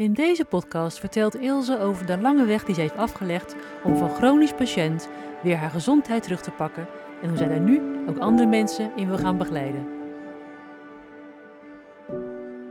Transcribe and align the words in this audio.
In 0.00 0.12
deze 0.12 0.44
podcast 0.44 0.98
vertelt 0.98 1.34
Ilse 1.34 1.78
over 1.78 2.06
de 2.06 2.18
lange 2.18 2.44
weg 2.44 2.64
die 2.64 2.74
zij 2.74 2.84
heeft 2.84 2.96
afgelegd 2.96 3.54
om 3.84 3.96
van 3.96 4.14
chronisch 4.14 4.54
patiënt 4.54 5.08
weer 5.42 5.56
haar 5.56 5.70
gezondheid 5.70 6.22
terug 6.22 6.40
te 6.40 6.50
pakken 6.50 6.88
en 7.22 7.28
hoe 7.28 7.38
zij 7.38 7.48
daar 7.48 7.60
nu 7.60 8.06
ook 8.08 8.18
andere 8.18 8.48
mensen 8.48 8.92
in 8.96 9.08
wil 9.08 9.18
gaan 9.18 9.38
begeleiden. 9.38 9.86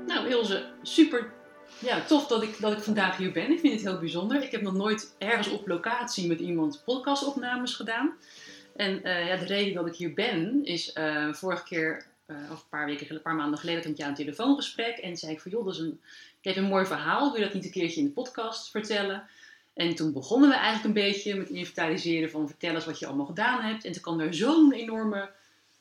Nou, 0.07 0.27
Ilse, 0.27 0.65
super 0.81 1.31
ja, 1.79 2.01
tof 2.01 2.27
dat 2.27 2.43
ik, 2.43 2.59
dat 2.59 2.71
ik 2.71 2.79
vandaag 2.79 3.17
hier 3.17 3.31
ben. 3.31 3.51
Ik 3.51 3.59
vind 3.59 3.73
het 3.73 3.83
heel 3.83 3.99
bijzonder. 3.99 4.43
Ik 4.43 4.51
heb 4.51 4.61
nog 4.61 4.73
nooit 4.73 5.15
ergens 5.17 5.49
op 5.49 5.67
locatie 5.67 6.27
met 6.27 6.39
iemand 6.39 6.81
podcastopnames 6.85 7.73
gedaan. 7.73 8.15
En 8.75 9.03
eh, 9.03 9.27
ja, 9.27 9.35
de 9.35 9.45
reden 9.45 9.73
dat 9.73 9.87
ik 9.87 9.95
hier 9.95 10.13
ben 10.13 10.65
is 10.65 10.95
uh, 10.95 11.33
vorige 11.33 11.63
keer, 11.63 12.05
uh, 12.31 12.51
of 12.51 12.61
een 12.61 12.69
paar 12.69 12.85
weken, 12.85 13.15
een 13.15 13.21
paar 13.21 13.35
maanden 13.35 13.59
geleden, 13.59 13.81
had 13.81 13.91
ik 13.91 13.97
jou 13.97 14.09
een 14.09 14.15
telefoongesprek. 14.15 14.97
En 14.97 15.17
zei 15.17 15.31
ik 15.31 15.41
van, 15.41 15.51
joh, 15.51 15.65
dat 15.65 15.73
is 15.73 15.79
een, 15.79 16.01
ik 16.41 16.53
heb 16.53 16.55
een 16.55 16.69
mooi 16.69 16.85
verhaal. 16.85 17.31
Wil 17.31 17.39
je 17.39 17.45
dat 17.45 17.53
niet 17.53 17.65
een 17.65 17.71
keertje 17.71 17.99
in 17.99 18.05
de 18.05 18.11
podcast 18.11 18.71
vertellen? 18.71 19.23
En 19.73 19.95
toen 19.95 20.13
begonnen 20.13 20.49
we 20.49 20.55
eigenlijk 20.55 20.85
een 20.85 21.03
beetje 21.03 21.35
met 21.35 21.49
inventariseren 21.49 22.29
van 22.29 22.47
vertel 22.47 22.75
eens 22.75 22.85
wat 22.85 22.99
je 22.99 23.07
allemaal 23.07 23.25
gedaan 23.25 23.61
hebt. 23.61 23.85
En 23.85 23.91
toen 23.91 24.01
kwam 24.01 24.19
er 24.19 24.33
zo'n 24.33 24.73
enorme 24.73 25.29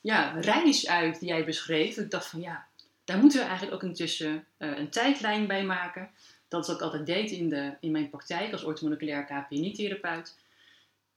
ja, 0.01 0.39
reis 0.39 0.87
uit 0.87 1.19
die 1.19 1.29
jij 1.29 1.45
beschreef. 1.45 1.97
Ik 1.97 2.11
dacht 2.11 2.27
van 2.27 2.41
ja, 2.41 2.65
daar 3.03 3.17
moeten 3.17 3.39
we 3.39 3.45
eigenlijk 3.45 3.75
ook 3.75 3.89
intussen 3.89 4.45
uh, 4.57 4.77
een 4.77 4.89
tijdlijn 4.89 5.47
bij 5.47 5.63
maken. 5.63 6.09
Dat 6.47 6.61
is 6.61 6.67
wat 6.67 6.75
ik 6.75 6.81
altijd 6.81 7.05
deed 7.05 7.31
in, 7.31 7.49
de, 7.49 7.73
in 7.79 7.91
mijn 7.91 8.09
praktijk 8.09 8.51
als 8.51 8.63
orthomoleculair 8.63 9.25
KPNI-therapeut. 9.25 10.35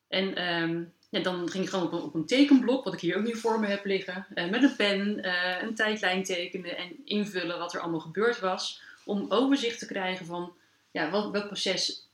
En 0.09 0.53
um, 0.53 0.93
ja, 1.13 1.21
dan 1.21 1.51
ging 1.51 1.65
ik 1.65 1.71
gewoon 1.71 1.87
op 1.87 1.93
een, 1.93 2.03
op 2.03 2.15
een, 2.15 2.27
tekenblok, 2.27 2.85
wat 2.85 2.93
ik 2.93 3.01
hier 3.01 3.17
ook 3.17 3.25
nu 3.25 3.37
voor 3.37 3.61
me 3.61 3.67
heb 3.67 3.85
liggen, 3.85 4.27
uh, 4.35 4.51
met 4.51 4.63
een 4.63 4.77
pen 4.77 5.19
uh, 5.19 5.63
een 5.63 5.75
tijdlijn 5.75 6.25
tekenen 6.25 6.77
en 6.77 6.97
invullen 7.05 7.59
wat 7.59 7.75
er 7.75 7.81
allemaal 7.81 8.01
gebeurd 8.01 8.41
was. 8.41 8.83
Om 9.05 9.27
overzicht 9.29 9.79
te 9.79 9.87
krijgen 9.87 10.27
van 10.27 10.53
ja, 10.91 11.11
wat, 11.11 11.31
welk 11.31 11.47
proces 11.47 12.09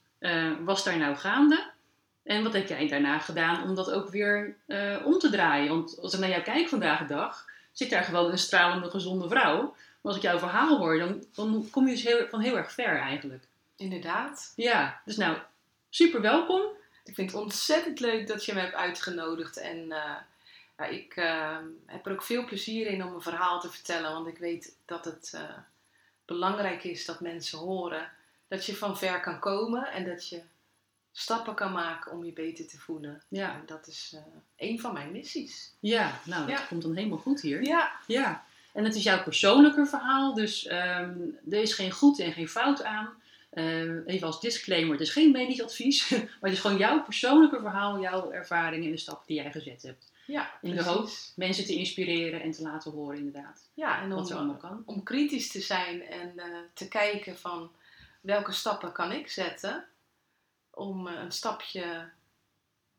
was 0.64 0.84
daar 0.84 0.98
nou 0.98 1.16
gaande. 1.16 1.70
En 2.22 2.42
wat 2.42 2.52
heb 2.52 2.68
jij 2.68 2.88
daarna 2.88 3.18
gedaan 3.18 3.62
om 3.62 3.74
dat 3.74 3.90
ook 3.90 4.08
weer 4.08 4.56
om 5.04 5.18
te 5.18 5.30
draaien? 5.30 5.68
Want 5.68 5.98
als 6.00 6.14
ik 6.14 6.20
naar 6.20 6.28
jou 6.28 6.42
kijk 6.42 6.68
vandaag 6.68 6.98
de 6.98 7.14
dag, 7.14 7.46
zit 7.72 7.90
daar 7.90 8.04
gewoon 8.04 8.30
een 8.30 8.38
stralende, 8.38 8.90
gezonde 8.90 9.28
vrouw. 9.28 9.62
Maar 9.62 10.12
als 10.12 10.16
ik 10.16 10.22
jouw 10.22 10.38
verhaal 10.38 10.78
hoor, 10.78 10.98
dan, 10.98 11.24
dan 11.34 11.68
kom 11.70 11.86
je 11.86 11.92
dus 11.92 12.04
heel, 12.04 12.26
van 12.28 12.40
heel 12.40 12.56
erg 12.56 12.72
ver 12.72 12.98
eigenlijk. 12.98 13.44
Inderdaad. 13.76 14.52
Ja, 14.56 15.00
dus 15.04 15.16
nou, 15.16 15.36
super 15.90 16.20
welkom. 16.20 16.62
Ik 17.08 17.14
vind 17.14 17.32
het 17.32 17.40
ontzettend 17.40 18.00
leuk 18.00 18.26
dat 18.26 18.44
je 18.44 18.54
me 18.54 18.60
hebt 18.60 18.74
uitgenodigd. 18.74 19.56
En 19.56 19.78
uh, 19.78 20.14
ja, 20.78 20.84
ik 20.84 21.16
uh, 21.16 21.56
heb 21.86 22.06
er 22.06 22.12
ook 22.12 22.22
veel 22.22 22.44
plezier 22.44 22.86
in 22.86 23.04
om 23.04 23.14
een 23.14 23.22
verhaal 23.22 23.60
te 23.60 23.70
vertellen. 23.70 24.12
Want 24.12 24.26
ik 24.26 24.38
weet 24.38 24.76
dat 24.84 25.04
het 25.04 25.32
uh, 25.34 25.40
belangrijk 26.24 26.84
is 26.84 27.04
dat 27.04 27.20
mensen 27.20 27.58
horen 27.58 28.10
dat 28.48 28.66
je 28.66 28.76
van 28.76 28.98
ver 28.98 29.20
kan 29.20 29.38
komen. 29.38 29.92
En 29.92 30.04
dat 30.04 30.28
je 30.28 30.42
stappen 31.12 31.54
kan 31.54 31.72
maken 31.72 32.12
om 32.12 32.24
je 32.24 32.32
beter 32.32 32.66
te 32.66 32.78
voelen. 32.78 33.22
Ja. 33.28 33.54
En 33.54 33.62
dat 33.66 33.86
is 33.86 34.16
een 34.56 34.80
van 34.80 34.92
mijn 34.92 35.12
missies. 35.12 35.72
Ja, 35.80 36.20
nou, 36.24 36.46
dat 36.46 36.66
komt 36.66 36.82
dan 36.82 36.96
helemaal 36.96 37.18
goed 37.18 37.40
hier. 37.40 37.62
Ja, 37.62 37.92
Ja. 38.06 38.46
En 38.72 38.84
het 38.84 38.94
is 38.94 39.02
jouw 39.02 39.22
persoonlijke 39.22 39.86
verhaal, 39.86 40.34
dus 40.34 40.66
ehm, 40.66 41.18
er 41.50 41.60
is 41.60 41.74
geen 41.74 41.92
goed 41.92 42.18
en 42.18 42.32
geen 42.32 42.48
fout 42.48 42.82
aan. 42.82 43.22
Eh, 43.50 44.06
even 44.06 44.26
als 44.26 44.40
disclaimer, 44.40 44.92
het 44.92 45.00
is 45.00 45.12
geen 45.12 45.30
medisch 45.30 45.62
advies, 45.62 46.10
maar 46.10 46.28
het 46.40 46.52
is 46.52 46.60
gewoon 46.60 46.76
jouw 46.76 47.02
persoonlijke 47.02 47.60
verhaal, 47.60 48.00
jouw 48.00 48.30
ervaringen 48.30 48.84
en 48.86 48.90
de 48.92 48.96
stappen 48.98 49.26
die 49.26 49.36
jij 49.42 49.52
gezet 49.52 49.82
hebt. 49.82 50.12
ja 50.26 50.58
In 50.62 50.74
de 50.76 50.82
hoop 50.82 51.08
mensen 51.36 51.64
te 51.64 51.74
inspireren 51.74 52.40
en 52.42 52.50
te 52.50 52.62
laten 52.62 52.92
horen 52.92 53.18
inderdaad, 53.18 53.70
Ja, 53.74 54.02
en 54.02 54.08
wat 54.08 54.28
er 54.30 54.34
om, 54.34 54.40
allemaal 54.40 54.60
kan. 54.60 54.82
om 54.86 55.02
kritisch 55.02 55.50
te 55.50 55.60
zijn 55.60 56.02
en 56.02 56.38
eh, 56.38 56.46
te 56.74 56.88
kijken 56.88 57.38
van 57.38 57.70
welke 58.20 58.52
stappen 58.52 58.92
kan 58.92 59.12
ik 59.12 59.28
zetten 59.30 59.84
om 60.70 61.06
eh, 61.08 61.20
een 61.22 61.32
stapje 61.32 62.08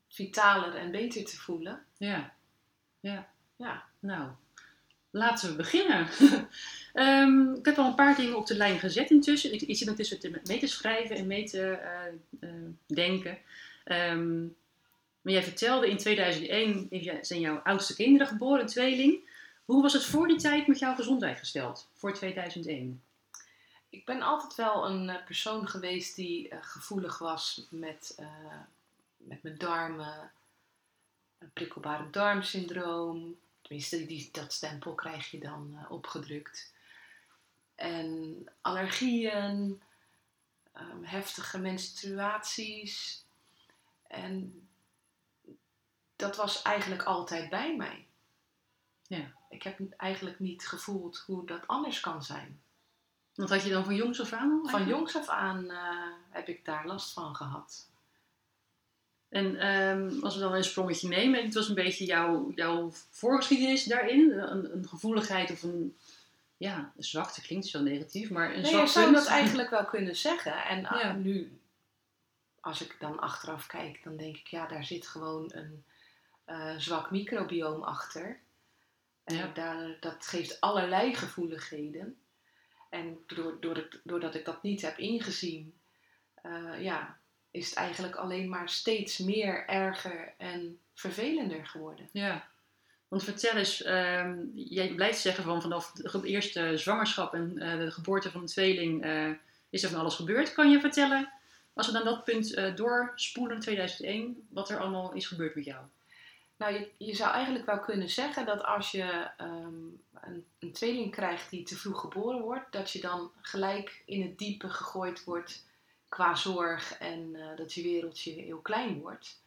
vitaler 0.08 0.74
en 0.74 0.90
beter 0.90 1.24
te 1.24 1.36
voelen. 1.36 1.84
Ja, 1.96 2.34
ja. 3.00 3.28
Ja, 3.56 3.84
Nou, 3.98 4.30
laten 5.10 5.50
we 5.50 5.56
beginnen. 5.56 6.08
Ehm, 6.92 7.52
ik 7.54 7.64
heb 7.64 7.78
al 7.78 7.86
een 7.86 7.94
paar 7.94 8.16
dingen 8.16 8.36
op 8.36 8.46
de 8.46 8.56
lijn 8.56 8.78
gezet 8.78 9.10
intussen. 9.10 9.52
Ik, 9.52 9.62
ik 9.62 9.76
zit 9.76 9.88
intussen 9.88 10.40
mee 10.44 10.58
te 10.58 10.66
schrijven 10.66 11.16
en 11.16 11.26
mee 11.26 11.44
te 11.44 11.62
eh, 11.62 12.06
eh, 12.40 12.50
denken. 12.86 13.38
Ehm, 13.84 14.40
maar 15.20 15.32
jij 15.32 15.42
vertelde 15.42 15.90
in 15.90 15.96
2001 15.96 16.86
heeft 16.90 17.04
jij- 17.04 17.24
zijn 17.24 17.40
jouw 17.40 17.58
oudste 17.58 17.94
kinderen 17.94 18.26
geboren, 18.26 18.60
een 18.60 18.66
tweeling. 18.66 19.28
Hoe 19.64 19.82
was 19.82 19.92
het 19.92 20.04
voor 20.04 20.28
die 20.28 20.38
tijd 20.38 20.66
met 20.66 20.78
jouw 20.78 20.94
gezondheid 20.94 21.38
gesteld, 21.38 21.88
voor 21.94 22.12
2001? 22.12 23.02
ik 23.88 24.04
ben 24.04 24.22
altijd 24.22 24.54
wel 24.54 24.86
een 24.86 25.08
eh, 25.08 25.24
persoon 25.24 25.68
geweest 25.68 26.16
die 26.16 26.48
gevoelig 26.60 27.18
was 27.18 27.66
met, 27.70 28.18
met 29.16 29.42
mijn 29.42 29.58
darmen. 29.58 30.30
Een 31.38 31.50
prikkelbare 31.52 32.10
darmsyndroom. 32.10 33.36
Tenminste, 33.70 34.06
die, 34.06 34.28
dat 34.32 34.52
stempel 34.52 34.94
krijg 34.94 35.30
je 35.30 35.38
dan 35.38 35.76
eh, 35.78 35.90
opgedrukt. 35.90 36.72
En 37.74 38.44
allergieën, 38.60 39.82
ehm, 40.72 41.02
heftige 41.02 41.58
menstruaties. 41.58 43.24
En 44.06 44.68
dat 46.16 46.36
was 46.36 46.62
eigenlijk 46.62 47.02
altijd 47.02 47.50
bij 47.50 47.76
mij. 47.76 48.06
Ja. 49.06 49.32
Ik 49.48 49.62
heb 49.62 49.80
eigenlijk 49.96 50.38
niet 50.38 50.68
gevoeld 50.68 51.18
hoe 51.18 51.46
dat 51.46 51.66
anders 51.66 52.00
kan 52.00 52.22
zijn. 52.22 52.62
Wat 53.34 53.48
had 53.48 53.62
je 53.62 53.70
dan 53.70 53.84
van 53.84 53.94
jongs 53.94 54.20
af 54.20 54.32
aan? 54.32 54.60
Van 54.64 54.86
jongs 54.86 55.16
af 55.16 55.28
aan 55.28 55.70
eh, 55.70 56.12
heb 56.30 56.48
ik 56.48 56.64
daar 56.64 56.86
last 56.86 57.12
van 57.12 57.36
gehad. 57.36 57.88
En 59.30 59.56
ehm, 59.56 60.22
als 60.24 60.34
we 60.34 60.40
dan 60.40 60.54
een 60.54 60.64
sprongetje 60.64 61.08
nemen, 61.08 61.44
het 61.44 61.54
was 61.54 61.68
een 61.68 61.74
beetje 61.74 62.04
jouw, 62.04 62.52
jouw 62.54 62.92
voorgeschiedenis 63.10 63.84
daarin. 63.84 64.30
Een, 64.32 64.76
een 64.76 64.88
gevoeligheid 64.88 65.50
of 65.50 65.62
een, 65.62 65.96
ja, 66.56 66.92
een 66.96 67.02
zwakte 67.02 67.40
klinkt 67.42 67.66
zo 67.66 67.80
negatief, 67.82 68.30
maar 68.30 68.54
een 68.54 68.60
Nee, 68.60 68.70
zwak 68.70 68.86
je 68.86 68.90
zou 68.92 69.12
dat 69.12 69.26
eigenlijk 69.26 69.70
wel 69.70 69.84
kunnen 69.84 70.16
zeggen. 70.16 70.64
En 70.64 70.86
ah, 70.86 71.00
Ja. 71.00 71.12
nu, 71.12 71.58
als 72.60 72.80
ik 72.80 72.96
dan 72.98 73.20
achteraf 73.20 73.66
kijk, 73.66 74.04
dan 74.04 74.16
denk 74.16 74.36
ik, 74.36 74.46
ja, 74.46 74.66
daar 74.66 74.84
zit 74.84 75.06
gewoon 75.06 75.50
een 75.54 75.84
eh, 76.44 76.76
zwak 76.78 77.10
microbioom 77.10 77.82
achter. 77.82 78.38
En 79.24 79.36
Ja. 79.36 79.50
daar, 79.54 79.96
dat 80.00 80.26
geeft 80.26 80.60
allerlei 80.60 81.14
gevoeligheden. 81.14 82.18
En 82.88 83.18
doordat 83.60 83.76
ik, 83.76 84.00
doordat 84.04 84.34
ik 84.34 84.44
dat 84.44 84.62
niet 84.62 84.82
heb 84.82 84.98
ingezien, 84.98 85.74
eh, 86.34 86.82
ja, 86.82 87.18
is 87.50 87.68
het 87.68 87.74
eigenlijk 87.74 88.14
alleen 88.16 88.48
maar 88.48 88.68
steeds 88.68 89.18
meer 89.18 89.66
erger 89.66 90.32
en 90.36 90.78
vervelender 90.94 91.66
geworden. 91.66 92.08
Ja, 92.12 92.48
want 93.08 93.24
vertel 93.24 93.56
eens, 93.56 93.82
ehm, 93.82 94.36
jij 94.54 94.88
blijft 94.94 95.20
zeggen 95.20 95.44
van 95.44 95.62
vanaf 95.62 95.92
de 95.92 96.08
ge- 96.08 96.26
eerste 96.26 96.76
zwangerschap 96.76 97.34
en 97.34 97.58
eh, 97.58 97.78
de 97.78 97.90
geboorte 97.90 98.30
van 98.30 98.40
een 98.40 98.46
tweeling 98.46 99.02
eh, 99.04 99.28
is 99.70 99.82
er 99.82 99.90
van 99.90 100.00
alles 100.00 100.14
gebeurd. 100.14 100.52
Kan 100.52 100.70
je 100.70 100.80
vertellen, 100.80 101.32
als 101.72 101.86
we 101.86 101.92
dan 101.92 102.04
dat 102.04 102.24
punt 102.24 102.54
eh, 102.54 102.76
doorspoelen, 102.76 103.60
2001, 103.60 104.46
wat 104.48 104.70
er 104.70 104.80
allemaal 104.80 105.12
is 105.12 105.26
gebeurd 105.26 105.54
met 105.54 105.64
jou? 105.64 105.84
Nou, 106.56 106.72
je, 106.72 106.88
je 106.96 107.14
zou 107.14 107.32
eigenlijk 107.32 107.66
wel 107.66 107.80
kunnen 107.80 108.10
zeggen 108.10 108.46
dat 108.46 108.64
als 108.64 108.90
je 108.90 109.30
ehm, 109.36 109.74
een, 110.20 110.44
een 110.58 110.72
tweeling 110.72 111.10
krijgt 111.10 111.50
die 111.50 111.62
te 111.62 111.76
vroeg 111.76 112.00
geboren 112.00 112.40
wordt, 112.40 112.72
dat 112.72 112.90
je 112.90 113.00
dan 113.00 113.30
gelijk 113.40 114.02
in 114.06 114.22
het 114.22 114.38
diepe 114.38 114.68
gegooid 114.68 115.24
wordt 115.24 115.64
qua 116.10 116.34
zorg 116.34 116.98
en 116.98 117.34
eh, 117.34 117.56
dat 117.56 117.72
je 117.72 117.82
wereldje 117.82 118.32
heel 118.32 118.60
klein 118.60 119.00
wordt. 119.00 119.42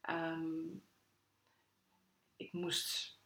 Ehm, 0.00 0.66
ik 2.36 2.52
moest 2.52 3.18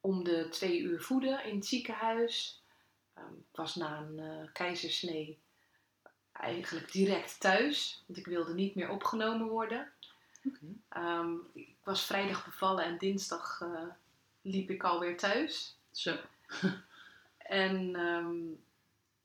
om 0.00 0.24
de 0.24 0.48
twee 0.48 0.80
uur 0.80 1.00
voeden 1.00 1.44
in 1.44 1.54
het 1.54 1.66
ziekenhuis. 1.66 2.62
Ehm, 3.14 3.32
ik 3.32 3.56
was 3.56 3.74
na 3.74 3.98
een 3.98 4.18
eh, 4.18 4.52
keizersnee 4.52 5.40
eigenlijk 6.32 6.92
direct 6.92 7.40
thuis, 7.40 8.02
want 8.06 8.18
ik 8.18 8.26
wilde 8.26 8.54
niet 8.54 8.74
meer 8.74 8.88
opgenomen 8.88 9.46
worden. 9.46 9.92
Ehm, 10.88 11.34
ik 11.54 11.76
was 11.82 12.04
vrijdag 12.04 12.44
bevallen 12.44 12.84
en 12.84 12.98
dinsdag 12.98 13.60
eh, 13.60 13.88
liep 14.42 14.70
ik 14.70 14.84
alweer 14.84 15.16
thuis. 15.16 15.78
Zo. 15.90 16.16
En 17.38 17.90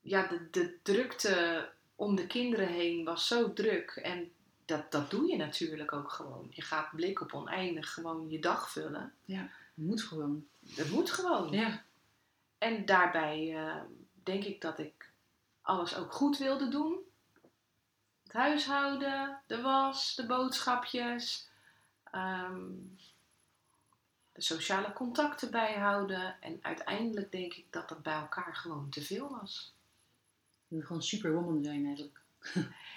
ja, 0.00 0.26
de, 0.26 0.50
de 0.50 0.78
drukte 0.82 1.68
om 1.98 2.16
de 2.16 2.26
kinderen 2.26 2.68
heen 2.68 3.04
was 3.04 3.26
zo 3.26 3.52
druk. 3.52 3.90
En 3.90 4.32
dat, 4.64 4.90
dat 4.90 5.10
doe 5.10 5.30
je 5.30 5.36
natuurlijk 5.36 5.92
ook 5.92 6.10
gewoon. 6.10 6.46
Je 6.50 6.62
gaat 6.62 6.90
blik 6.90 7.20
op 7.20 7.32
oneindig 7.32 7.92
gewoon 7.92 8.30
je 8.30 8.38
dag 8.38 8.70
vullen. 8.70 9.14
Moet 9.74 10.02
gewoon. 10.02 10.46
Dat 10.60 10.88
moet 10.88 11.10
gewoon. 11.10 11.52
Ja. 11.52 11.84
En 12.58 12.84
daarbij 12.84 13.56
eh, 13.56 13.80
denk 14.22 14.44
ik 14.44 14.60
dat 14.60 14.78
ik 14.78 15.10
alles 15.62 15.96
ook 15.96 16.12
goed 16.12 16.38
wilde 16.38 16.68
doen. 16.68 16.98
Het 18.22 18.32
huishouden, 18.32 19.40
de 19.46 19.60
was, 19.60 20.14
de 20.14 20.26
boodschapjes, 20.26 21.48
ehm, 22.04 22.70
de 24.32 24.42
sociale 24.42 24.92
contacten 24.92 25.50
bijhouden. 25.50 26.36
En 26.40 26.58
uiteindelijk 26.62 27.32
denk 27.32 27.54
ik 27.54 27.66
dat 27.70 27.88
dat 27.88 28.02
bij 28.02 28.20
elkaar 28.20 28.56
gewoon 28.56 28.88
te 28.90 29.02
veel 29.02 29.28
was. 29.40 29.76
Je 30.68 30.74
moet 30.76 30.84
gewoon 30.84 31.02
superwoman 31.02 31.64
zijn 31.64 31.86
eigenlijk. 31.86 32.20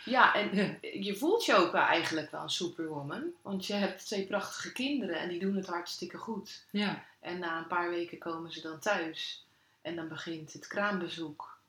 Ja, 0.05 0.33
en 0.35 0.77
je 1.03 1.15
voelt 1.15 1.45
je 1.45 1.55
ook 1.55 1.71
wel 1.71 1.81
eigenlijk 1.81 2.31
wel 2.31 2.41
een 2.41 2.49
superwoman. 2.49 3.23
Want 3.41 3.65
je 3.65 3.73
hebt 3.73 4.05
twee 4.05 4.27
prachtige 4.27 4.71
kinderen 4.71 5.19
en 5.19 5.29
die 5.29 5.39
doen 5.39 5.55
het 5.55 5.67
hartstikke 5.67 6.17
goed. 6.17 6.65
Ja. 6.71 7.05
En 7.19 7.39
na 7.39 7.57
een 7.57 7.67
paar 7.67 7.89
weken 7.89 8.17
komen 8.17 8.51
ze 8.51 8.61
dan 8.61 8.79
thuis. 8.79 9.45
En 9.81 9.95
dan 9.95 10.07
begint 10.07 10.53
het 10.53 10.67
kraambezoek. 10.67 11.59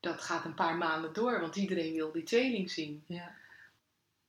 Dat 0.00 0.20
gaat 0.20 0.44
een 0.44 0.54
paar 0.54 0.76
maanden 0.76 1.12
door, 1.12 1.40
want 1.40 1.56
iedereen 1.56 1.94
wil 1.94 2.12
die 2.12 2.22
tweeling 2.22 2.70
zien. 2.70 3.04
ja. 3.06 3.34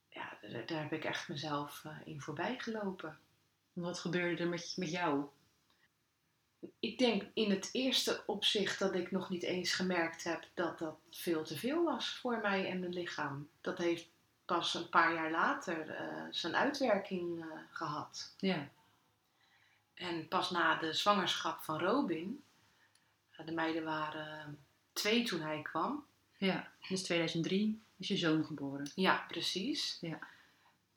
Ja, 0.09 0.37
daar, 0.49 0.65
daar 0.65 0.81
heb 0.81 0.93
ik 0.93 1.03
echt 1.03 1.27
mezelf 1.27 1.81
eh, 1.85 1.91
in 2.05 2.21
voorbij 2.21 2.55
gelopen. 2.59 3.17
Wat 3.73 3.99
gebeurde 3.99 4.43
er 4.43 4.49
met, 4.49 4.73
met 4.75 4.91
jou? 4.91 5.25
Ik 6.79 6.97
denk 6.97 7.23
in 7.33 7.49
het 7.49 7.69
eerste 7.71 8.23
opzicht 8.25 8.79
dat 8.79 8.93
ik 8.95 9.11
nog 9.11 9.29
niet 9.29 9.43
eens 9.43 9.73
gemerkt 9.73 10.23
heb 10.23 10.47
dat 10.53 10.79
dat 10.79 10.97
veel 11.11 11.43
te 11.43 11.57
veel 11.57 11.83
was 11.83 12.15
voor 12.15 12.39
mij 12.41 12.69
en 12.69 12.79
mijn 12.79 12.93
lichaam. 12.93 13.49
Dat 13.61 13.77
heeft 13.77 14.07
pas 14.45 14.73
een 14.73 14.89
paar 14.89 15.13
jaar 15.13 15.31
later 15.31 15.89
eh, 15.89 16.23
zijn 16.31 16.55
uitwerking 16.55 17.41
eh, 17.41 17.47
gehad. 17.71 18.35
Ja. 18.37 18.69
En 19.93 20.27
pas 20.27 20.51
na 20.51 20.75
de 20.75 20.93
zwangerschap 20.93 21.63
van 21.63 21.79
Robin, 21.79 22.43
eh, 23.31 23.45
de 23.45 23.51
meiden 23.51 23.83
waren 23.83 24.65
twee 24.93 25.23
toen 25.23 25.41
hij 25.41 25.61
kwam. 25.61 26.05
Ja. 26.37 26.71
Dus 26.87 27.03
2003 27.03 27.81
is 27.97 28.07
je 28.07 28.17
zoon 28.17 28.45
geboren. 28.45 28.91
Ja, 28.95 29.25
precies. 29.27 29.97
Ja. 30.01 30.19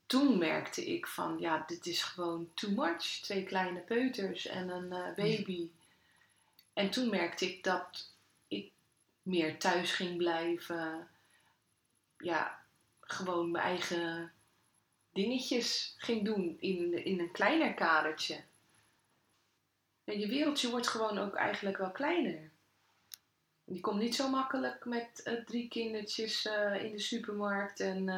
Toen 0.09 0.39
merkte 0.39 0.87
ik 0.87 1.07
van, 1.07 1.39
ja, 1.39 1.65
dit 1.67 1.87
is 1.87 2.03
gewoon 2.03 2.51
too 2.55 2.71
much. 2.71 3.03
Twee 3.03 3.45
kleine 3.45 3.81
peuters 3.81 4.47
en 4.47 4.69
een 4.69 4.93
eh, 4.93 5.15
baby. 5.15 5.71
En 6.73 6.91
toen 6.91 7.11
merkte 7.11 7.47
ik 7.47 7.65
dat 7.65 8.13
ik 8.49 8.73
meer 9.23 9.59
thuis 9.59 9.93
ging 9.93 10.17
blijven. 10.17 11.09
Ja, 12.19 12.63
gewoon 13.01 13.51
mijn 13.51 13.65
eigen 13.65 14.33
dingetjes 15.13 15.95
ging 15.99 16.25
doen 16.25 16.57
in, 16.61 17.05
in 17.05 17.21
een 17.21 17.33
kleiner 17.33 17.75
kadertje. 17.75 18.45
En 20.05 20.19
je 20.19 20.27
wereldje 20.27 20.71
wordt 20.71 20.89
gewoon 20.89 21.19
ook 21.19 21.35
eigenlijk 21.35 21.77
wel 21.77 21.93
kleiner. 21.93 22.51
Je 23.65 23.81
komt 23.81 24.01
niet 24.01 24.15
zo 24.15 24.31
makkelijk 24.31 24.85
met 24.85 25.23
eh, 25.23 25.45
drie 25.45 25.69
kindertjes 25.69 26.47
eh, 26.47 26.85
in 26.85 26.93
de 26.93 27.01
supermarkt 27.01 27.81
en 27.81 28.09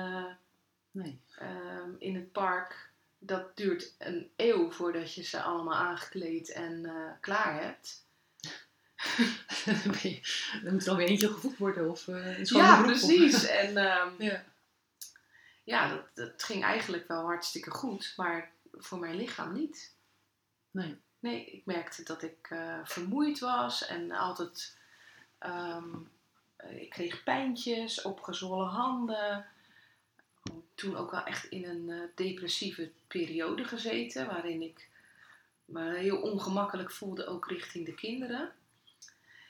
Nee. 0.91 1.21
ehm, 1.39 1.91
in 1.99 2.15
het 2.15 2.33
park. 2.33 2.89
Dat 3.19 3.57
duurt 3.57 3.95
een 3.99 4.31
eeuw 4.37 4.71
voordat 4.71 5.15
je 5.15 5.23
ze 5.23 5.43
allemaal 5.43 5.75
aangekleed 5.77 6.51
en 6.53 6.85
eh, 6.87 7.11
klaar 7.21 7.63
hebt. 7.63 8.05
Dan 10.63 10.73
moet 10.73 10.85
er 10.85 10.91
alweer 10.91 11.09
eentje 11.09 11.29
gevoed 11.33 11.57
worden 11.57 11.91
of 11.91 12.07
uh, 12.07 12.45
Ja, 12.45 12.83
precies. 12.83 13.47
En 13.63 13.77
ehm, 13.77 14.23
Ja. 14.23 14.45
ja, 15.65 15.89
dat, 15.89 16.05
dat 16.15 16.43
ging 16.43 16.65
eigenlijk 16.65 17.09
wel 17.09 17.23
hartstikke 17.25 17.71
goed, 17.71 18.13
maar 18.17 18.53
voor 18.73 18.99
mijn 18.99 19.15
lichaam 19.17 19.53
niet. 19.53 19.95
Nee. 20.71 20.97
Nee, 21.19 21.45
ik 21.47 21.67
merkte 21.67 22.03
dat 22.03 22.23
ik 22.23 22.47
eh, 22.51 22.79
vermoeid 22.85 23.39
was 23.39 23.87
en 23.87 24.11
altijd. 24.11 24.77
eh, 25.39 25.85
ik 26.69 26.91
kreeg 26.91 27.23
pijntjes, 27.23 28.03
opgezwollen 28.03 28.69
handen. 28.69 29.47
Toen 30.81 30.97
ook 30.97 31.11
wel 31.11 31.23
echt 31.25 31.45
in 31.45 31.65
een 31.65 31.91
eh, 31.91 31.99
depressieve 32.15 32.91
periode 33.07 33.65
gezeten, 33.65 34.27
waarin 34.27 34.63
ik 34.63 34.89
me 35.65 35.95
heel 35.95 36.17
ongemakkelijk 36.17 36.91
voelde, 36.91 37.27
ook 37.27 37.49
richting 37.49 37.87
de 37.87 37.95
kinderen. 37.95 38.53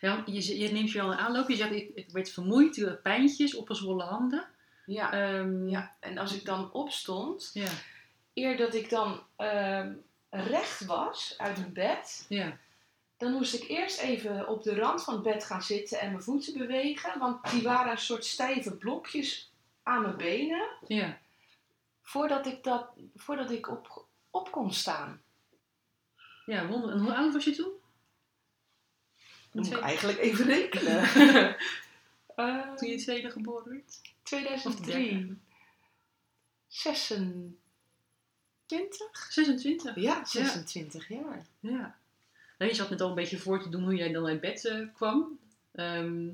Ja, 0.00 0.22
je, 0.26 0.58
je 0.58 0.72
neemt 0.72 0.90
je 0.92 1.00
al 1.00 1.12
een 1.12 1.18
aanloop. 1.18 1.48
Je 1.48 1.56
zegt, 1.56 1.72
ik, 1.72 1.90
ik 1.94 2.10
werd 2.10 2.30
vermoeid, 2.30 3.02
pijntjes, 3.02 3.54
opgezwollen 3.54 4.06
handen. 4.06 4.44
Ja, 4.86 5.12
Ehm, 5.12 5.68
ja, 5.68 5.96
en 6.00 6.18
als 6.18 6.34
ik 6.34 6.44
dan 6.44 6.72
opstond, 6.72 7.50
Ja. 7.54 7.68
eer 8.34 8.56
dat 8.56 8.74
ik 8.74 8.90
dan 8.90 9.22
ehm, 9.36 9.92
recht 10.30 10.84
was 10.84 11.34
uit 11.38 11.56
mijn 11.56 11.72
bed, 11.72 12.26
Ja. 12.28 12.58
Dan 13.16 13.32
moest 13.32 13.54
ik 13.54 13.68
eerst 13.68 14.00
even 14.00 14.48
op 14.48 14.62
de 14.62 14.74
rand 14.74 15.04
van 15.04 15.14
het 15.14 15.22
bed 15.22 15.44
gaan 15.44 15.62
zitten 15.62 16.00
en 16.00 16.10
mijn 16.10 16.22
voeten 16.22 16.58
bewegen. 16.58 17.18
Want 17.18 17.50
die 17.50 17.62
waren 17.62 17.90
een 17.92 17.98
soort 17.98 18.24
stijve 18.24 18.76
blokjes 18.76 19.49
aan 19.82 20.02
mijn 20.02 20.16
benen. 20.16 20.68
Ja. 20.86 21.18
Voordat 22.02 22.46
ik, 22.46 22.64
dat, 22.64 22.88
voordat 23.16 23.50
ik 23.50 23.68
op, 23.68 24.04
op 24.30 24.50
kon 24.50 24.72
staan. 24.72 25.22
Ja, 26.46 26.66
wonder. 26.66 26.90
En 26.90 26.98
hoe 26.98 27.14
oud 27.14 27.32
was 27.32 27.44
je 27.44 27.54
toen? 27.54 27.72
Dan 29.52 29.62
moet 29.62 29.72
ik 29.72 29.80
eigenlijk 29.80 30.18
even 30.18 30.44
rekenen. 30.44 31.08
Eh, 32.34 32.74
Toen 32.74 32.88
je 32.88 32.96
tweede 32.96 33.30
geboren 33.30 33.70
werd? 33.70 34.00
2003. 34.22 35.38
26? 36.68 37.56
26. 39.30 39.94
Ja, 39.94 40.24
26 40.24 41.08
jaar. 41.08 41.46
Ja. 41.60 41.98
Nou, 42.58 42.70
je 42.70 42.74
zat 42.76 42.90
net 42.90 43.00
al 43.00 43.08
een 43.08 43.14
beetje 43.14 43.38
voor 43.38 43.62
te 43.62 43.68
doen 43.68 43.82
hoe 43.82 43.94
jij 43.94 44.12
dan 44.12 44.26
uit 44.26 44.40
bed 44.40 44.64
eh, 44.64 44.86
kwam. 44.94 45.38
Ehm, 45.72 46.28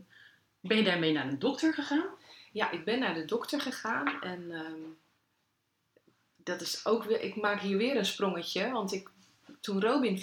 ben 0.61 0.77
je 0.77 0.83
daarmee 0.83 1.13
naar 1.13 1.31
de 1.31 1.39
dokter 1.39 1.75
gegaan? 1.75 2.09
Ja, 2.57 2.71
ik 2.71 2.85
ben 2.85 2.99
naar 2.99 3.15
de 3.15 3.25
dokter 3.25 3.61
gegaan 3.61 4.21
en 4.23 4.51
ehm, 4.53 4.81
dat 6.37 6.61
is 6.61 6.87
ook 6.87 7.05
weer, 7.05 7.21
ik 7.21 7.37
maak 7.37 7.61
hier 7.61 7.77
weer 7.77 7.97
een 7.97 8.07
sprongetje, 8.07 8.71
want 8.71 8.93
ik, 8.93 9.09
toen 9.61 9.81
Robin 9.81 10.19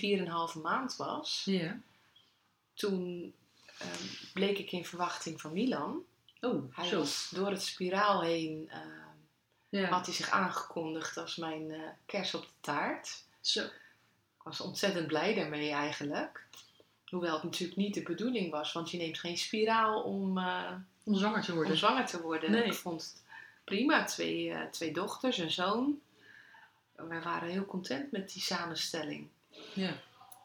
4,5 0.56 0.62
maand 0.62 0.96
was, 0.96 1.42
Ja. 1.46 1.80
toen 2.74 3.34
ehm, 3.78 4.04
bleek 4.34 4.58
ik 4.58 4.72
in 4.72 4.86
verwachting 4.86 5.42
van 5.42 5.54
Milan. 5.54 6.04
Oh, 6.42 6.76
Hij 6.76 6.88
zo. 6.88 6.98
was 6.98 7.30
door 7.36 7.50
het 7.50 7.62
spiraal 7.64 8.22
heen, 8.22 8.70
ehm, 8.70 8.90
Ja. 9.70 9.88
had 9.90 10.06
hij 10.06 10.16
zich 10.16 10.30
aangekondigd 10.30 11.18
als 11.18 11.36
mijn 11.36 11.72
eh, 11.72 11.82
kers 12.06 12.34
op 12.34 12.42
de 12.42 12.48
taart. 12.60 13.24
Zo. 13.42 13.64
Ik 13.64 14.44
was 14.44 14.62
ontzettend 14.62 15.08
blij 15.08 15.34
daarmee 15.34 15.72
eigenlijk. 15.72 16.46
Hoewel 17.06 17.34
het 17.34 17.44
natuurlijk 17.44 17.78
niet 17.80 17.94
de 17.94 18.02
bedoeling 18.04 18.52
was, 18.52 18.72
want 18.72 18.92
je 18.92 18.98
neemt 18.98 19.20
geen 19.20 19.38
spiraal 19.38 20.02
om, 20.04 20.38
eh, 20.38 20.72
Om 21.04 21.16
zwanger 21.16 21.42
te 21.44 21.50
om 21.52 21.58
worden. 21.58 21.78
zwanger 21.78 22.06
te 22.06 22.22
worden. 22.22 22.52
Nee. 22.52 22.64
Ik 22.64 22.74
vond 22.74 23.02
het 23.02 23.22
prima. 23.64 24.04
Twee, 24.04 24.52
eh, 24.54 24.70
twee 24.70 24.94
dochters, 24.94 25.38
een 25.38 25.52
zoon. 25.52 26.02
Wij 26.96 27.22
waren 27.22 27.50
heel 27.50 27.66
content 27.66 28.12
met 28.12 28.34
die 28.34 28.42
samenstelling. 28.42 29.28
Ja. 29.74 29.94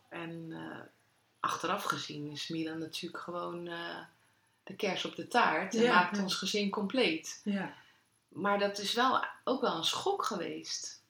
En 0.08 0.48
eh, 0.52 0.78
achteraf 1.40 1.82
gezien 1.84 2.30
is 2.30 2.48
Milan 2.48 2.78
natuurlijk 2.78 3.22
gewoon 3.22 3.66
eh, 3.68 3.98
de 4.62 4.74
kers 4.76 5.04
op 5.04 5.16
de 5.16 5.28
taart. 5.28 5.74
En 5.74 5.82
Ja, 5.82 5.94
maakt 5.94 6.16
ja. 6.16 6.22
ons 6.22 6.34
gezin 6.34 6.70
compleet. 6.70 7.40
Ja. 7.44 7.74
Maar 8.28 8.58
dat 8.58 8.78
is 8.78 8.92
wel 8.94 9.24
ook 9.44 9.60
wel 9.60 9.76
een 9.76 9.84
schok 9.84 10.24
geweest. 10.24 11.02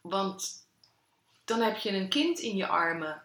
Want 0.00 0.66
dan 1.44 1.60
heb 1.60 1.76
je 1.76 1.90
een 1.92 2.08
kind 2.08 2.38
in 2.38 2.56
je 2.56 2.66
armen 2.66 3.22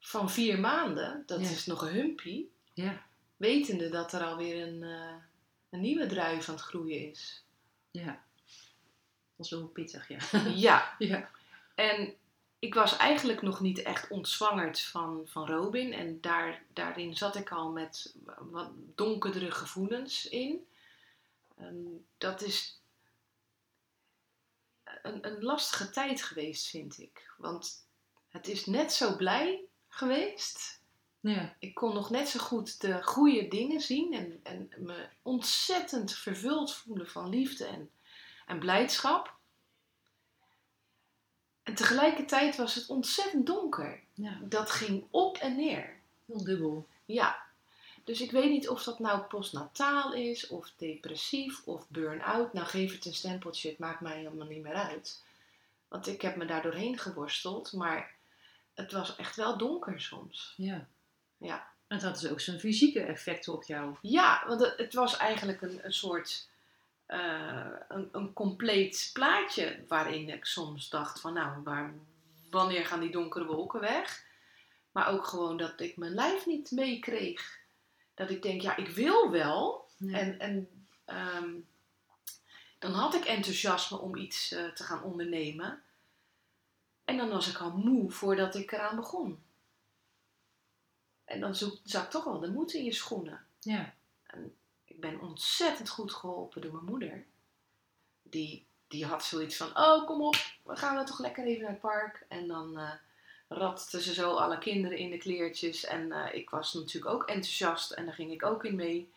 van 0.00 0.30
vier 0.30 0.58
maanden. 0.60 1.22
Dat 1.26 1.40
Ja. 1.40 1.48
is 1.50 1.66
nog 1.66 1.82
een 1.82 1.92
humpie. 1.92 2.52
Ja. 2.72 3.02
Wetende 3.36 3.88
dat 3.88 4.12
er 4.12 4.24
alweer 4.24 4.66
een, 4.66 4.82
eh, 4.82 5.14
een 5.70 5.80
nieuwe 5.80 6.06
druif 6.06 6.48
aan 6.48 6.54
het 6.54 6.64
groeien 6.64 7.10
is. 7.10 7.44
Ja. 7.90 8.24
Dat 9.36 9.46
is 9.46 9.50
wel 9.50 9.66
pittig, 9.66 10.08
ja. 10.08 10.18
ja, 10.68 10.94
ja. 10.98 11.30
en 11.74 12.14
ik 12.58 12.74
was 12.74 12.96
eigenlijk 12.96 13.42
nog 13.42 13.60
niet 13.60 13.82
echt 13.82 14.08
ontzwangerd 14.08 14.80
van, 14.80 15.22
van 15.26 15.46
Robin. 15.46 15.92
En 15.92 16.20
daar, 16.20 16.62
daarin 16.72 17.16
zat 17.16 17.36
ik 17.36 17.50
al 17.50 17.70
met 17.70 18.14
wat 18.38 18.70
donkerdere 18.94 19.50
gevoelens 19.50 20.28
in. 20.28 20.66
En 21.56 22.06
dat 22.18 22.42
is 22.42 22.80
een, 25.02 25.26
een 25.26 25.42
lastige 25.42 25.90
tijd 25.90 26.22
geweest, 26.22 26.66
vind 26.66 26.98
ik. 26.98 27.30
Want 27.36 27.86
het 28.28 28.48
is 28.48 28.66
net 28.66 28.92
zo 28.92 29.16
blij 29.16 29.60
geweest. 29.88 30.80
Ja. 31.30 31.54
Ik 31.58 31.74
kon 31.74 31.94
nog 31.94 32.10
net 32.10 32.28
zo 32.28 32.40
goed 32.40 32.80
de 32.80 33.02
goede 33.02 33.48
dingen 33.48 33.80
zien 33.80 34.12
en, 34.12 34.40
en 34.42 34.70
me 34.76 35.08
ontzettend 35.22 36.12
vervuld 36.14 36.74
voelen 36.74 37.08
van 37.08 37.28
liefde 37.28 37.64
en, 37.64 37.90
en 38.46 38.58
blijdschap. 38.58 39.34
En 41.62 41.74
tegelijkertijd 41.74 42.56
was 42.56 42.74
het 42.74 42.88
ontzettend 42.88 43.46
donker. 43.46 44.00
Ja. 44.14 44.38
Dat 44.42 44.70
ging 44.70 45.06
op 45.10 45.36
en 45.36 45.56
neer. 45.56 45.96
Heel 46.26 46.44
dubbel. 46.44 46.86
Ja, 47.04 47.42
dus 48.04 48.20
ik 48.20 48.30
weet 48.30 48.50
niet 48.50 48.68
of 48.68 48.82
dat 48.82 48.98
nou 48.98 49.22
postnataal 49.22 50.12
is, 50.12 50.46
of 50.46 50.72
depressief, 50.76 51.66
of 51.66 51.88
burn-out. 51.88 52.52
Nou, 52.52 52.66
geef 52.66 52.92
het 52.92 53.04
een 53.04 53.14
stempeltje, 53.14 53.68
het 53.68 53.78
maakt 53.78 54.00
mij 54.00 54.16
helemaal 54.16 54.46
niet 54.46 54.62
meer 54.62 54.74
uit. 54.74 55.24
Want 55.88 56.06
ik 56.06 56.22
heb 56.22 56.36
me 56.36 56.44
daar 56.44 56.62
doorheen 56.62 56.98
geworsteld, 56.98 57.72
maar 57.72 58.14
het 58.74 58.92
was 58.92 59.16
echt 59.16 59.36
wel 59.36 59.58
donker 59.58 60.00
soms. 60.00 60.54
Ja. 60.56 60.88
Ja. 61.44 61.72
En 61.86 61.96
het 61.96 62.02
had 62.02 62.20
dus 62.20 62.30
ook 62.30 62.40
zijn 62.40 62.60
fysieke 62.60 63.00
effecten 63.00 63.52
op 63.52 63.64
jou. 63.64 63.96
Ja, 64.00 64.44
want 64.46 64.60
het, 64.60 64.76
het 64.76 64.94
was 64.94 65.16
eigenlijk 65.16 65.62
een, 65.62 65.80
een 65.82 65.92
soort 65.92 66.48
eh, 67.06 67.70
een, 67.88 68.08
een 68.12 68.32
compleet 68.32 69.10
plaatje 69.12 69.84
waarin 69.88 70.28
ik 70.28 70.44
soms 70.44 70.88
dacht 70.88 71.20
van 71.20 71.32
nou, 71.32 71.62
waar, 71.62 71.94
wanneer 72.50 72.86
gaan 72.86 73.00
die 73.00 73.10
donkere 73.10 73.44
wolken 73.44 73.80
weg? 73.80 74.24
Maar 74.92 75.08
ook 75.08 75.26
gewoon 75.26 75.56
dat 75.56 75.80
ik 75.80 75.96
mijn 75.96 76.14
lijf 76.14 76.46
niet 76.46 76.70
meekreeg. 76.70 77.58
Dat 78.14 78.30
ik 78.30 78.42
denk, 78.42 78.60
ja, 78.60 78.76
ik 78.76 78.88
wil 78.88 79.30
wel. 79.30 79.88
Ja. 79.96 80.18
En, 80.18 80.38
en 80.38 80.68
ehm, 81.04 81.50
dan 82.78 82.92
had 82.92 83.14
ik 83.14 83.24
enthousiasme 83.24 83.98
om 83.98 84.16
iets 84.16 84.52
eh, 84.52 84.64
te 84.64 84.82
gaan 84.82 85.02
ondernemen. 85.02 85.82
En 87.04 87.16
dan 87.16 87.28
was 87.28 87.48
ik 87.48 87.58
al 87.58 87.70
moe 87.70 88.10
voordat 88.10 88.54
ik 88.54 88.72
eraan 88.72 88.96
begon. 88.96 89.43
En 91.24 91.40
dan 91.40 91.54
zoek, 91.54 91.78
zak 91.84 92.10
toch 92.10 92.24
wel 92.24 92.40
de 92.40 92.50
moed 92.50 92.72
in 92.72 92.84
je 92.84 92.92
schoenen. 92.92 93.46
ja. 93.60 93.94
Ik 94.84 95.00
ben 95.00 95.20
ontzettend 95.20 95.88
goed 95.88 96.12
geholpen 96.12 96.60
door 96.60 96.72
mijn 96.72 96.84
moeder. 96.84 97.24
Die, 98.22 98.66
die 98.88 99.06
had 99.06 99.24
zoiets 99.24 99.56
van, 99.56 99.78
oh 99.78 100.06
kom 100.06 100.22
op, 100.22 100.36
we 100.62 100.76
gaan 100.76 100.96
we 100.96 101.04
toch 101.04 101.18
lekker 101.18 101.44
even 101.44 101.62
naar 101.62 101.70
het 101.70 101.80
park. 101.80 102.24
En 102.28 102.48
dan 102.48 102.78
eh 102.78 102.92
ratste 103.48 104.02
ze 104.02 104.14
zo 104.14 104.34
alle 104.34 104.58
kinderen 104.58 104.98
in 104.98 105.10
de 105.10 105.18
kleertjes. 105.18 105.84
En 105.84 106.12
eh, 106.12 106.34
ik 106.34 106.50
was 106.50 106.74
natuurlijk 106.74 107.14
ook 107.14 107.22
enthousiast 107.22 107.90
en 107.90 108.04
daar 108.04 108.14
ging 108.14 108.32
ik 108.32 108.44
ook 108.44 108.64
in 108.64 108.76
mee. 108.76 109.12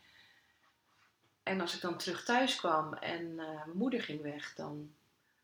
En 1.44 1.62
als 1.62 1.76
ik 1.76 1.82
dan 1.82 1.98
terug 1.98 2.24
thuis 2.24 2.56
kwam 2.56 2.94
en 2.94 3.40
eh, 3.40 3.66
mijn 3.66 3.78
moeder 3.78 4.02
ging 4.02 4.22
weg, 4.22 4.56
dan 4.56 4.92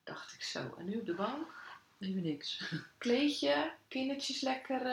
dacht 0.03 0.33
ik 0.33 0.43
zo, 0.43 0.75
en 0.77 0.85
nu 0.85 0.99
op 0.99 1.05
de 1.05 1.13
bank? 1.13 1.47
Even 1.99 2.21
niks. 2.21 2.73
Kleedje, 2.97 3.71
kindertjes 3.87 4.41
lekker 4.41 4.83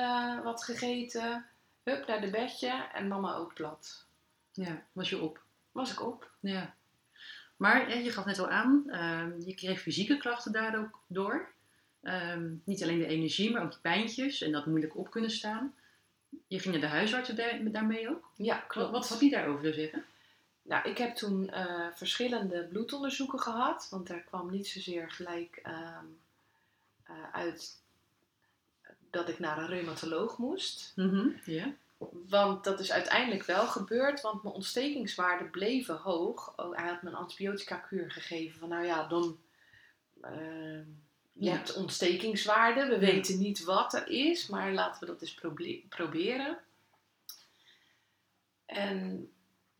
wat 0.42 0.64
gegeten. 0.64 1.46
Hup, 1.82 2.06
naar 2.06 2.20
de 2.20 2.30
bedje 2.30 2.88
en 2.92 3.08
mama 3.08 3.34
ook 3.34 3.54
plat. 3.54 4.06
Ja, 4.52 4.82
was 4.92 5.10
je 5.10 5.20
op. 5.20 5.42
Was 5.72 5.92
ik 5.92 6.02
op. 6.02 6.30
Ja. 6.40 6.74
Maar 7.56 7.98
je 7.98 8.10
gaf 8.10 8.24
net 8.24 8.38
al 8.38 8.48
aan, 8.48 8.84
ehm, 8.90 9.40
je 9.40 9.54
kreeg 9.54 9.80
fysieke 9.80 10.16
klachten 10.16 10.52
daardoor 10.52 10.80
ook 10.80 11.00
door. 11.06 11.48
Ehm, 12.02 12.52
niet 12.64 12.82
alleen 12.82 12.98
de 12.98 13.06
energie, 13.06 13.50
maar 13.50 13.62
ook 13.62 13.70
die 13.70 13.80
pijntjes 13.80 14.40
en 14.42 14.52
dat 14.52 14.66
moeilijk 14.66 14.96
op 14.96 15.10
kunnen 15.10 15.30
staan. 15.30 15.74
Je 16.46 16.58
ging 16.58 16.72
naar 16.74 16.82
de 16.90 16.96
huisartsen 16.96 17.36
daar- 17.36 17.70
daarmee 17.70 18.08
ook. 18.10 18.30
Ja, 18.36 18.54
Wat, 18.56 18.66
klopt. 18.66 18.90
wat 18.90 19.08
had 19.08 19.18
die 19.18 19.30
daarover 19.30 19.62
te 19.62 19.72
zeggen? 19.72 20.04
Nou, 20.62 20.88
ik 20.88 20.98
heb 20.98 21.14
toen 21.14 21.50
eh, 21.50 21.86
verschillende 21.94 22.64
bloedonderzoeken 22.64 23.38
gehad, 23.40 23.86
want 23.90 24.06
daar 24.06 24.20
kwam 24.20 24.50
niet 24.50 24.68
zozeer 24.68 25.10
gelijk 25.10 25.56
ehm, 25.62 26.04
eh, 27.02 27.14
uit 27.32 27.79
dat 29.10 29.28
ik 29.28 29.38
naar 29.38 29.58
een 29.58 29.66
reumatoloog 29.66 30.38
moest. 30.38 30.92
Ja. 31.44 31.74
Want 32.28 32.64
dat 32.64 32.80
is 32.80 32.92
uiteindelijk 32.92 33.44
wel 33.44 33.66
gebeurd, 33.66 34.20
want 34.20 34.42
mijn 34.42 34.54
ontstekingswaarden 34.54 35.50
bleven 35.50 35.96
hoog. 35.96 36.52
Oh, 36.58 36.76
hij 36.76 36.88
had 36.88 37.02
me 37.02 37.08
een 37.08 37.14
antibiotica-kuur 37.16 38.10
gegeven 38.10 38.58
van, 38.58 38.68
nou 38.68 38.84
ja, 38.84 39.06
dan... 39.08 39.38
ehm, 40.22 40.84
je 41.32 41.44
Ja. 41.46 41.52
hebt 41.52 41.74
ontstekingswaarden, 41.76 42.88
we 42.88 42.94
Ja. 42.94 43.00
weten 43.00 43.38
niet 43.38 43.64
wat 43.64 43.94
er 43.94 44.08
is, 44.08 44.46
maar 44.46 44.72
laten 44.72 45.00
we 45.00 45.06
dat 45.06 45.20
eens 45.20 45.40
proberen. 45.88 46.58
En 48.66 49.30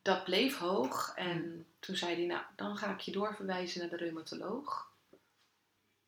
dat 0.02 0.24
bleef 0.24 0.56
hoog. 0.58 1.12
En 1.16 1.66
toen 1.78 1.96
zei 1.96 2.14
hij, 2.14 2.26
nou, 2.26 2.42
dan 2.56 2.76
ga 2.76 2.92
ik 2.92 3.00
je 3.00 3.12
doorverwijzen 3.12 3.80
naar 3.80 3.90
de 3.90 3.96
reumatoloog. 3.96 4.88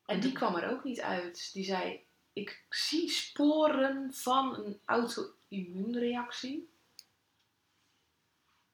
En 0.06 0.20
die 0.20 0.32
kwam 0.32 0.54
er 0.56 0.70
ook 0.70 0.84
niet 0.84 1.00
uit. 1.00 1.50
Die 1.52 1.64
zei, 1.64 2.04
ik 2.32 2.64
zie 2.68 3.10
sporen 3.10 4.14
van 4.14 4.56
een 4.56 4.80
auto-immuunreactie. 4.84 6.70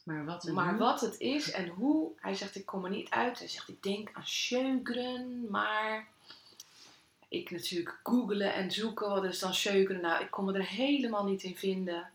Maar 0.03 0.25
wat? 0.25 0.45
Maar 0.45 1.01
het 1.01 1.21
is 1.21 1.51
en 1.51 1.69
hoe, 1.69 2.13
hij 2.17 2.35
zegt, 2.35 2.57
ik 2.57 2.67
kom 2.67 2.85
er 2.85 2.91
niet 2.91 3.11
uit. 3.11 3.39
Hij 3.39 3.49
zegt, 3.49 3.69
ik 3.69 3.83
denk 3.83 4.11
aan 4.13 4.27
Sjögren, 4.27 5.51
maar... 5.51 6.09
Ik 7.31 7.51
natuurlijk 7.51 8.01
googelen 8.03 8.55
en 8.55 8.71
zoeken, 8.71 9.09
wat 9.09 9.25
is 9.25 9.39
dan 9.39 9.55
Sjögren? 9.55 10.01
Nou, 10.01 10.23
ik 10.23 10.31
kon 10.31 10.45
me 10.45 10.53
er 10.53 10.67
helemaal 10.67 11.25
niet 11.25 11.43
in 11.43 11.57
vinden. 11.57 12.11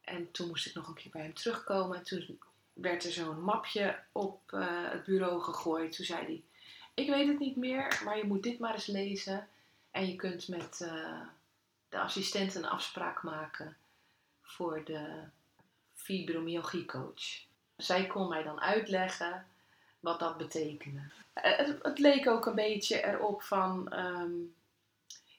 En 0.00 0.30
toen 0.30 0.48
moest 0.48 0.66
ik 0.66 0.74
nog 0.74 0.88
een 0.88 0.94
keer 0.94 1.10
bij 1.10 1.22
hem 1.22 1.34
terugkomen. 1.34 1.96
En 1.96 2.04
toen 2.04 2.38
werd 2.72 3.04
er 3.04 3.12
zo'n 3.12 3.40
mapje 3.40 3.98
op 4.12 4.40
eh, 4.52 4.90
het 4.90 5.04
bureau 5.04 5.40
gegooid. 5.40 5.96
Toen 5.96 6.04
zei 6.04 6.24
hij, 6.24 6.42
ik 6.94 7.08
weet 7.08 7.28
het 7.28 7.38
niet 7.38 7.56
meer, 7.56 8.00
maar 8.04 8.16
je 8.16 8.24
moet 8.24 8.42
dit 8.42 8.58
maar 8.58 8.74
eens 8.74 8.86
lezen. 8.86 9.48
En 9.96 10.06
je 10.06 10.16
kunt 10.16 10.48
met 10.48 10.80
eh, 10.80 11.20
de 11.88 11.98
assistent 11.98 12.54
een 12.54 12.66
afspraak 12.66 13.22
maken 13.22 13.76
voor 14.42 14.84
de 14.84 15.20
fibromyalgiecoach. 15.94 17.44
Zij 17.76 18.06
kon 18.06 18.28
mij 18.28 18.42
dan 18.42 18.60
uitleggen 18.60 19.46
wat 20.00 20.18
dat 20.20 20.36
betekende. 20.36 21.00
Eh, 21.32 21.56
Het, 21.56 21.78
het 21.82 21.98
leek 21.98 22.26
ook 22.28 22.46
een 22.46 22.54
beetje 22.54 23.04
erop 23.04 23.42
van, 23.42 23.92
ehm, 23.92 24.30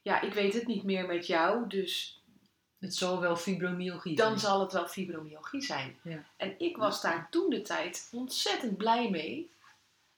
ja, 0.02 0.22
ik 0.22 0.34
weet 0.34 0.54
het 0.54 0.68
niet 0.68 0.84
meer 0.84 1.06
met 1.06 1.28
jou, 1.28 1.68
dus 1.68 2.22
Het 2.80 2.96
zal 2.96 3.20
wel 3.20 3.36
fibromyalgie 3.36 4.16
dan 4.16 4.28
zijn. 4.28 4.40
zal 4.40 4.60
het 4.62 4.74
wel 4.74 4.88
fibromyalgie 4.88 5.62
zijn. 5.62 6.00
Ja. 6.02 6.24
En 6.38 6.60
ik 6.60 6.78
was 6.78 7.02
daar 7.02 7.28
toen 7.30 7.50
de 7.50 7.62
tijd 7.62 8.10
ontzettend 8.12 8.78
blij 8.78 9.10
mee. 9.10 9.52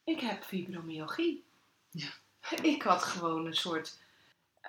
Ik 0.03 0.19
heb 0.19 0.43
fibromyalgie. 0.43 1.43
Ja. 1.89 2.10
Ik 2.62 2.81
had 2.81 3.03
gewoon 3.03 3.46
een 3.46 3.55
soort 3.55 3.98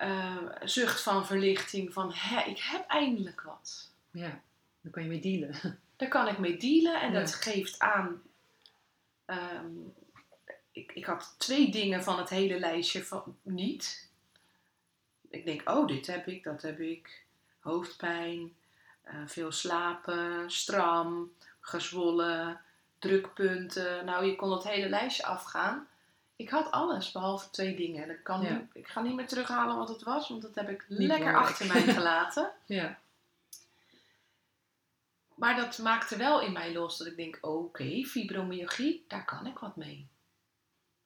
eh, 0.01 0.37
zucht 0.63 1.01
van 1.01 1.25
verlichting 1.25 1.93
van, 1.93 2.11
hè, 2.13 2.41
ik 2.49 2.59
heb 2.59 2.87
eindelijk 2.87 3.41
wat. 3.41 3.89
Ja, 4.11 4.41
dan 4.81 4.91
kan 4.91 5.03
je 5.03 5.09
mee 5.09 5.19
dealen. 5.19 5.55
Daar 5.95 6.09
kan 6.09 6.27
ik 6.27 6.37
mee 6.37 6.57
dealen 6.57 7.01
en 7.01 7.11
Ja. 7.11 7.19
dat 7.19 7.33
geeft 7.35 7.79
aan. 7.79 8.21
ehm, 9.25 9.65
ik, 10.71 10.91
ik 10.91 11.05
had 11.05 11.35
twee 11.37 11.71
dingen 11.71 12.03
van 12.03 12.17
het 12.17 12.29
hele 12.29 12.59
lijstje 12.59 13.03
van 13.05 13.37
niet. 13.41 14.09
Ik 15.29 15.45
denk, 15.45 15.69
oh, 15.69 15.87
dit 15.87 16.07
heb 16.07 16.27
ik, 16.27 16.43
dat 16.43 16.61
heb 16.61 16.79
ik. 16.79 17.23
Hoofdpijn, 17.59 18.55
eh, 19.01 19.15
veel 19.25 19.51
slapen, 19.51 20.51
stram, 20.51 21.33
gezwollen, 21.59 22.61
drukpunten. 22.99 24.05
Nou, 24.05 24.25
je 24.25 24.35
kon 24.35 24.51
het 24.51 24.63
hele 24.63 24.89
lijstje 24.89 25.25
afgaan. 25.25 25.87
Ik 26.41 26.49
had 26.49 26.71
alles, 26.71 27.11
behalve 27.11 27.49
twee 27.49 27.75
dingen. 27.75 28.07
Dat 28.07 28.21
kan 28.23 28.41
Ja. 28.41 28.53
niet- 28.53 28.69
ik 28.73 28.87
ga 28.87 29.01
niet 29.01 29.15
meer 29.15 29.27
terughalen 29.27 29.77
wat 29.77 29.89
het 29.89 30.03
was, 30.03 30.29
want 30.29 30.41
dat 30.41 30.55
heb 30.55 30.69
ik 30.69 30.85
Niet 30.87 30.97
lekker 30.99 31.17
belangrijk. 31.17 31.49
achter 31.49 31.67
mij 31.67 31.81
gelaten. 31.93 32.51
Ja. 32.65 32.99
Maar 35.35 35.55
dat 35.55 35.77
maakte 35.77 36.17
wel 36.17 36.41
in 36.41 36.51
mij 36.51 36.73
los 36.73 36.97
dat 36.97 37.07
ik 37.07 37.15
denk, 37.15 37.37
oké, 37.41 38.03
fibromyalgie, 38.05 39.05
daar 39.07 39.25
kan 39.25 39.45
ik 39.45 39.57
wat 39.59 39.75
mee. 39.75 40.07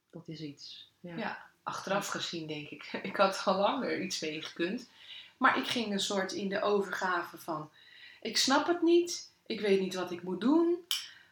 Dat 0.10 0.27
is 0.27 0.39
iets. 0.42 0.89
Ja. 1.00 1.15
Ja. 1.15 1.44
Achteraf 1.63 2.08
gezien 2.08 2.48
denk 2.48 2.70
ik, 2.70 2.84
ik 3.12 3.15
had 3.15 3.42
al 3.46 3.56
langer 3.60 4.01
iets 4.01 4.20
mee 4.20 4.42
gekund. 4.42 4.89
Maar 5.38 5.58
ik 5.58 5.68
ging 5.68 5.92
een 5.92 6.00
soort 6.00 6.32
in 6.32 6.50
de 6.50 6.62
overgave 6.62 7.38
van, 7.38 7.70
ik 8.22 8.38
snap 8.38 8.68
het 8.68 8.82
niet, 8.82 9.32
ik 9.46 9.60
weet 9.60 9.80
niet 9.80 9.94
wat 9.96 10.12
ik 10.12 10.24
moet 10.24 10.42
doen. 10.42 10.88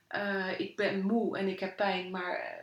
eh, 0.07 0.59
ik 0.59 0.75
ben 0.75 1.01
moe 1.01 1.37
en 1.37 1.47
ik 1.47 1.59
heb 1.59 1.75
pijn, 1.75 2.11
maar 2.11 2.33
eh, 2.35 2.62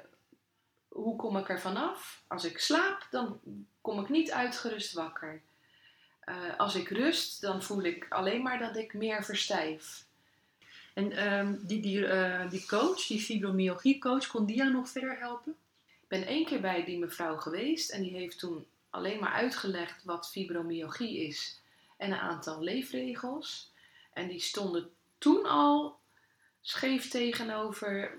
hoe 0.91 1.17
kom 1.17 1.37
ik 1.37 1.49
er 1.49 1.61
vanaf? 1.61 2.23
Als 2.27 2.45
ik 2.45 2.59
slaap, 2.59 3.07
dan 3.11 3.41
kom 3.81 4.01
ik 4.01 4.09
niet 4.09 4.31
uitgerust 4.31 4.93
wakker. 4.93 5.43
Eh, 6.21 6.37
als 6.57 6.75
ik 6.75 6.89
rust, 6.89 7.41
dan 7.41 7.63
voel 7.63 7.83
ik 7.83 8.07
alleen 8.09 8.43
maar 8.43 8.59
dat 8.59 8.77
ik 8.77 8.95
meer 8.95 9.25
verstijf. 9.25 10.05
En 10.95 11.13
ehm, 11.13 11.57
die, 11.61 11.81
die, 11.81 12.07
eh, 12.07 12.51
die 12.51 12.67
coach, 12.67 13.07
die 13.07 13.21
fibromyalgie 13.21 13.99
coach, 13.99 14.27
kon 14.27 14.47
die 14.47 14.57
jou 14.57 14.73
nog 14.73 14.89
verder 14.89 15.19
helpen? 15.19 15.57
Ik 15.87 16.09
ben 16.09 16.27
één 16.27 16.45
keer 16.45 16.61
bij 16.61 16.85
die 16.85 16.99
mevrouw 16.99 17.37
geweest 17.37 17.91
en 17.91 18.03
die 18.03 18.13
heeft 18.13 18.39
toen 18.39 18.67
alleen 18.91 19.21
maar 19.21 19.33
uitgelegd 19.33 20.05
wat 20.05 20.31
fibromyalgie 20.31 21.27
is 21.27 21.61
en 21.97 22.13
een 22.13 22.19
aantal 22.19 22.63
leefregels. 22.63 23.73
En 24.13 24.29
die 24.29 24.41
stonden 24.41 24.91
toen 25.19 25.47
al 25.47 25.99
scheef 26.61 27.09
tegenover 27.09 28.19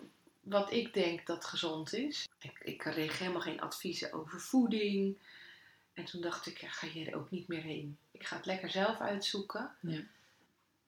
wat 0.51 0.71
ik 0.71 0.93
denk 0.93 1.25
dat 1.25 1.45
gezond 1.45 1.93
is. 1.93 2.27
Ik, 2.39 2.59
ik 2.63 2.77
kreeg 2.77 3.19
helemaal 3.19 3.41
geen 3.41 3.61
adviezen 3.61 4.13
over 4.13 4.39
voeding. 4.39 5.17
En 5.93 6.05
toen 6.05 6.21
dacht 6.21 6.45
ik, 6.45 6.57
ja, 6.57 6.69
ga 6.69 6.87
je 6.93 7.05
er 7.05 7.15
ook 7.15 7.31
niet 7.31 7.47
meer 7.47 7.61
heen. 7.61 7.97
Ik 8.11 8.25
ga 8.25 8.35
het 8.35 8.45
lekker 8.45 8.69
zelf 8.69 8.99
uitzoeken. 8.99 9.71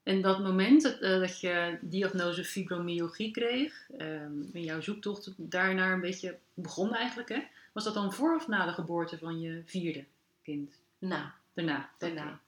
En 0.03 0.21
dat 0.21 0.39
moment 0.39 0.81
dat, 0.81 0.99
eh, 0.99 1.19
dat 1.19 1.39
je 1.39 1.77
diagnose 1.81 2.43
fibromyalgie 2.43 3.31
kreeg, 3.31 3.89
ehm 3.97 4.41
en 4.53 4.63
jouw 4.63 4.81
zoektocht 4.81 5.31
daarnaar 5.35 5.93
een 5.93 6.01
beetje 6.01 6.37
begon 6.53 6.93
eigenlijk, 6.93 7.29
hè? 7.29 7.43
was 7.73 7.83
dat 7.83 7.93
dan 7.93 8.13
voor 8.13 8.35
of 8.35 8.47
na 8.47 8.65
de 8.65 8.71
geboorte 8.71 9.17
van 9.17 9.39
je 9.39 9.61
vierde 9.65 10.05
kind? 10.41 10.71
Nou, 10.97 11.25
Daarna? 11.53 11.89
daarna. 11.97 12.39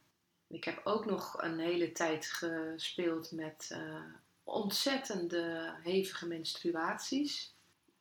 Ik 0.48 0.64
heb 0.64 0.82
ook 0.84 1.06
nog 1.06 1.42
een 1.42 1.60
hele 1.60 1.92
tijd 1.92 2.26
gespeeld 2.26 3.32
met 3.32 3.70
eh, 3.72 4.02
ontzettende 4.46 5.74
hevige 5.84 6.28
menstruaties. 6.28 7.54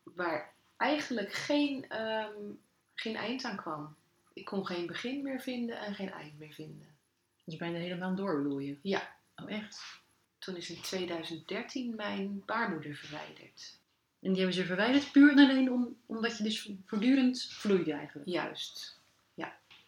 Waar 0.02 0.52
eigenlijk 0.76 1.32
geen, 1.32 1.88
ehm, 1.88 2.52
geen 2.94 3.16
eind 3.16 3.44
aan 3.44 3.56
kwam. 3.56 3.96
Ik 4.32 4.44
kon 4.44 4.66
geen 4.66 4.86
begin 4.86 5.22
meer 5.22 5.40
vinden 5.40 5.78
en 5.78 5.94
geen 5.94 6.10
eind 6.10 6.38
meer 6.38 6.52
vinden. 6.52 6.96
Dus 7.44 7.56
bijna 7.56 7.78
helemaal 7.78 8.14
door 8.14 8.42
bedoel 8.42 8.58
je? 8.58 8.76
Ja. 8.82 9.16
Oh 9.36 9.50
echt? 9.50 10.02
Toen 10.38 10.56
is 10.56 10.70
in 10.70 10.80
2013 10.80 11.94
mijn 11.94 12.42
baarmoeder 12.46 12.94
verwijderd. 12.94 13.78
En 14.20 14.30
die 14.30 14.36
hebben 14.36 14.54
ze 14.54 14.64
verwijderd 14.64 15.12
puur 15.12 15.30
en 15.30 15.38
alleen 15.50 15.72
om, 15.72 15.96
omdat 16.06 16.36
je 16.36 16.42
dus 16.42 16.70
voortdurend 16.84 17.42
vloeide 17.42 17.92
eigenlijk? 17.92 18.28
Juist. 18.28 19.02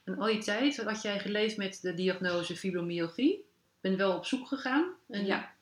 En 0.07 0.19
al 0.19 0.27
die 0.27 0.39
tijd 0.39 0.77
had 0.77 1.03
jij 1.03 1.21
geleefd 1.21 1.57
met 1.57 1.79
de 1.83 1.95
diagnose 1.95 2.57
fibromyalgie. 2.57 3.45
Ben 3.81 3.97
wel 3.97 4.17
op 4.17 4.27
zoek 4.27 4.49
gegaan. 4.49 4.95
En 5.09 5.27
Ja. 5.27 5.55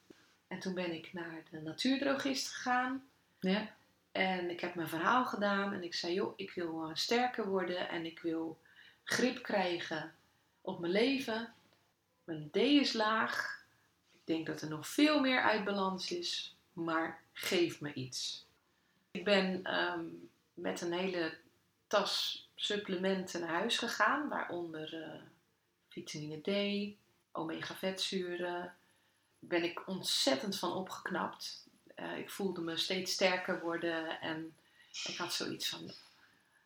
En 0.49 0.59
toen 0.59 0.75
ben 0.75 0.93
ik 0.93 1.13
naar 1.13 1.43
de 1.51 1.61
natuurdrogist 1.61 2.49
gegaan. 2.49 3.09
Ja. 3.41 3.75
En 4.13 4.51
ik 4.51 4.61
heb 4.61 4.75
mijn 4.75 4.89
verhaal 4.89 5.25
gedaan. 5.25 5.73
En 5.73 5.83
ik 5.83 5.95
zei, 5.95 6.15
joh, 6.15 6.33
ik 6.37 6.51
wil 6.51 6.83
eh, 6.83 6.95
sterker 6.95 7.49
worden. 7.49 7.89
En 7.89 8.07
ik 8.07 8.19
wil 8.19 8.59
grip 9.05 9.43
krijgen 9.43 10.15
op 10.61 10.81
mijn 10.81 10.93
leven. 10.93 11.53
Mijn 12.25 12.51
D 12.51 12.57
is 12.57 12.93
laag. 12.93 13.65
Ik 14.13 14.21
denk 14.25 14.47
dat 14.47 14.63
er 14.63 14.69
nog 14.69 14.89
veel 14.89 15.21
meer 15.21 15.43
uit 15.43 15.65
balans 15.65 16.11
is. 16.11 16.57
Maar 16.73 17.23
geef 17.33 17.81
me 17.81 17.93
iets. 17.93 18.47
Ik 19.11 19.25
ben 19.25 19.65
ehm, 19.65 20.05
met 20.55 20.81
een 20.81 20.93
hele 20.93 21.37
tas 21.87 22.45
supplementen 22.55 23.41
naar 23.41 23.55
huis 23.55 23.79
gegaan. 23.79 24.29
Waaronder 24.29 25.03
eh, 25.03 25.21
vitamine 25.89 26.41
D, 26.41 26.51
omega 27.33 27.75
vetzuren. 27.75 28.75
Ben 29.49 29.65
ik 29.65 29.89
ontzettend 29.89 30.59
van 30.59 30.73
opgeknapt. 30.73 31.67
Eh, 31.95 32.19
ik 32.19 32.31
voelde 32.31 32.61
me 32.61 32.77
steeds 32.77 33.13
sterker 33.13 33.61
worden. 33.61 34.21
En 34.21 34.57
ik 35.05 35.17
had 35.17 35.33
zoiets 35.33 35.69
van... 35.69 35.91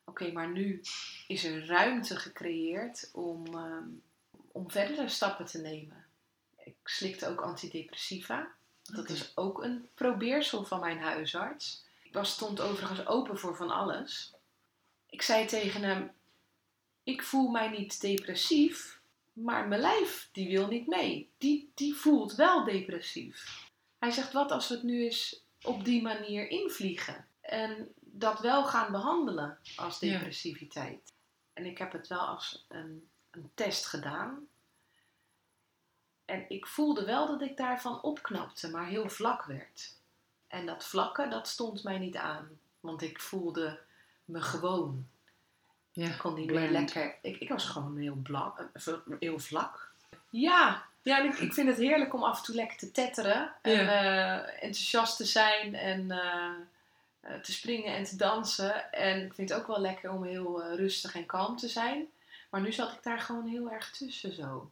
Oké, 0.04 0.32
maar 0.32 0.50
nu 0.50 0.80
is 1.26 1.44
er 1.44 1.66
ruimte 1.66 2.16
gecreëerd 2.16 3.10
om, 3.12 3.46
ehm, 3.46 3.88
om 4.52 4.70
verdere 4.70 5.08
stappen 5.08 5.46
te 5.46 5.60
nemen. 5.60 6.04
Ik 6.56 6.76
slikte 6.84 7.28
ook 7.28 7.40
antidepressiva. 7.40 8.48
Dat 8.82 9.08
is 9.08 9.36
ook 9.36 9.62
een 9.62 9.88
probeersel 9.94 10.64
van 10.64 10.80
mijn 10.80 10.98
huisarts. 10.98 11.84
Ik 12.02 12.12
was, 12.12 12.30
stond 12.30 12.60
overigens 12.60 13.06
open 13.06 13.38
voor 13.38 13.56
van 13.56 13.70
alles. 13.70 14.32
Ik 15.06 15.22
zei 15.22 15.46
tegen 15.46 15.82
hem: 15.82 16.12
Ik 17.02 17.22
voel 17.22 17.48
mij 17.48 17.68
niet 17.68 18.00
depressief, 18.00 18.97
maar 19.42 19.68
mijn 19.68 19.80
lijf 19.80 20.28
die 20.32 20.48
wil 20.48 20.66
niet 20.66 20.86
mee. 20.86 21.30
Die, 21.38 21.70
die 21.74 21.94
voelt 21.94 22.34
wel 22.34 22.64
depressief. 22.64 23.66
Hij 23.98 24.10
zegt: 24.10 24.32
Wat 24.32 24.50
als 24.50 24.68
we 24.68 24.74
het 24.74 24.82
nu 24.82 25.02
eens 25.04 25.44
op 25.62 25.84
die 25.84 26.02
manier 26.02 26.48
invliegen? 26.48 27.26
En 27.40 27.88
dat 28.00 28.40
wel 28.40 28.64
gaan 28.64 28.92
behandelen 28.92 29.58
als 29.76 29.98
Ja. 29.98 30.12
depressiviteit. 30.12 31.12
En 31.52 31.66
ik 31.66 31.78
heb 31.78 31.92
het 31.92 32.06
wel 32.08 32.20
als 32.20 32.64
een, 32.68 33.08
een 33.30 33.50
test 33.54 33.86
gedaan. 33.86 34.48
En 36.24 36.44
ik 36.48 36.66
voelde 36.66 37.04
wel 37.04 37.26
dat 37.26 37.42
ik 37.42 37.56
daarvan 37.56 38.02
opknapte, 38.02 38.70
maar 38.70 38.86
heel 38.86 39.08
vlak 39.08 39.44
werd. 39.44 39.96
En 40.46 40.66
dat 40.66 40.84
vlakke, 40.84 41.28
dat 41.28 41.48
stond 41.48 41.82
mij 41.84 41.98
niet 41.98 42.16
aan. 42.16 42.60
Want 42.80 43.02
ik 43.02 43.20
voelde 43.20 43.80
me 44.24 44.40
gewoon. 44.40 45.08
Ja. 45.98 46.06
Ik 46.06 46.18
kon 46.18 46.34
meer 46.34 46.46
Bland. 46.46 46.70
lekker. 46.70 47.14
Ik, 47.22 47.36
ik 47.36 47.48
was 47.48 47.64
gewoon 47.64 47.96
heel, 47.96 48.14
blak, 48.14 48.68
eh, 48.72 48.94
heel 49.18 49.38
vlak. 49.38 49.92
Ja, 50.30 50.82
ja 51.02 51.18
ik, 51.22 51.38
ik 51.38 51.52
vind 51.52 51.68
het 51.68 51.76
heerlijk 51.76 52.14
om 52.14 52.22
af 52.22 52.38
en 52.38 52.44
toe 52.44 52.54
lekker 52.54 52.78
te 52.78 52.90
tetteren. 52.90 53.52
En 53.62 53.88
eh, 53.88 54.34
enthousiast 54.36 55.16
te 55.16 55.24
zijn 55.24 55.74
en 55.74 56.10
eh, 56.10 57.34
te 57.42 57.52
springen 57.52 57.96
en 57.96 58.04
te 58.04 58.16
dansen. 58.16 58.92
En 58.92 59.24
ik 59.24 59.34
vind 59.34 59.48
het 59.48 59.58
ook 59.58 59.66
wel 59.66 59.80
lekker 59.80 60.10
om 60.10 60.24
heel 60.24 60.74
rustig 60.74 61.14
en 61.14 61.26
kalm 61.26 61.56
te 61.56 61.68
zijn. 61.68 62.06
Maar 62.50 62.60
nu 62.60 62.72
zat 62.72 62.92
ik 62.92 63.02
daar 63.02 63.20
gewoon 63.20 63.46
heel 63.46 63.70
erg 63.70 63.90
tussen 63.90 64.34
zo. 64.34 64.70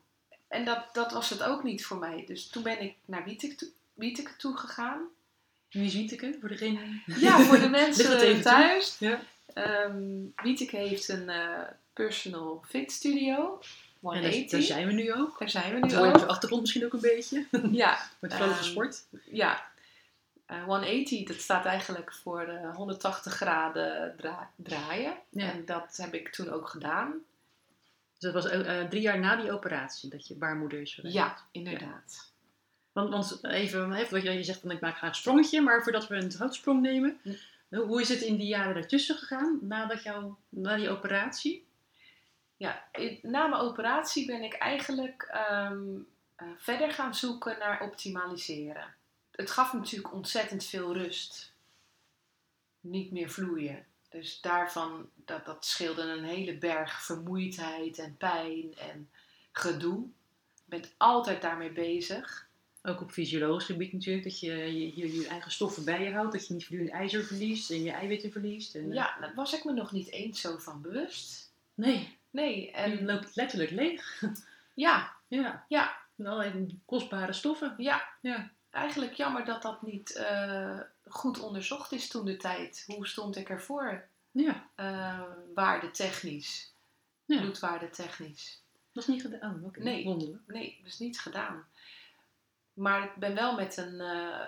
En 0.48 0.64
dat, 0.64 0.94
dat 0.94 1.12
was 1.12 1.30
het 1.30 1.42
ook 1.42 1.62
niet 1.62 1.86
voor 1.86 1.98
mij. 1.98 2.24
Dus 2.26 2.46
toen 2.46 2.62
ben 2.62 2.82
ik 2.82 2.96
naar 3.04 3.24
Wieteke 3.24 3.54
toe, 3.54 3.68
Wieteke 3.94 4.36
toe 4.36 4.56
gegaan. 4.56 5.00
Wie 5.70 5.84
is 5.84 5.94
Wieteke? 5.94 6.36
Voor 6.40 6.48
degene... 6.48 7.02
Ja, 7.06 7.38
voor 7.38 7.58
de 7.58 7.68
mensen 7.80 8.42
thuis. 8.42 8.96
Ja. 8.98 9.20
Ehm 9.54 10.24
Wieteke 10.42 10.76
heeft 10.76 11.08
een 11.08 11.28
eh, 11.28 11.60
personal 11.92 12.62
fit 12.68 12.92
studio. 12.92 13.60
En 14.02 14.12
daar, 14.12 14.30
180. 14.32 14.50
daar 14.50 14.62
zijn 14.62 14.86
we 14.86 14.92
nu 14.92 15.12
ook. 15.14 15.38
Daar 15.38 15.50
zijn 15.50 15.72
we 15.74 15.78
nu 15.78 15.82
op 15.82 15.88
de 15.88 16.22
ook. 16.22 16.28
achtergrond 16.28 16.62
misschien 16.62 16.84
ook 16.84 16.92
een 16.92 17.00
beetje. 17.00 17.46
Ja, 17.72 17.98
Met 18.20 18.34
vrolijke 18.34 18.60
Ehm, 18.60 18.68
sport. 18.70 19.04
ja. 19.24 19.64
Eh, 20.46 20.64
180, 20.64 21.26
dat 21.26 21.40
staat 21.40 21.64
eigenlijk 21.64 22.12
voor 22.14 22.40
eh, 22.42 22.76
180 22.76 23.32
graden 23.34 24.14
dra- 24.16 24.50
draaien. 24.56 25.14
Ja. 25.28 25.52
En 25.52 25.64
dat 25.64 25.96
heb 25.96 26.14
ik 26.14 26.28
toen 26.32 26.50
ook 26.50 26.68
gedaan. 26.68 27.12
Dus 28.18 28.32
dat 28.32 28.32
was 28.32 28.44
drie 28.90 29.00
jaar 29.02 29.18
na 29.18 29.36
die 29.36 29.52
operatie 29.52 30.10
dat 30.10 30.26
je 30.26 30.34
baarmoeder 30.34 30.80
is 30.80 30.94
geweest. 30.94 31.14
Ja, 31.14 31.36
inderdaad. 31.52 32.32
Want, 32.92 33.10
want 33.10 33.44
even, 33.44 33.88
wat 33.88 34.22
je 34.22 34.30
je 34.30 34.42
zegt 34.42 34.60
van 34.60 34.70
ik 34.70 34.80
maak 34.80 34.96
graag 34.96 35.10
een 35.10 35.16
sprongetje, 35.16 35.60
maar 35.60 35.82
voordat 35.82 36.08
we 36.08 36.14
een 36.16 36.32
houtsprong 36.38 36.80
nemen. 36.82 37.20
Hoe 37.68 38.00
is 38.00 38.08
het 38.08 38.20
in 38.20 38.36
die 38.36 38.46
jaren 38.46 38.74
daartussen 38.74 39.16
gegaan, 39.16 39.58
nadat 39.62 40.02
jou, 40.02 40.34
na 40.48 40.76
die 40.76 40.90
operatie? 40.90 41.66
Ja, 42.56 42.84
na 43.22 43.46
mijn 43.46 43.62
operatie 43.62 44.26
ben 44.26 44.42
ik 44.42 44.54
eigenlijk 44.54 45.22
ehm, 45.22 45.98
eh, 46.36 46.48
verder 46.56 46.92
gaan 46.92 47.14
zoeken 47.14 47.58
naar 47.58 47.80
optimaliseren. 47.80 48.94
Het 49.30 49.50
gaf 49.50 49.72
me 49.72 49.78
natuurlijk 49.78 50.12
ontzettend 50.12 50.64
veel 50.64 50.94
rust. 50.94 51.52
Niet 52.80 53.12
meer 53.12 53.30
vloeien. 53.30 53.86
Dus 54.08 54.40
daarvan, 54.40 55.10
dat, 55.14 55.44
dat 55.44 55.64
scheelde 55.64 56.02
een 56.02 56.24
hele 56.24 56.58
berg 56.58 57.02
vermoeidheid 57.04 57.98
en 57.98 58.16
pijn 58.16 58.76
en 58.76 59.10
gedoe. 59.52 60.04
Ik 60.56 60.64
ben 60.64 60.84
altijd 60.96 61.42
daarmee 61.42 61.72
bezig. 61.72 62.45
Ook 62.86 63.00
op 63.00 63.10
fysiologisch 63.10 63.66
gebied 63.66 63.92
natuurlijk, 63.92 64.24
dat 64.24 64.40
je 64.40 64.52
je, 64.52 64.96
je, 64.96 65.20
je 65.20 65.28
eigen 65.28 65.50
stoffen 65.50 65.84
bij 65.84 66.04
je 66.04 66.12
houdt, 66.12 66.32
dat 66.32 66.46
je 66.46 66.54
niet 66.54 66.66
voortdurend 66.66 66.94
ijzer 66.94 67.24
verliest 67.24 67.70
en 67.70 67.82
je 67.82 67.90
eiwitten 67.90 68.32
verliest. 68.32 68.74
En, 68.74 68.88
eh, 68.88 68.94
Ja, 68.94 69.16
daar 69.20 69.32
was 69.34 69.54
ik 69.54 69.64
me 69.64 69.72
nog 69.72 69.92
niet 69.92 70.10
eens 70.10 70.40
zo 70.40 70.56
van 70.56 70.82
bewust. 70.82 71.52
Nee, 71.74 72.18
Nee, 72.30 72.70
en 72.72 72.90
je 72.90 73.04
loopt 73.04 73.36
letterlijk 73.36 73.70
leeg. 73.70 74.22
ja, 74.74 75.12
Ja, 75.28 75.64
ja, 75.68 75.96
met 76.14 76.26
allerlei 76.26 76.80
kostbare 76.84 77.32
stoffen. 77.32 77.74
ja, 77.78 78.08
Ja, 78.20 78.50
eigenlijk 78.70 79.12
jammer 79.12 79.44
dat 79.44 79.62
dat 79.62 79.82
niet 79.82 80.14
eh, 80.16 80.80
goed 81.06 81.40
onderzocht 81.40 81.92
is 81.92 82.08
toen 82.08 82.24
de 82.24 82.36
tijd. 82.36 82.84
Hoe 82.86 83.06
stond 83.06 83.36
ik 83.36 83.48
ervoor? 83.48 84.08
ja, 84.30 84.68
Uh, 84.80 85.20
waardetechnisch, 85.54 86.72
ja. 87.24 87.40
bloedwaardetechnisch. 87.40 88.62
dat 88.92 89.02
is 89.02 89.08
niet 89.08 89.22
gedaan. 89.22 89.54
Oh, 89.54 89.64
oké. 89.64 89.82
Nee. 89.82 90.04
Wonderlijk. 90.04 90.42
Nee, 90.46 90.76
dat 90.82 90.92
is 90.92 90.98
niet 90.98 91.20
gedaan. 91.20 91.66
Maar 92.76 93.04
ik 93.04 93.14
ben 93.14 93.34
wel 93.34 93.54
met 93.54 93.76
een, 93.76 94.00
eh, 94.00 94.46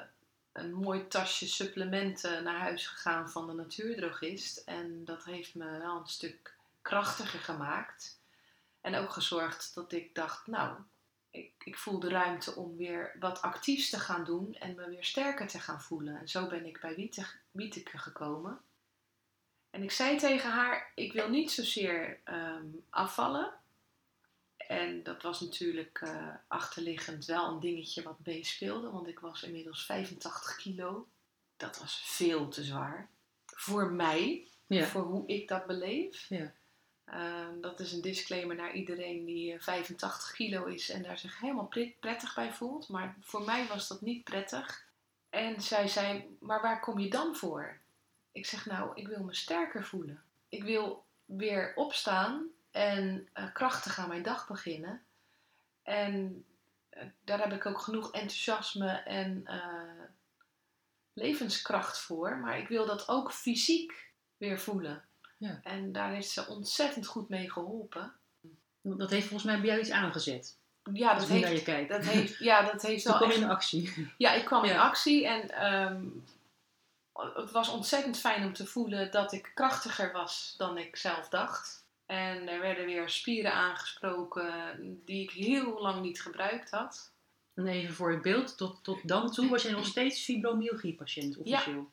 een 0.52 0.72
mooi 0.72 1.06
tasje 1.08 1.48
supplementen 1.48 2.44
naar 2.44 2.58
huis 2.60 2.86
gegaan 2.86 3.30
van 3.30 3.46
de 3.46 3.52
natuurdrogist. 3.52 4.56
En 4.56 5.04
dat 5.04 5.24
heeft 5.24 5.54
me 5.54 5.78
wel 5.78 5.96
een 5.96 6.06
stuk 6.08 6.54
krachtiger 6.82 7.38
gemaakt. 7.40 8.20
En 8.80 8.94
ook 8.94 9.10
gezorgd 9.10 9.74
dat 9.74 9.92
ik 9.92 10.14
dacht, 10.14 10.46
nou, 10.46 10.78
ik, 11.30 11.52
ik 11.64 11.76
voel 11.78 11.98
de 12.00 12.08
ruimte 12.08 12.54
om 12.54 12.76
weer 12.76 13.16
wat 13.20 13.42
actiefs 13.42 13.90
te 13.90 13.98
gaan 13.98 14.24
doen 14.24 14.54
en 14.54 14.74
me 14.74 14.88
weer 14.88 15.04
sterker 15.04 15.46
te 15.48 15.58
gaan 15.60 15.80
voelen. 15.82 16.20
En 16.20 16.28
zo 16.28 16.46
ben 16.46 16.66
ik 16.66 16.80
bij 16.80 16.94
Wiete- 16.94 17.26
Wieteke 17.50 17.98
gekomen. 17.98 18.60
En 19.70 19.82
ik 19.82 19.90
zei 19.90 20.16
tegen 20.18 20.50
haar, 20.50 20.92
ik 20.94 21.12
wil 21.12 21.28
niet 21.28 21.50
zozeer 21.50 22.20
ehm, 22.24 22.66
afvallen. 22.90 23.52
En 24.68 25.02
dat 25.02 25.22
was 25.22 25.40
natuurlijk 25.40 25.98
eh, 26.00 26.28
achterliggend 26.48 27.24
wel 27.24 27.48
een 27.48 27.60
dingetje 27.60 28.02
wat 28.02 28.16
meespeelde, 28.24 28.90
want 28.90 29.08
ik 29.08 29.18
was 29.18 29.42
inmiddels 29.42 29.84
85 29.84 30.56
kilo. 30.56 31.08
Dat 31.56 31.78
was 31.78 32.02
veel 32.04 32.48
te 32.48 32.64
zwaar. 32.64 33.08
Voor 33.46 33.90
mij, 33.92 34.46
Ja. 34.66 34.84
voor 34.86 35.02
hoe 35.02 35.26
ik 35.26 35.48
dat 35.48 35.66
beleef. 35.66 36.26
Ja. 36.28 36.52
Ehm, 37.04 37.60
dat 37.60 37.80
is 37.80 37.92
een 37.92 38.00
disclaimer 38.00 38.56
naar 38.56 38.74
iedereen 38.74 39.24
die 39.24 39.52
eh, 39.52 39.60
85 39.60 40.32
kilo 40.32 40.64
is 40.64 40.90
en 40.90 41.02
daar 41.02 41.18
zich 41.18 41.40
helemaal 41.40 41.66
pret- 41.66 42.00
prettig 42.00 42.34
bij 42.34 42.52
voelt. 42.52 42.88
Maar 42.88 43.16
voor 43.20 43.42
mij 43.44 43.66
was 43.66 43.88
dat 43.88 44.00
niet 44.00 44.24
prettig. 44.24 44.86
En 45.30 45.60
zij 45.62 45.88
zei, 45.88 46.36
maar 46.40 46.62
waar 46.62 46.80
kom 46.80 46.98
je 46.98 47.10
dan 47.10 47.36
voor? 47.36 47.78
Ik 48.32 48.46
zeg, 48.46 48.66
nou, 48.66 48.90
ik 48.94 49.08
wil 49.08 49.22
me 49.22 49.34
sterker 49.34 49.84
voelen. 49.84 50.22
Ik 50.48 50.62
wil 50.62 51.04
weer 51.24 51.72
opstaan 51.74 52.46
en 52.70 53.28
eh, 53.32 53.44
krachtig 53.52 53.98
aan 53.98 54.08
mijn 54.08 54.22
dag 54.22 54.46
beginnen. 54.46 55.02
En 55.82 56.44
eh, 56.88 57.06
daar 57.24 57.38
heb 57.38 57.52
ik 57.52 57.66
ook 57.66 57.80
genoeg 57.80 58.12
enthousiasme 58.12 58.90
en 58.90 59.42
eh, 59.46 60.04
levenskracht 61.12 61.98
voor. 61.98 62.36
Maar 62.36 62.58
ik 62.58 62.68
wil 62.68 62.86
dat 62.86 63.08
ook 63.08 63.32
fysiek 63.32 64.12
weer 64.36 64.60
voelen. 64.60 65.04
Ja. 65.36 65.60
En 65.62 65.92
daar 65.92 66.10
heeft 66.10 66.30
ze 66.30 66.46
ontzettend 66.46 67.06
goed 67.06 67.28
mee 67.28 67.50
geholpen. 67.50 68.12
Dat 68.80 69.10
heeft 69.10 69.26
volgens 69.26 69.50
mij 69.50 69.60
bij 69.60 69.68
jou 69.68 69.80
iets 69.80 69.90
aangezet. 69.90 70.56
Ja, 70.92 71.14
dat 71.14 71.28
naar 71.28 71.38
heeft, 71.38 71.58
je 71.58 71.62
kijkt. 71.62 71.88
dat 71.88 72.04
heeft, 72.04 72.38
ja, 72.38 72.62
dat 72.62 72.82
heeft 72.82 73.04
wel 73.08 73.16
kwam 73.16 73.30
echt 73.30 73.38
in 73.38 73.48
actie. 73.48 74.14
Ja, 74.18 74.32
ik 74.32 74.44
kwam 74.44 74.64
in 74.64 74.78
actie 74.78 75.26
en 75.26 75.50
ehm, 75.50 76.06
het 77.12 77.50
was 77.50 77.68
ontzettend 77.68 78.18
fijn 78.18 78.44
om 78.44 78.52
te 78.52 78.66
voelen 78.66 79.10
dat 79.10 79.32
ik 79.32 79.50
krachtiger 79.54 80.12
was 80.12 80.54
dan 80.56 80.78
ik 80.78 80.96
zelf 80.96 81.28
dacht. 81.28 81.86
En 82.08 82.48
er 82.48 82.60
werden 82.60 82.86
weer 82.86 83.08
spieren 83.08 83.52
aangesproken 83.52 85.00
die 85.04 85.22
ik 85.22 85.30
heel 85.30 85.80
lang 85.80 86.02
niet 86.02 86.22
gebruikt 86.22 86.70
had. 86.70 87.12
En 87.54 87.66
even 87.66 87.94
voor 87.94 88.10
het 88.10 88.22
beeld, 88.22 88.56
tot, 88.56 88.84
tot 88.84 89.08
dan 89.08 89.32
toe 89.32 89.48
was 89.48 89.62
jij 89.62 89.72
nog 89.72 89.86
steeds 89.96 90.24
fibromyalgie-patiënt 90.24 91.36
officieel. 91.36 91.90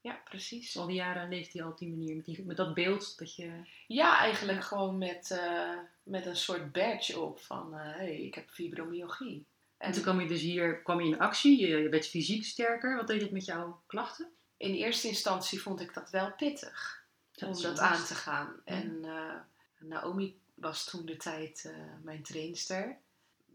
Ja, 0.00 0.20
precies. 0.24 0.72
Dus 0.72 0.76
al 0.76 0.86
die 0.86 0.96
jaren 0.96 1.28
leefde 1.28 1.58
je 1.58 1.64
al 1.64 1.70
op 1.70 1.78
die 1.78 1.88
manier, 1.88 2.16
met, 2.16 2.24
die, 2.24 2.44
met 2.44 2.56
dat 2.56 2.74
beeld 2.74 3.18
dat 3.18 3.34
je... 3.34 3.50
Ja, 3.86 4.18
eigenlijk 4.18 4.64
gewoon 4.64 4.98
met, 4.98 5.30
eh, 5.30 5.78
met 6.02 6.26
een 6.26 6.36
soort 6.36 6.72
badge 6.72 7.20
op 7.20 7.40
van 7.40 7.74
hé, 7.74 7.90
hey, 7.90 8.20
ik 8.20 8.34
heb 8.34 8.50
fibromyalgie. 8.50 9.44
En 9.76 9.92
toen 9.92 10.02
kwam 10.02 10.20
je 10.20 10.26
dus 10.26 10.40
hier 10.40 10.82
kwam 10.82 11.00
je 11.00 11.06
in 11.06 11.18
actie, 11.18 11.60
je, 11.60 11.66
je 11.66 11.88
werd 11.88 12.08
fysiek 12.08 12.44
sterker. 12.44 12.96
Wat 12.96 13.06
deed 13.06 13.20
het 13.20 13.30
met 13.30 13.44
jouw 13.44 13.82
klachten? 13.86 14.32
in 14.56 14.74
eerste 14.74 15.08
instantie 15.08 15.62
vond 15.62 15.80
ik 15.80 15.94
dat 15.94 16.10
wel 16.10 16.32
pittig 16.32 17.01
om 17.40 17.62
dat 17.62 17.78
aan 17.78 18.04
te 18.04 18.14
gaan. 18.14 18.60
En 18.64 19.04
eh, 19.04 19.40
Naomi 19.78 20.40
was 20.54 20.84
toen 20.84 21.06
de 21.06 21.16
tijd 21.16 21.64
eh, 21.64 21.76
mijn 22.02 22.22
trainster. 22.22 22.96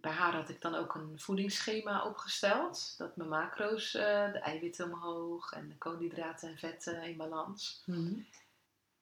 Bij 0.01 0.11
haar 0.11 0.35
had 0.35 0.49
ik 0.49 0.61
dan 0.61 0.75
ook 0.75 0.95
een 0.95 1.19
voedingsschema 1.19 2.05
opgesteld. 2.05 2.93
Dat 2.97 3.15
mijn 3.15 3.29
macro's, 3.29 3.93
eh, 3.93 4.31
de 4.31 4.39
eiwitten 4.39 4.91
omhoog 4.91 5.51
en 5.51 5.67
de 5.67 5.77
koolhydraten 5.77 6.49
en 6.49 6.57
vetten 6.57 7.03
in 7.03 7.17
balans. 7.17 7.83
Mhm. 7.85 8.13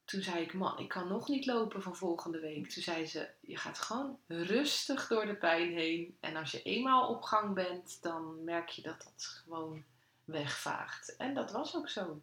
Toen 0.06 0.22
zei 0.22 0.42
ik, 0.42 0.54
man, 0.54 0.80
ik 0.80 0.88
kan 0.88 1.08
nog 1.08 1.28
niet 1.28 1.46
lopen 1.46 1.82
van 1.82 1.96
volgende 1.96 2.40
week. 2.40 2.70
Toen 2.70 2.84
zei 2.84 3.08
ze, 3.08 3.30
je 3.42 3.58
gaat 3.58 3.80
gewoon 3.80 4.20
rustig 4.28 5.08
door 5.08 5.26
de 5.26 5.36
pijn 5.36 5.72
heen. 5.72 6.18
En 6.20 6.36
als 6.36 6.52
je 6.52 6.62
eenmaal 6.62 7.10
op 7.10 7.22
gang 7.22 7.54
bent, 7.54 8.02
dan 8.02 8.44
merk 8.44 8.70
je 8.70 8.82
dat 8.82 9.04
dat 9.04 9.26
gewoon 9.44 9.84
wegvaagt. 10.24 11.16
En 11.16 11.34
dat 11.34 11.52
was 11.52 11.76
ook 11.76 11.90
zo. 11.90 12.22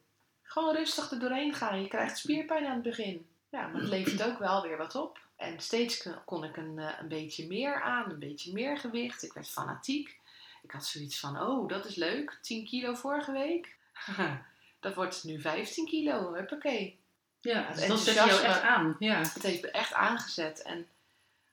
Gewoon 0.52 0.74
rustig 0.74 1.10
er 1.10 1.18
doorheen 1.18 1.54
gaan. 1.54 1.82
Je 1.82 1.88
krijgt 1.88 2.18
spierpijn 2.18 2.66
aan 2.66 2.72
het 2.74 2.82
begin. 2.82 3.26
Ja, 3.48 3.66
maar 3.66 3.80
het 3.80 3.90
levert 3.90 4.22
ook 4.22 4.38
wel 4.38 4.62
weer 4.62 4.76
wat 4.76 4.94
op. 4.94 5.18
En 5.36 5.60
steeds 5.60 6.08
kon- 6.24 6.44
ik 6.44 6.56
een, 6.56 6.78
eh, 6.78 6.98
een 7.00 7.08
beetje 7.08 7.46
meer 7.46 7.82
aan, 7.82 8.10
een 8.10 8.18
beetje 8.18 8.52
meer 8.52 8.78
gewicht. 8.78 9.22
Ik 9.22 9.32
werd 9.32 9.48
fanatiek. 9.48 10.20
Ik 10.62 10.70
had 10.70 10.86
zoiets 10.86 11.20
van, 11.20 11.40
oh, 11.40 11.68
dat 11.68 11.84
is 11.84 11.94
leuk. 11.94 12.38
10 12.42 12.64
kilo 12.66 12.94
vorige 12.94 13.32
week. 13.32 13.76
dat 14.80 14.94
wordt 14.94 15.24
nu 15.24 15.40
15 15.40 15.86
kilo. 15.86 16.34
Huppakee. 16.34 16.98
Ja, 17.40 17.64
Het 17.66 17.88
dat 17.88 17.98
zet 17.98 18.14
je 18.14 18.20
jou 18.20 18.42
echt 18.42 18.60
aan. 18.62 18.96
Ja. 18.98 19.18
Het 19.18 19.42
heeft 19.42 19.62
me 19.62 19.70
echt 19.70 19.94
aangezet. 19.94 20.62
En 20.62 20.86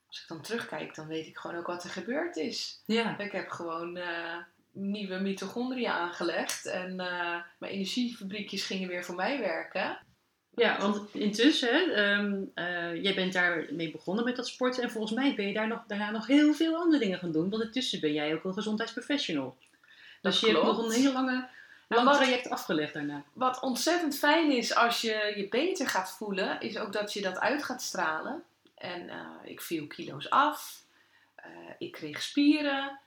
als 0.08 0.22
ik 0.22 0.28
dan 0.28 0.40
terugkijk, 0.40 0.94
dan 0.94 1.06
weet 1.06 1.26
ik 1.26 1.36
gewoon 1.38 1.56
ook 1.56 1.66
wat 1.66 1.84
er 1.84 1.90
gebeurd 1.90 2.36
is. 2.36 2.80
ja. 2.84 3.18
Ik 3.18 3.32
heb 3.32 3.48
gewoon 3.48 3.96
eh, 3.96 4.36
nieuwe 4.72 5.18
mitochondriën 5.18 5.90
aangelegd. 5.90 6.66
En 6.66 7.00
eh, 7.00 7.36
mijn 7.58 7.72
energiefabriekjes 7.72 8.64
gingen 8.64 8.88
weer 8.88 9.04
voor 9.04 9.14
mij 9.14 9.38
werken. 9.38 9.98
Ja, 10.54 10.78
want 10.80 11.14
intussen, 11.14 11.94
ehm, 11.94 12.42
eh, 12.54 13.02
jij 13.02 13.14
bent 13.14 13.32
daarmee 13.32 13.90
begonnen 13.90 14.24
met 14.24 14.36
dat 14.36 14.46
sporten. 14.48 14.82
En 14.82 14.90
volgens 14.90 15.12
mij 15.12 15.34
ben 15.34 15.46
je 15.46 15.52
daar 15.52 15.66
nog, 15.68 15.82
daarna 15.86 16.10
nog 16.10 16.26
heel 16.26 16.52
veel 16.54 16.76
andere 16.76 16.98
dingen 17.02 17.18
gaan 17.18 17.32
doen. 17.32 17.50
Want 17.50 17.62
intussen 17.62 18.00
ben 18.00 18.12
jij 18.12 18.34
ook 18.34 18.44
een 18.44 18.52
gezondheidsprofessional. 18.54 19.56
Dat 20.22 20.32
Dus 20.32 20.40
je 20.40 20.46
hebt 20.46 20.62
nog 20.62 20.84
een 20.84 20.90
hele 20.90 21.12
lange, 21.12 21.32
Nou, 21.32 21.48
lang 21.88 22.04
wat- 22.08 22.16
traject 22.16 22.48
afgelegd 22.50 22.94
daarna. 22.94 23.22
Wat 23.32 23.60
ontzettend 23.60 24.18
fijn 24.18 24.50
is 24.52 24.74
als 24.74 25.00
je 25.00 25.32
je 25.36 25.48
beter 25.48 25.88
gaat 25.88 26.10
voelen, 26.10 26.60
is 26.60 26.78
ook 26.78 26.92
dat 26.92 27.12
je 27.12 27.20
dat 27.22 27.38
uit 27.38 27.62
gaat 27.64 27.82
stralen. 27.82 28.42
En 28.74 29.08
eh, 29.08 29.16
ik 29.44 29.60
viel 29.60 29.86
kilo's 29.86 30.30
af. 30.30 30.82
Ik 31.78 31.92
kreeg 31.92 32.22
spieren. 32.22 32.98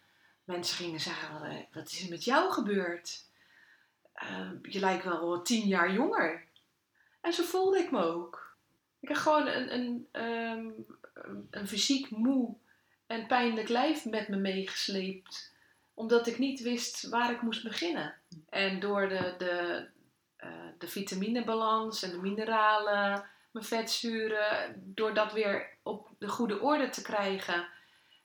Mensen 0.43 0.75
gingen 0.75 0.99
zeggen, 0.99 1.43
"Eh, 1.43 1.57
wat 1.71 1.91
is 1.91 2.03
er 2.03 2.09
met 2.09 2.23
jou 2.23 2.51
gebeurd? 2.51 3.25
Eh, 4.13 4.49
je 4.61 4.79
lijkt 4.79 5.03
wel 5.03 5.41
tien 5.41 5.67
jaar 5.67 5.93
jonger. 5.93 6.45
En 7.21 7.33
zo 7.33 7.43
voelde 7.43 7.79
ik 7.79 7.91
me 7.91 8.01
ook. 8.03 8.55
Ik 8.99 9.09
had 9.09 9.17
gewoon 9.17 9.47
een, 9.47 9.73
een, 9.73 10.07
ehm, 10.11 10.69
een 11.49 11.67
fysiek 11.67 12.09
moe 12.09 12.55
en 13.07 13.27
pijnlijk 13.27 13.69
lijf 13.69 14.05
met 14.05 14.27
me 14.27 14.35
meegesleept. 14.35 15.51
Omdat 15.93 16.27
ik 16.27 16.37
niet 16.37 16.61
wist 16.61 17.09
waar 17.09 17.31
ik 17.31 17.41
moest 17.41 17.63
beginnen. 17.63 18.15
En 18.49 18.79
door 18.79 19.09
de, 19.09 19.35
de, 19.37 19.87
eh, 20.35 20.49
de 20.77 20.87
vitaminebalans 20.87 22.03
en 22.03 22.09
de 22.09 22.21
mineralen, 22.21 23.25
mijn 23.51 23.65
vetzuren, 23.65 24.81
door 24.95 25.13
dat 25.13 25.33
weer 25.33 25.69
op 25.83 26.09
de 26.17 26.27
goede 26.27 26.59
orde 26.59 26.89
te 26.89 27.01
krijgen, 27.01 27.67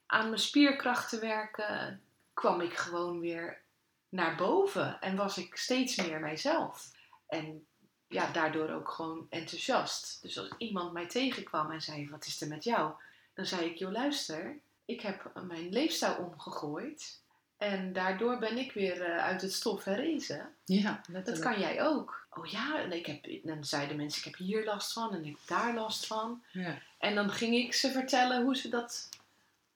aan 0.07 0.27
mijn 0.27 0.41
spierkracht 0.41 1.09
te 1.09 1.19
werken, 1.19 2.03
kwam 2.39 2.61
ik 2.61 2.77
gewoon 2.77 3.21
weer 3.21 3.61
naar 4.09 4.37
boven 4.37 5.01
en 5.01 5.17
was 5.17 5.39
ik 5.39 5.57
steeds 5.57 5.97
meer 5.97 6.21
mijzelf. 6.21 6.91
En 7.29 7.67
ja, 8.09 8.33
daardoor 8.33 8.71
ook 8.71 8.91
gewoon 8.91 9.27
enthousiast. 9.31 10.23
Dus 10.23 10.39
als 10.39 10.49
iemand 10.59 10.93
mij 10.93 11.07
tegenkwam 11.07 11.71
en 11.71 11.81
zei: 11.81 12.11
Wat 12.11 12.27
is 12.27 12.41
er 12.41 12.49
met 12.49 12.65
jou? 12.65 12.93
Dan 13.35 13.47
zei 13.47 13.65
ik: 13.65 13.77
Joh, 13.77 13.93
luister, 13.93 14.59
ik 14.85 15.01
heb 15.01 15.33
mijn 15.47 15.69
leefstijl 15.69 16.17
omgegooid. 16.17 17.21
En 17.57 17.93
daardoor 17.93 18.39
ben 18.39 18.59
ik 18.59 18.73
weer 18.73 19.03
eh, 19.03 19.25
uit 19.25 19.43
het 19.43 19.53
stof 19.53 19.85
herrezen. 19.85 20.55
Ja, 20.65 21.01
Dat 21.09 21.39
kan 21.39 21.61
jij 21.61 21.83
ook. 21.83 22.27
Oh 22.31 22.47
ja, 22.47 22.81
en 22.81 22.93
ik 22.93 23.07
heb, 23.07 23.27
dan 23.43 23.65
zeiden 23.65 23.97
mensen: 23.97 24.19
Ik 24.19 24.25
heb 24.25 24.47
hier 24.47 24.65
last 24.65 24.93
van 24.93 25.15
en 25.15 25.25
ik 25.25 25.37
heb 25.39 25.59
daar 25.59 25.75
last 25.75 26.07
van. 26.07 26.43
Ja. 26.53 26.79
En 26.99 27.15
dan 27.15 27.31
ging 27.31 27.55
ik 27.55 27.75
ze 27.75 27.91
vertellen 27.91 28.43
hoe 28.43 28.57
ze 28.57 28.69
dat 28.69 29.09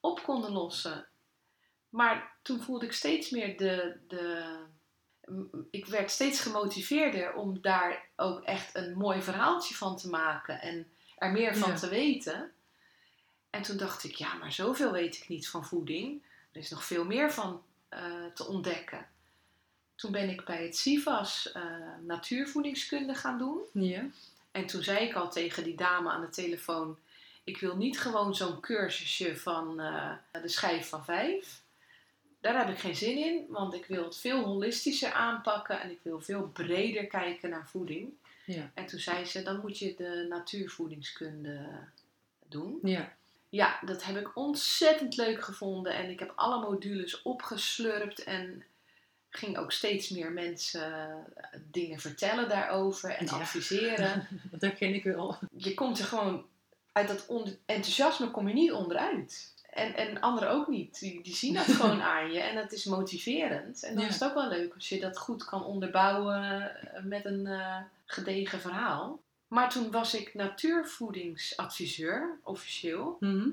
op 0.01 0.22
konden 0.22 0.53
lossen. 0.53 1.07
Maar 1.92 2.33
toen 2.42 2.61
voelde 2.61 2.85
ik 2.85 2.92
steeds 2.92 3.31
meer 3.31 3.57
de. 3.57 3.96
de 4.09 4.57
ik 5.70 5.87
werd 5.87 6.11
steeds 6.11 6.40
gemotiveerder 6.40 7.35
om 7.35 7.61
daar 7.61 8.09
ook 8.16 8.42
echt 8.42 8.74
een 8.76 8.96
mooi 8.96 9.22
verhaaltje 9.22 9.74
van 9.74 9.96
te 9.96 10.09
maken 10.09 10.61
en 10.61 10.87
er 11.16 11.33
meer 11.33 11.57
van 11.57 11.70
Ja. 11.70 11.76
te 11.76 11.88
weten. 11.88 12.52
En 13.50 13.62
toen 13.62 13.76
dacht 13.76 14.05
ik, 14.05 14.14
ja, 14.14 14.35
maar 14.35 14.52
zoveel 14.52 14.92
weet 14.92 15.16
ik 15.16 15.28
niet 15.28 15.48
van 15.48 15.64
voeding. 15.66 16.22
Er 16.52 16.61
is 16.61 16.70
nog 16.70 16.85
veel 16.85 17.05
meer 17.05 17.33
van 17.33 17.62
eh, 17.88 18.24
te 18.35 18.46
ontdekken. 18.46 19.07
Toen 19.94 20.12
ben 20.12 20.28
ik 20.31 20.44
bij 20.44 20.62
het 20.64 20.76
CIVAS 20.76 21.52
eh, 21.52 21.62
natuurvoedingskunde 22.00 23.14
gaan 23.14 23.38
doen. 23.38 23.61
Ja. 23.72 24.05
En 24.50 24.66
toen 24.66 24.83
zei 24.83 25.07
ik 25.07 25.14
al 25.14 25.31
tegen 25.31 25.64
die 25.64 25.76
dame 25.76 26.11
aan 26.11 26.20
de 26.20 26.28
telefoon: 26.28 26.98
Ik 27.44 27.59
wil 27.59 27.76
niet 27.76 28.00
gewoon 28.00 28.35
zo'n 28.35 28.61
cursusje 28.61 29.37
van 29.37 29.81
eh, 29.81 30.12
de 30.42 30.48
schijf 30.48 30.88
van 30.88 31.05
vijf. 31.05 31.62
Daar 32.42 32.59
heb 32.59 32.68
ik 32.68 32.78
geen 32.78 32.96
zin 32.96 33.16
in, 33.16 33.44
want 33.48 33.74
ik 33.74 33.87
wil 33.87 34.05
het 34.05 34.16
veel 34.16 34.42
holistischer 34.44 35.12
aanpakken 35.12 35.81
en 35.81 35.90
ik 35.90 36.00
wil 36.02 36.20
veel 36.20 36.48
breder 36.48 37.07
kijken 37.07 37.50
naar 37.50 37.68
voeding. 37.68 38.12
Ja. 38.46 38.70
En 38.74 38.87
toen 38.87 38.98
zei 39.00 39.24
ze: 39.24 39.42
Dan 39.42 39.61
moet 39.61 39.78
je 39.78 39.94
de 39.96 40.26
natuurvoedingskunde 40.28 41.66
doen. 42.48 42.78
Ja. 42.83 43.12
Ja, 43.48 43.78
dat 43.85 44.05
heb 44.05 44.16
ik 44.16 44.37
ontzettend 44.37 45.16
leuk 45.16 45.42
gevonden 45.42 45.94
en 45.94 46.11
ik 46.11 46.18
heb 46.18 46.33
alle 46.37 46.61
modules 46.70 47.22
opgeslurpt 47.22 48.24
en 48.24 48.64
ging 49.31 49.59
ook 49.59 49.72
steeds 49.72 50.09
meer 50.09 50.33
mensen 50.33 51.24
dingen 51.70 52.00
vertellen 52.00 52.48
daarover 52.48 53.11
en 53.11 53.24
Ja. 53.26 53.33
adviseren 53.33 54.28
Dat 54.50 54.61
herken 54.61 54.94
ik 54.94 55.05
wel. 55.05 55.38
je 55.57 55.74
komt 55.74 55.98
er 55.98 56.05
gewoon 56.05 56.46
uit 56.92 57.09
dat 57.09 57.26
enthousiasme 57.66 58.31
kom 58.31 58.48
je 58.48 58.55
niet 58.55 58.72
onderuit. 58.72 59.52
En, 59.73 59.95
en 59.97 60.21
anderen 60.21 60.51
ook 60.51 60.69
niet. 60.69 61.01
Die, 61.01 61.23
die 61.23 61.35
zien 61.35 61.55
dat 61.55 61.65
gewoon 61.77 62.03
aan 62.03 62.33
je 62.33 62.41
en 62.41 62.55
dat 62.55 62.73
is 62.73 62.85
motiverend. 62.85 63.83
En 63.83 63.93
dan 63.95 64.03
Ja. 64.03 64.09
is 64.09 64.15
het 64.15 64.25
ook 64.25 64.35
wel 64.35 64.49
leuk 64.49 64.75
als 64.75 64.89
je 64.89 65.01
dat 65.01 65.19
goed 65.19 65.45
kan 65.45 65.65
onderbouwen 65.65 66.63
eh, 66.95 67.03
met 67.03 67.25
een 67.25 67.47
eh, 67.47 67.77
gedegen 68.07 68.61
verhaal. 68.61 69.21
Maar 69.49 69.71
toen 69.71 69.91
was 69.91 70.15
ik 70.15 70.35
natuurvoedingsadviseur, 70.35 72.39
officieel. 72.43 73.17
Mhm. 73.21 73.49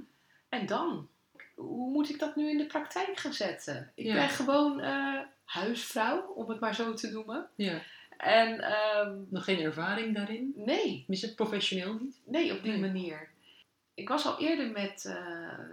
En 0.49 0.65
dan? 0.65 1.07
Hoe 1.55 1.91
moet 1.91 2.09
ik 2.09 2.19
dat 2.19 2.35
nu 2.35 2.49
in 2.49 2.57
de 2.57 2.65
praktijk 2.65 3.17
gaan 3.17 3.33
zetten? 3.33 3.91
Ik 3.95 4.05
Ja. 4.05 4.13
ben 4.13 4.29
gewoon 4.29 4.79
eh, 4.79 5.19
huisvrouw, 5.45 6.21
om 6.35 6.49
het 6.49 6.59
maar 6.59 6.75
zo 6.75 6.93
te 6.93 7.11
noemen. 7.11 7.47
ja. 7.55 7.81
En 8.17 8.59
ehm, 8.61 9.15
Nog 9.29 9.43
geen 9.43 9.59
ervaring 9.59 10.15
daarin? 10.15 10.53
nee, 10.55 11.05
Is 11.07 11.21
het 11.21 11.35
professioneel 11.35 11.93
niet? 11.93 12.19
Nee, 12.25 12.51
op 12.53 12.63
die 12.63 12.71
Nee. 12.71 12.81
manier. 12.81 13.29
Ik 13.99 14.07
was 14.09 14.25
al 14.25 14.39
eerder 14.39 14.71
met 14.71 15.05
eh, 15.05 15.15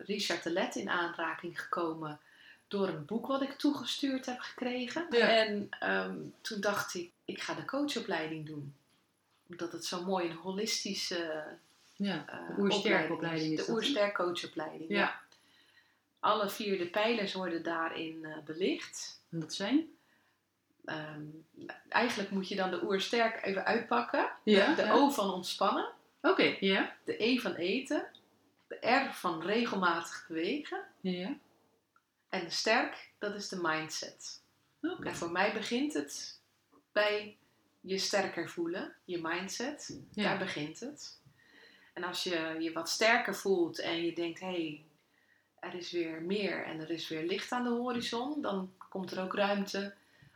Richard 0.07 0.43
de 0.43 0.51
Let 0.51 0.75
in 0.77 0.89
aanraking 0.91 1.61
gekomen 1.61 2.21
door 2.69 2.89
een 2.89 3.05
boek 3.05 3.27
wat 3.27 3.43
ik 3.43 3.53
toegestuurd 3.53 4.27
heb 4.27 4.41
gekregen. 4.41 5.07
Ja. 5.11 5.29
En 5.29 5.67
ehm, 5.81 6.17
toen 6.41 6.61
dacht 6.61 6.95
ik, 6.95 7.11
ik 7.25 7.43
ga 7.43 7.55
de 7.55 7.65
coachopleiding 7.65 8.47
doen. 8.47 8.75
Omdat 9.51 9.73
het 9.73 9.85
zo 9.85 10.05
mooi 10.05 10.29
een 10.31 10.37
holistische 10.37 11.45
Ja. 11.97 12.25
eh 12.29 12.57
De 12.57 12.63
oersterkopleiding 12.63 13.11
opleiding 13.13 13.51
is 13.51 13.51
De 13.51 13.57
dat, 13.57 13.67
hè? 13.67 13.73
oersterk 13.73 14.15
coachopleiding, 14.15 14.91
Ja. 14.91 14.97
ja. 14.97 15.21
Alle 16.21 16.49
vier 16.51 16.79
de 16.79 16.87
pijlers 16.87 17.33
worden 17.35 17.63
daarin 17.63 18.25
eh, 18.25 18.37
belicht. 18.45 19.21
En 19.31 19.41
dat 19.41 19.55
zijn? 19.55 19.87
Ehm, 20.85 21.23
eigenlijk 21.89 22.31
moet 22.31 22.49
je 22.49 22.57
dan 22.57 22.71
de 22.71 22.83
oersterk 22.85 23.45
even 23.45 23.65
uitpakken. 23.65 24.29
Ja, 24.43 24.75
De. 24.75 24.91
O 24.93 25.11
van 25.11 25.33
ontspannen. 25.33 25.89
Oké, 26.23 26.57
ja. 26.61 26.97
De 27.05 27.25
E 27.25 27.39
van 27.39 27.55
eten, 27.55 28.07
R 28.81 29.13
van 29.13 29.43
regelmatig 29.43 30.25
bewegen 30.29 30.85
Ja. 31.01 31.39
en 32.29 32.51
sterk, 32.51 33.11
dat 33.19 33.35
is 33.35 33.49
de 33.49 33.59
mindset. 33.63 34.43
En 34.81 35.17
voor 35.17 35.31
mij 35.31 35.53
begint 35.53 35.93
het 35.95 36.41
bij 36.93 37.37
je 37.81 37.99
sterker 37.99 38.51
voelen, 38.51 38.95
je 39.05 39.19
mindset. 39.23 40.01
Ja. 40.11 40.23
Daar 40.23 40.39
begint 40.39 40.81
het. 40.81 41.21
En 41.93 42.05
als 42.05 42.23
je 42.23 42.57
je 42.59 42.73
wat 42.73 42.89
sterker 42.89 43.35
voelt 43.35 43.79
en 43.79 44.03
je 44.05 44.13
denkt, 44.13 44.41
hé, 44.41 44.47
hey, 44.47 44.85
er 45.59 45.75
is 45.75 45.91
weer 45.93 46.23
meer 46.23 46.65
en 46.65 46.81
er 46.81 46.91
is 46.91 47.09
weer 47.09 47.27
licht 47.27 47.53
aan 47.53 47.65
de 47.65 47.71
horizon, 47.71 48.43
dan 48.43 48.73
komt 48.89 49.11
er 49.11 49.23
ook 49.23 49.35
ruimte 49.35 49.95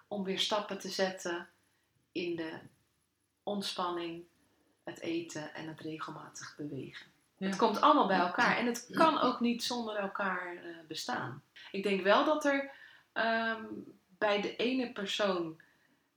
om 0.09 0.25
weer 0.25 0.39
stappen 0.39 0.79
te 0.79 0.89
zetten 0.89 1.49
in 2.13 2.37
de 2.37 2.59
ontspanning, 3.43 4.25
het 4.85 5.01
eten 5.01 5.55
en 5.55 5.69
het 5.69 5.81
regelmatig 5.81 6.57
bewegen. 6.57 7.07
Ja. 7.41 7.47
Het 7.47 7.57
komt 7.57 7.81
allemaal 7.81 8.07
bij 8.07 8.19
elkaar 8.19 8.57
en 8.57 8.67
het 8.67 8.89
kan 8.93 9.21
ook 9.21 9.41
niet 9.41 9.63
zonder 9.63 9.97
elkaar 9.97 10.57
eh, 10.57 10.71
bestaan. 10.89 11.43
Ik 11.73 11.83
denk 11.83 12.03
wel 12.03 12.25
dat 12.25 12.45
er 12.45 12.71
ehm, 13.13 13.65
bij 14.19 14.41
de 14.41 14.57
ene 14.57 14.93
persoon 14.93 15.61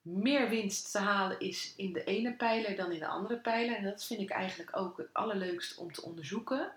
meer 0.01 0.49
winst 0.49 0.91
te 0.91 0.97
halen 0.99 1.39
is 1.39 1.73
in 1.75 1.93
de 1.93 2.03
ene 2.03 2.33
pijler 2.33 2.75
dan 2.75 2.91
in 2.91 2.99
de 2.99 3.07
andere 3.07 3.37
pijler. 3.37 3.75
En 3.75 3.83
dat 3.83 4.05
vind 4.05 4.19
ik 4.19 4.29
eigenlijk 4.29 4.77
ook 4.77 4.97
het 4.97 5.07
allerleukst 5.13 5.77
om 5.77 5.93
te 5.93 6.01
onderzoeken. 6.01 6.71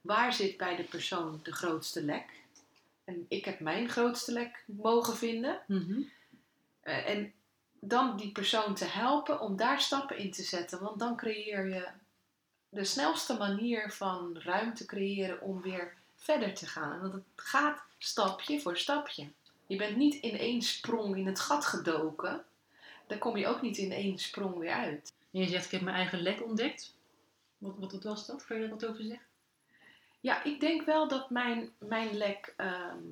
Waar 0.00 0.32
zit 0.32 0.56
bij 0.56 0.76
de 0.76 0.84
persoon 0.84 1.40
de 1.42 1.52
grootste 1.52 2.04
lek? 2.04 2.42
En 3.04 3.26
ik 3.28 3.44
heb 3.44 3.60
mijn 3.60 3.88
grootste 3.88 4.32
lek 4.32 4.64
mogen 4.66 5.16
vinden. 5.16 5.60
Mhm. 5.66 6.00
Eh, 6.80 7.08
en 7.08 7.32
dan 7.80 8.16
die 8.16 8.32
persoon 8.32 8.74
te 8.74 8.84
helpen 8.84 9.40
om 9.40 9.56
daar 9.56 9.80
stappen 9.80 10.18
in 10.18 10.32
te 10.32 10.42
zetten. 10.42 10.80
Want 10.80 10.98
dan 10.98 11.16
creëer 11.16 11.68
je 11.68 11.88
de 12.70 12.84
snelste 12.84 13.36
manier 13.36 13.92
van 13.92 14.38
ruimte 14.38 14.84
creëren 14.84 15.40
om 15.40 15.60
weer 15.60 15.94
verder 16.16 16.54
te 16.54 16.66
gaan. 16.66 17.00
Want 17.00 17.12
het 17.12 17.22
gaat 17.36 17.82
stapje 17.98 18.60
voor 18.60 18.76
stapje. 18.76 19.28
Je 19.66 19.76
bent 19.76 19.96
niet 19.96 20.14
in 20.14 20.38
één 20.38 20.62
sprong 20.62 21.16
in 21.16 21.26
het 21.26 21.40
gat 21.40 21.66
gedoken. 21.66 22.44
Dan 23.06 23.18
kom 23.18 23.36
je 23.36 23.46
ook 23.46 23.62
niet 23.62 23.76
in 23.76 23.92
één 23.92 24.18
sprong 24.18 24.58
weer 24.58 24.72
uit. 24.72 25.12
En 25.32 25.40
je 25.40 25.48
zegt, 25.48 25.64
ik 25.64 25.70
heb 25.70 25.80
mijn 25.80 25.96
eigen 25.96 26.20
lek 26.20 26.44
ontdekt. 26.44 26.94
Wat, 27.58 27.74
wat, 27.78 27.92
wat 27.92 28.02
was 28.02 28.26
dat? 28.26 28.46
Kan 28.46 28.56
je 28.56 28.62
daar 28.62 28.70
wat 28.70 28.86
over 28.86 29.04
zeggen? 29.04 29.26
Ja, 30.20 30.44
ik 30.44 30.60
denk 30.60 30.84
wel 30.84 31.08
dat 31.08 31.30
mijn, 31.30 31.70
mijn 31.78 32.16
lek 32.16 32.54
ehm, 32.56 33.02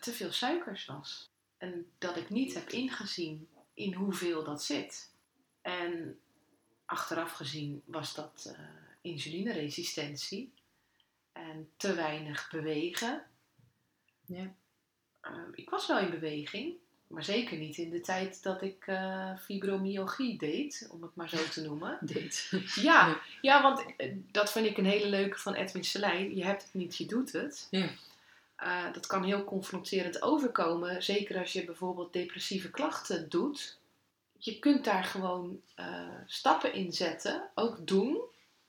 te 0.00 0.12
veel 0.12 0.32
suikers 0.32 0.86
was. 0.86 1.30
En 1.58 1.86
dat 1.98 2.16
ik 2.16 2.30
niet 2.30 2.54
heb 2.54 2.68
ingezien 2.68 3.48
in 3.74 3.94
hoeveel 3.94 4.44
dat 4.44 4.62
zit. 4.62 5.12
En 5.62 6.20
achteraf 6.84 7.32
gezien 7.32 7.82
was 7.86 8.14
dat 8.14 8.52
eh 8.56 8.87
insulineresistentie. 9.08 10.52
En 11.32 11.70
te 11.76 11.94
weinig 11.94 12.50
bewegen. 12.50 13.22
Ja. 14.26 14.54
Ehm, 15.20 15.50
ik 15.54 15.70
was 15.70 15.86
wel 15.86 15.98
in 15.98 16.10
beweging, 16.10 16.74
maar 17.06 17.24
zeker 17.24 17.56
niet 17.56 17.76
in 17.76 17.90
de 17.90 18.00
tijd 18.00 18.42
dat 18.42 18.62
ik 18.62 18.86
eh, 18.86 19.36
fibromyalgie 19.38 20.38
deed, 20.38 20.88
om 20.92 21.02
het 21.02 21.14
maar 21.14 21.28
zo 21.28 21.48
te 21.48 21.62
noemen. 21.62 21.98
Date. 22.12 22.62
Ja, 22.74 23.20
ja, 23.40 23.62
want 23.62 23.84
eh, 23.96 24.12
dat 24.30 24.52
vind 24.52 24.66
ik 24.66 24.76
een 24.76 24.86
hele 24.86 25.08
leuke 25.08 25.38
van 25.38 25.54
Edwin 25.54 25.84
Selijn. 25.84 26.36
Je 26.36 26.44
hebt 26.44 26.62
het 26.62 26.74
niet, 26.74 26.96
je 26.96 27.06
doet 27.06 27.32
het. 27.32 27.66
Ja. 27.70 27.88
Eh, 28.56 28.92
dat 28.92 29.06
kan 29.06 29.24
heel 29.24 29.44
confronterend 29.44 30.22
overkomen, 30.22 31.02
zeker 31.02 31.38
als 31.38 31.52
je 31.52 31.64
bijvoorbeeld 31.64 32.12
depressieve 32.12 32.70
klachten 32.70 33.28
doet. 33.28 33.78
Je 34.38 34.58
kunt 34.58 34.84
daar 34.84 35.04
gewoon 35.04 35.60
stappen 36.26 36.72
in 36.72 36.92
zetten, 36.92 37.48
ook 37.54 37.86
doen, 37.86 38.20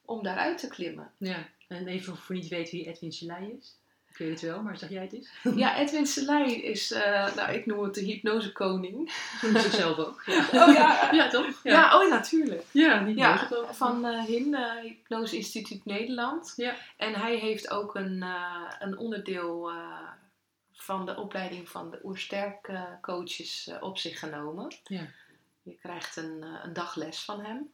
om 0.10 0.24
daaruit 0.24 0.58
te 0.58 0.67
klimmen. 0.67 1.12
ja. 1.17 1.48
En 1.67 1.88
even 1.88 2.17
voor 2.17 2.36
niet 2.36 2.48
weten 2.48 2.78
wie 2.78 2.88
Edwin 2.88 3.12
Selei 3.12 3.58
is. 3.60 3.78
Ik 4.10 4.17
weet 4.17 4.30
het 4.30 4.41
wel, 4.41 4.62
maar 4.63 4.78
zeg 4.78 4.89
jij 4.89 5.02
het 5.04 5.13
eens? 5.13 5.30
Ja, 5.56 5.78
Edwin 5.78 6.06
Selijn 6.06 6.63
is, 6.63 6.91
eh, 6.91 7.36
nou 7.36 7.54
ik 7.54 7.65
noem 7.65 7.84
het 7.84 7.93
de 7.93 8.02
hypnosekoning. 8.02 8.95
Noemt 9.41 9.62
zichzelf 9.62 9.98
ook. 9.98 10.24
Ja. 10.26 10.48
Oh 10.67 10.74
ja, 10.74 11.12
Ja, 11.12 11.30
toch? 11.30 11.63
ja. 11.63 12.02
oh 12.02 12.10
natuurlijk. 12.10 12.63
Ja, 12.72 13.06
Ja, 13.06 13.48
van 13.72 14.06
eh 14.06 14.24
HIN, 14.24 14.54
eh, 14.56 14.82
Hypnose 14.82 15.36
Instituut 15.36 15.86
Nederland. 15.86 16.54
Ja. 16.56 16.76
En 16.98 17.13
hij 17.13 17.36
heeft 17.36 17.69
ook 17.69 17.95
een, 17.95 18.26
een 18.80 18.98
onderdeel 18.98 19.72
van 20.72 21.06
de 21.06 21.15
opleiding 21.15 21.69
van 21.69 21.91
de 21.91 22.00
Oersterk 22.04 22.72
coaches 23.02 23.72
op 23.80 23.98
zich 23.98 24.19
genomen. 24.19 24.76
Ja. 24.84 25.08
Je 25.63 25.78
krijgt 25.82 26.15
een, 26.15 26.45
een 26.63 26.74
dagles 26.74 27.24
van 27.24 27.41
hem. 27.41 27.72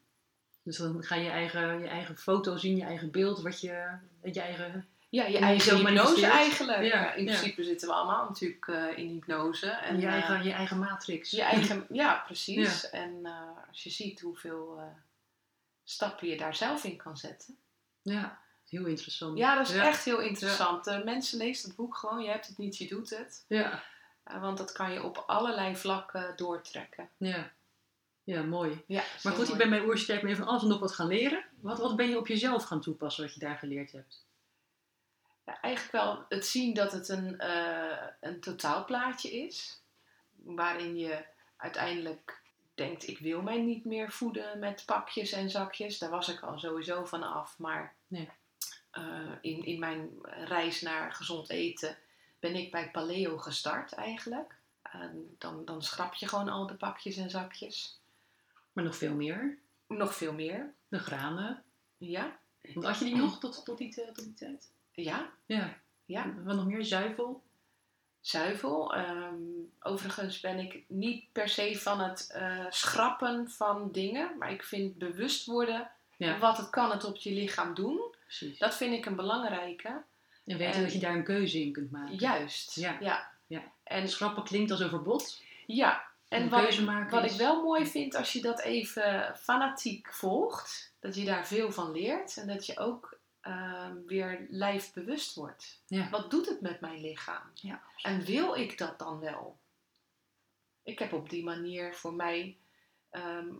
Dus 0.65 0.77
dan 0.77 1.03
ga 1.03 1.15
je 1.15 1.23
je 1.23 1.29
eigen, 1.29 1.79
je 1.79 1.87
eigen 1.87 2.17
foto 2.17 2.57
zien, 2.57 2.75
je 2.77 2.83
eigen 2.83 3.11
beeld, 3.11 3.41
wat 3.41 3.61
je, 3.61 3.97
je 4.23 4.41
eigen... 4.41 4.87
Ja, 5.09 5.25
je 5.25 5.37
En 5.37 5.43
eigen 5.43 5.77
hypnose 5.77 6.25
eigenlijk. 6.25 6.83
Ja, 6.83 7.13
in 7.13 7.25
ja. 7.25 7.31
principe 7.31 7.63
zitten 7.63 7.87
we 7.87 7.93
allemaal 7.93 8.27
natuurlijk 8.27 8.67
eh, 8.67 8.97
in 8.97 9.09
hypnose. 9.09 9.69
En, 9.69 9.99
je, 9.99 10.05
eh, 10.05 10.13
eigen, 10.13 10.43
je 10.43 10.51
eigen 10.51 10.79
matrix. 10.79 11.31
je 11.31 11.41
eigen, 11.41 11.85
ja, 11.89 12.23
precies. 12.25 12.89
En 12.89 13.19
eh, 13.23 13.67
als 13.67 13.83
je 13.83 13.89
ziet 13.89 14.19
hoeveel 14.21 14.75
eh, 14.79 14.85
stappen 15.83 16.27
je 16.27 16.37
daar 16.37 16.55
zelf 16.55 16.83
in 16.83 16.97
kan 16.97 17.17
zetten. 17.17 17.57
Ja, 18.01 18.39
heel 18.69 18.85
interessant. 18.85 19.37
Ja, 19.37 19.55
dat 19.55 19.69
is 19.69 19.75
echt 19.75 20.05
heel 20.05 20.19
interessant. 20.19 20.87
Eh, 20.87 21.03
mensen 21.03 21.37
lezen 21.37 21.67
het 21.67 21.77
boek 21.77 21.95
gewoon. 21.97 22.21
Je 22.23 22.29
hebt 22.29 22.47
het 22.47 22.57
niet, 22.57 22.77
je 22.77 22.87
doet 22.87 23.09
het. 23.09 23.45
Ja, 23.47 23.83
Eh, 24.23 24.41
want 24.41 24.57
dat 24.57 24.71
kan 24.71 24.91
je 24.93 25.03
op 25.03 25.23
allerlei 25.27 25.75
vlakken 25.75 26.33
doortrekken. 26.35 27.09
ja. 27.17 27.51
Ja, 28.25 28.41
mooi. 28.43 28.83
Ja, 28.87 29.03
Maar 29.23 29.33
goed, 29.33 29.49
ik 29.49 29.57
ben 29.57 29.69
bij 29.69 29.81
Oersterk 29.85 30.21
ben 30.21 30.35
van 30.35 30.47
alles 30.47 30.61
en 30.61 30.67
nog 30.67 30.79
wat 30.79 30.91
gaan 30.93 31.07
leren. 31.07 31.45
Wat, 31.59 31.77
wat 31.79 31.95
ben 31.95 32.09
je 32.09 32.17
op 32.17 32.27
jezelf 32.27 32.63
gaan 32.63 32.81
toepassen 32.81 33.23
wat 33.23 33.33
je 33.33 33.39
daar 33.39 33.57
geleerd 33.57 33.91
hebt? 33.91 34.25
Ja, 35.45 35.59
eigenlijk 35.61 35.93
wel 35.93 36.25
het 36.29 36.45
zien 36.45 36.73
dat 36.73 36.91
het 36.91 37.09
een, 37.09 37.39
eh, 37.39 38.07
een 38.21 38.39
totaalplaatje 38.39 39.31
is. 39.31 39.81
Waarin 40.35 40.97
je 40.97 41.25
uiteindelijk 41.57 42.41
denkt, 42.75 43.07
ik 43.07 43.19
wil 43.19 43.41
mij 43.41 43.57
niet 43.61 43.85
meer 43.85 44.11
voeden 44.11 44.59
met 44.59 44.83
pakjes 44.85 45.31
en 45.31 45.49
zakjes. 45.49 45.97
Daar 45.97 46.09
was 46.09 46.29
ik 46.29 46.39
al 46.41 46.59
sowieso 46.59 47.05
van 47.05 47.23
af. 47.23 47.59
Maar 47.59 47.95
Ja. 48.07 48.25
eh, 48.91 49.31
in, 49.41 49.63
in 49.65 49.79
mijn 49.79 50.09
reis 50.23 50.81
naar 50.81 51.13
gezond 51.13 51.49
eten 51.49 51.97
ben 52.39 52.55
ik 52.55 52.71
bij 52.71 52.91
paleo 52.91 53.37
gestart 53.37 53.93
eigenlijk. 53.93 54.55
En 54.81 55.35
dan, 55.37 55.65
dan 55.65 55.83
schrap 55.83 56.13
je 56.13 56.27
gewoon 56.27 56.49
al 56.49 56.67
de 56.67 56.75
pakjes 56.75 57.17
en 57.17 57.29
zakjes. 57.29 57.99
Maar 58.75 58.83
nog 58.83 58.95
veel 58.95 59.13
meer. 59.15 59.57
Nog 59.87 60.15
veel 60.15 60.33
meer. 60.33 60.73
De 60.87 60.99
granen. 60.99 61.63
Ja, 61.97 62.37
Want 62.73 62.85
had 62.85 62.99
je 62.99 63.05
die 63.05 63.15
nog 63.15 63.39
tot, 63.39 63.65
tot, 63.65 63.77
die, 63.77 63.89
t- 63.91 63.95
tot 64.13 64.23
die 64.23 64.33
tijd? 64.33 64.71
ja, 64.91 65.29
Ja. 65.45 65.77
ja. 66.05 66.33
Wat 66.43 66.55
nog 66.55 66.65
meer? 66.65 66.85
Zuivel? 66.85 67.43
zuivel. 68.21 68.95
Ehm, 68.95 69.35
overigens 69.79 70.39
ben 70.39 70.59
ik 70.59 70.83
niet 70.87 71.25
per 71.31 71.49
se 71.49 71.77
van 71.79 71.99
het 71.99 72.29
eh, 72.33 72.65
schrappen 72.69 73.49
van 73.51 73.91
dingen, 73.91 74.37
maar 74.37 74.51
ik 74.51 74.63
vind 74.63 74.97
bewust 74.97 75.45
worden 75.45 75.89
Ja, 76.17 76.37
wat 76.37 76.57
het 76.57 76.69
kan 76.69 76.91
het 76.91 77.03
op 77.03 77.15
je 77.15 77.31
lichaam 77.31 77.73
doen. 77.73 78.01
precies. 78.23 78.57
Dat 78.57 78.75
vind 78.75 78.93
ik 78.93 79.05
een 79.05 79.15
belangrijke. 79.15 79.87
En 80.45 80.57
weten 80.57 80.75
en- 80.75 80.81
dat 80.83 80.93
je 80.93 80.99
daar 80.99 81.15
een 81.15 81.23
keuze 81.23 81.61
in 81.63 81.71
kunt 81.71 81.91
maken. 81.91 82.15
Juist. 82.15 82.75
Ja. 82.75 82.97
ja. 82.99 83.33
Ja. 83.47 83.63
En, 83.83 84.09
Schrappen 84.09 84.43
klinkt 84.43 84.71
als 84.71 84.79
een 84.79 84.89
verbod. 84.89 85.41
ja. 85.65 86.13
En 86.27 86.49
wat, 86.49 86.73
ik, 86.73 87.09
wat 87.09 87.31
ik 87.31 87.37
wel 87.37 87.63
mooi 87.63 87.87
vind 87.87 88.15
als 88.15 88.33
je 88.33 88.41
dat 88.41 88.61
even 88.61 89.35
fanatiek 89.37 90.13
volgt, 90.13 90.93
dat 90.99 91.15
je 91.15 91.25
daar 91.25 91.47
veel 91.47 91.71
van 91.71 91.91
leert 91.91 92.37
en 92.37 92.47
dat 92.47 92.65
je 92.65 92.77
ook 92.77 93.19
ehm, 93.41 93.95
weer 94.05 94.45
lijfbewust 94.49 95.35
wordt. 95.35 95.81
Ja. 95.87 96.09
Wat 96.09 96.31
doet 96.31 96.49
het 96.49 96.61
met 96.61 96.79
mijn 96.79 97.01
lichaam? 97.01 97.49
Ja. 97.53 97.81
En 98.01 98.25
wil 98.25 98.55
ik 98.55 98.77
dat 98.77 98.99
dan 98.99 99.19
wel? 99.19 99.57
Ik 100.83 100.99
heb 100.99 101.13
op 101.13 101.29
die 101.29 101.43
manier 101.43 101.95
voor 101.95 102.13
mij 102.13 102.57
ehm, 103.09 103.53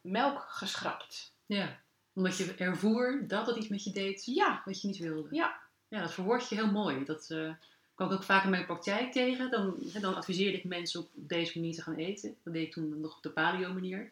melk 0.00 0.40
geschrapt. 0.48 1.34
Ja. 1.46 1.80
Omdat 2.12 2.36
je 2.36 2.54
ervoer 2.54 3.24
dat 3.26 3.46
het 3.46 3.56
iets 3.56 3.68
met 3.68 3.84
je 3.84 3.90
deed 3.90 4.24
Ja, 4.24 4.62
wat 4.64 4.80
je 4.80 4.86
niet 4.86 4.98
wilde. 4.98 5.28
Ja. 5.30 5.60
Ja, 5.88 6.00
dat 6.00 6.12
verwoord 6.12 6.48
je 6.48 6.54
heel 6.54 6.70
mooi. 6.70 7.04
Dat 7.04 7.30
eh 7.30 7.52
kwam 7.98 8.10
ik 8.10 8.16
ook 8.16 8.22
vaak 8.24 8.44
in 8.44 8.50
mijn 8.50 8.66
praktijk 8.66 9.12
tegen. 9.12 9.50
Dan, 9.50 9.74
hè, 9.92 10.00
dan 10.00 10.14
adviseerde 10.14 10.58
ik 10.58 10.64
mensen 10.64 11.00
op 11.00 11.08
deze 11.14 11.58
manier 11.58 11.74
te 11.74 11.82
gaan 11.82 11.94
eten. 11.94 12.36
Dat 12.42 12.52
deed 12.52 12.66
ik 12.66 12.72
toen 12.72 13.00
nog 13.00 13.16
op 13.16 13.22
de 13.22 13.30
paleo 13.30 13.72
manier. 13.72 14.10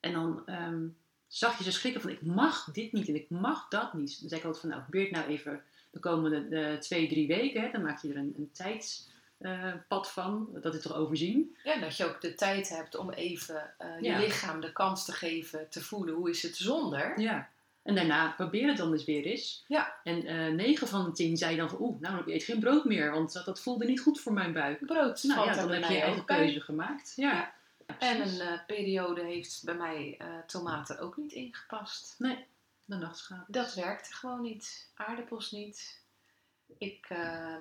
En 0.00 0.12
dan 0.12 0.42
ehm, 0.46 0.86
zag 1.26 1.58
je 1.58 1.64
ze 1.64 1.72
schrikken 1.72 2.00
van 2.02 2.10
ik 2.10 2.22
mag 2.22 2.64
dit 2.72 2.92
niet 2.92 3.08
en 3.08 3.14
ik 3.14 3.30
mag 3.30 3.68
dat 3.68 3.94
niet. 3.94 4.20
Dan 4.20 4.28
zei 4.28 4.40
ik 4.40 4.46
altijd 4.46 4.62
van 4.64 4.70
nou 4.72 4.82
probeer 4.82 5.02
het 5.02 5.10
nou 5.10 5.26
even 5.26 5.62
de 5.90 5.98
komende 6.00 6.56
eh, 6.60 6.78
twee, 6.78 7.08
drie 7.08 7.26
weken. 7.26 7.62
Hè, 7.62 7.70
dan 7.70 7.82
maak 7.82 8.02
je 8.02 8.08
er 8.08 8.16
een, 8.16 8.34
een 8.36 8.50
tijdspad 8.52 10.10
van. 10.10 10.48
Dat 10.60 10.74
is 10.74 10.82
toch 10.82 10.94
overzien. 10.94 11.56
ja, 11.64 11.78
dat 11.80 11.96
je 11.96 12.04
ook 12.04 12.20
de 12.20 12.34
tijd 12.34 12.68
hebt 12.68 12.96
om 12.96 13.10
even 13.10 13.74
eh, 13.78 13.88
je 14.00 14.08
Ja. 14.08 14.18
lichaam 14.18 14.60
de 14.60 14.72
kans 14.72 15.04
te 15.04 15.12
geven 15.12 15.68
te 15.68 15.82
voelen 15.82 16.14
hoe 16.14 16.30
is 16.30 16.42
het 16.42 16.56
zonder. 16.56 17.20
Ja. 17.20 17.48
En 17.84 17.94
daarna 17.94 18.30
probeer 18.30 18.68
het 18.68 18.76
dan 18.76 18.90
dus 18.90 19.04
weer 19.04 19.24
eens. 19.24 19.64
Ja. 19.68 20.00
En 20.04 20.26
eh 20.26 20.52
9 20.52 20.88
van 20.88 21.04
de 21.04 21.12
10 21.12 21.36
zei 21.36 21.56
dan 21.56 21.68
van 21.68 21.80
oeh, 21.80 22.00
nou 22.00 22.18
ik 22.18 22.26
eet 22.26 22.44
geen 22.44 22.60
brood 22.60 22.84
meer. 22.84 23.10
Want 23.10 23.32
dat, 23.32 23.44
dat 23.44 23.60
voelde 23.60 23.84
niet 23.84 24.00
goed 24.00 24.20
voor 24.20 24.32
mijn 24.32 24.52
buik. 24.52 24.86
Brood 24.86 25.22
Nou 25.22 25.46
ja, 25.46 25.54
dan 25.54 25.70
heb 25.70 25.82
je 25.82 25.88
je 25.88 25.92
mij 25.92 26.02
eigen 26.02 26.26
bij. 26.26 26.36
keuze 26.36 26.60
gemaakt. 26.60 27.12
Ja. 27.16 27.54
En 27.98 28.20
een 28.20 28.40
eh, 28.40 28.58
periode 28.66 29.24
heeft 29.24 29.62
bij 29.64 29.74
mij 29.74 30.14
eh, 30.18 30.38
tomaten 30.46 30.98
ook 30.98 31.16
niet 31.16 31.32
ingepast. 31.32 32.14
Nee, 32.18 32.46
de 32.84 32.96
nachtschade. 32.96 33.44
Dat 33.48 33.74
werkte 33.74 34.14
gewoon 34.14 34.42
niet. 34.42 34.90
Aardappels 34.94 35.50
niet. 35.50 36.02
Ik 36.78 37.08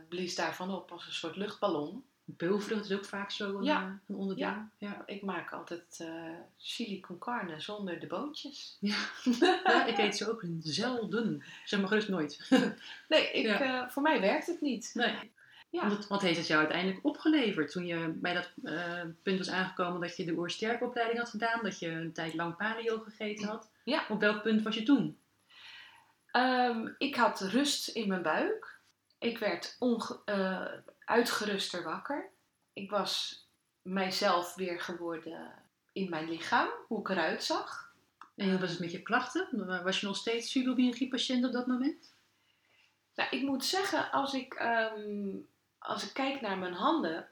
blies 0.10 0.36
daarvan 0.36 0.72
op 0.72 0.92
als 0.92 1.06
een 1.06 1.14
soort 1.14 1.36
luchtballon. 1.36 2.04
Peulvrucht 2.26 2.86
is 2.90 2.98
ook 2.98 3.06
vaak 3.06 3.32
zo 3.32 3.58
een, 3.58 3.64
Ja. 3.64 3.82
eh, 3.82 3.88
een 4.08 4.16
onderdeel. 4.16 4.46
Ja. 4.48 4.70
Ja. 4.78 5.04
Ik 5.06 5.22
maak 5.22 5.52
altijd 5.52 5.98
eh, 6.02 6.08
chili 6.58 7.00
con 7.00 7.18
carne 7.18 7.60
zonder 7.60 8.00
de 8.00 8.08
boontjes. 8.08 8.78
Ja. 8.80 8.96
Ja, 9.64 9.86
ik 9.86 9.98
eet 9.98 10.18
ze 10.18 10.30
ook 10.32 10.44
zelden. 10.62 11.44
Zeg 11.66 11.80
maar 11.80 11.88
gerust 11.90 12.10
nooit. 12.10 12.48
Nee, 13.10 13.32
ik, 13.32 13.46
eh, 13.48 13.88
voor 13.90 14.02
mij 14.02 14.22
werkt 14.22 14.48
het 14.48 14.62
niet. 14.62 14.92
Nee. 14.94 15.32
Wat, 15.70 16.08
wat 16.08 16.22
heeft 16.22 16.38
het 16.38 16.48
jou 16.48 16.60
uiteindelijk 16.60 17.06
opgeleverd 17.06 17.72
toen 17.72 17.86
je 17.86 18.08
bij 18.16 18.34
dat 18.34 18.52
punt 19.24 19.38
was 19.38 19.50
aangekomen 19.50 20.02
dat 20.02 20.18
je 20.18 20.26
de 20.26 20.32
oersterkopleiding 20.38 21.20
had 21.20 21.30
gedaan, 21.30 21.60
dat 21.64 21.80
je 21.80 21.88
een 21.90 22.14
tijd 22.14 22.34
lang 22.34 22.56
paleo 22.56 23.00
gegeten 23.00 23.48
had? 23.48 23.72
Ja. 23.84 24.06
Op 24.10 24.20
welk 24.20 24.42
punt 24.44 24.62
was 24.62 24.76
je 24.76 24.84
toen? 24.84 25.18
Ehm, 26.32 26.88
ik 26.98 27.16
had 27.16 27.42
rust 27.42 27.88
in 27.88 28.08
mijn 28.08 28.22
buik. 28.22 28.80
Ik 29.20 29.38
werd 29.38 29.76
onge- 29.80 30.20
uitgeruster 31.06 31.84
wakker. 31.84 32.30
Ik 32.74 32.89
was 32.89 33.44
mijzelf 33.82 34.56
weer 34.56 34.82
geworden 34.82 35.54
in 35.92 36.10
mijn 36.10 36.30
lichaam, 36.30 36.70
hoe 36.88 37.00
ik 37.00 37.10
eruit 37.10 37.44
zag. 37.44 37.92
En 38.36 38.50
hoe 38.50 38.60
was 38.60 38.70
het 38.72 38.80
met 38.80 38.92
je 38.92 39.02
klachten? 39.02 39.84
Was 39.84 40.00
je 40.00 40.06
nog 40.08 40.16
steeds 40.18 40.52
fibromyalgie-patiënt 40.52 41.46
op 41.46 41.52
dat 41.52 41.68
moment? 41.68 42.13
Nou, 43.16 43.30
ik 43.30 43.42
moet 43.42 43.66
zeggen, 43.66 44.12
als 44.12 44.34
ik, 44.34 44.54
ehm, 44.54 45.36
als 45.80 46.04
ik 46.04 46.13
kijk 46.13 46.42
naar 46.42 46.58
mijn 46.58 46.74
handen, 46.74 47.28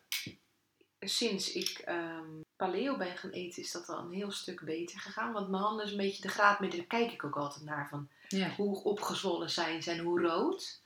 sinds 0.99 1.51
ik 1.51 1.69
ehm, 1.69 2.29
paleo 2.55 2.97
ben 2.97 3.17
gaan 3.17 3.29
eten, 3.29 3.61
is 3.61 3.71
dat 3.71 3.89
al 3.89 3.99
een 3.99 4.11
heel 4.11 4.31
stuk 4.31 4.61
beter 4.61 4.99
gegaan. 4.99 5.33
Want 5.33 5.49
mijn 5.49 5.63
handen 5.63 5.85
is 5.85 5.91
een 5.91 5.97
beetje 5.97 6.21
de 6.21 6.27
graadmeter, 6.29 6.77
daar 6.77 6.87
kijk 6.87 7.11
ik 7.11 7.23
ook 7.23 7.35
altijd 7.37 7.65
naar 7.65 7.87
van 7.89 8.09
Ja. 8.27 8.49
hoe 8.49 8.83
opgezwollen 8.83 9.49
zijn 9.49 9.83
ze 9.83 9.91
en 9.91 9.99
hoe 9.99 10.21
rood. 10.21 10.80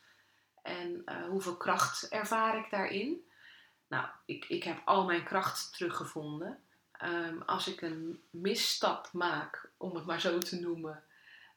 En 0.65 1.01
eh, 1.05 1.25
hoeveel 1.25 1.57
kracht 1.57 2.07
ervaar 2.09 2.57
ik 2.57 2.69
daarin. 2.69 3.27
Nou, 3.87 4.07
ik, 4.25 4.45
ik 4.45 4.63
heb 4.63 4.81
al 4.85 5.05
mijn 5.05 5.23
kracht 5.23 5.73
teruggevonden. 5.73 6.59
Ehm, 6.91 7.41
als 7.45 7.67
ik 7.67 7.81
een 7.81 8.21
misstap 8.29 9.09
maak, 9.13 9.69
om 9.77 9.95
het 9.95 10.05
maar 10.05 10.21
zo 10.21 10.37
te 10.37 10.59
noemen, 10.59 11.03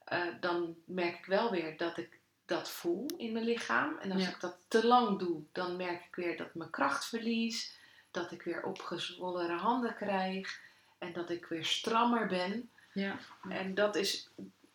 eh, 0.05 0.27
dan 0.41 0.77
merk 0.85 1.19
ik 1.19 1.25
wel 1.27 1.51
weer 1.51 1.77
dat 1.77 1.97
ik 1.97 2.19
dat 2.47 2.71
voel 2.71 3.07
in 3.17 3.33
mijn 3.33 3.45
lichaam. 3.45 3.99
En 3.99 4.13
als 4.13 4.23
Ja. 4.23 4.29
ik 4.29 4.41
dat 4.41 4.57
te 4.69 4.87
lang 4.87 5.19
doe, 5.19 5.43
dan 5.53 5.77
merk 5.77 6.05
ik 6.05 6.15
weer 6.15 6.37
dat 6.37 6.47
ik 6.47 6.55
mijn 6.55 6.71
kracht 6.71 7.07
verlies. 7.07 7.77
Dat 8.11 8.33
ik 8.33 8.43
weer 8.43 8.63
opgezwollen 8.63 9.51
handen 9.59 9.95
krijg. 9.95 10.61
En 10.99 11.13
dat 11.13 11.31
ik 11.31 11.47
weer 11.47 11.65
strammer 11.65 12.27
ben. 12.27 12.71
Ja. 12.93 13.19
En 13.49 13.75
dat 13.75 13.97
is 13.97 14.29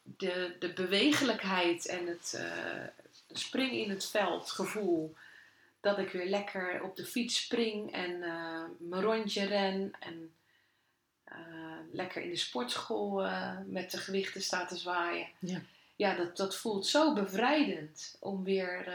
de, 0.03 0.55
de 0.59 0.73
bewegelijkheid 0.73 1.85
en 1.85 2.07
het 2.07 2.33
eh, 2.33 3.02
springen 3.39 3.83
in 3.83 3.89
het 3.89 4.05
veld 4.05 4.51
gevoel. 4.51 5.15
Dat 5.79 5.97
ik 5.97 6.09
weer 6.09 6.29
lekker 6.29 6.83
op 6.83 6.95
de 6.95 7.05
fiets 7.05 7.43
spring 7.43 7.91
en 7.91 8.23
eh, 8.23 8.63
mijn 8.77 9.01
rondje 9.01 9.45
ren. 9.45 9.93
En 9.99 10.33
eh, 11.23 11.37
lekker 11.91 12.21
in 12.21 12.29
de 12.29 12.35
sportschool 12.35 13.25
eh, 13.25 13.57
met 13.65 13.91
de 13.91 13.97
gewichten 13.97 14.41
sta 14.41 14.65
te 14.65 14.77
zwaaien. 14.77 15.27
Ja. 15.39 15.61
Ja, 15.95 16.15
dat, 16.15 16.37
dat 16.37 16.55
voelt 16.55 16.87
zo 16.87 17.13
bevrijdend 17.13 18.17
om 18.19 18.43
weer... 18.43 18.91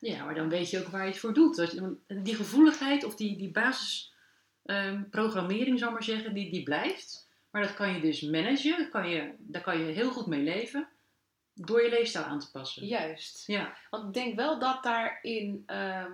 Ja, 0.00 0.24
maar 0.24 0.34
dan 0.34 0.48
weet 0.48 0.70
je 0.70 0.78
ook 0.78 0.88
waar 0.88 1.04
je 1.04 1.10
het 1.10 1.20
voor 1.20 1.34
doet. 1.34 1.74
Die 2.06 2.34
gevoeligheid 2.34 3.04
of 3.04 3.14
die, 3.14 3.36
die 3.36 3.50
basisprogrammering, 3.50 5.78
zou 5.78 5.90
ik 5.90 5.96
maar 5.98 6.16
zeggen, 6.16 6.34
die, 6.34 6.50
die 6.50 6.62
blijft. 6.62 7.28
Maar 7.50 7.62
dat 7.62 7.74
kan 7.74 7.94
je 7.94 8.00
dus 8.00 8.20
managen, 8.20 8.78
dat 8.78 8.88
kan 8.88 9.08
je, 9.08 9.32
daar 9.38 9.62
kan 9.62 9.78
je 9.78 9.92
heel 9.92 10.10
goed 10.10 10.26
mee 10.26 10.42
leven, 10.42 10.88
door 11.54 11.82
je 11.82 11.90
leefstijl 11.90 12.24
aan 12.24 12.40
te 12.40 12.50
passen. 12.50 12.86
juist. 12.86 13.46
Ja, 13.46 13.76
Want 13.90 14.06
ik 14.06 14.22
denk 14.22 14.36
wel 14.36 14.58
dat 14.58 14.82
daarin, 14.82 15.62
ehm 15.66 16.12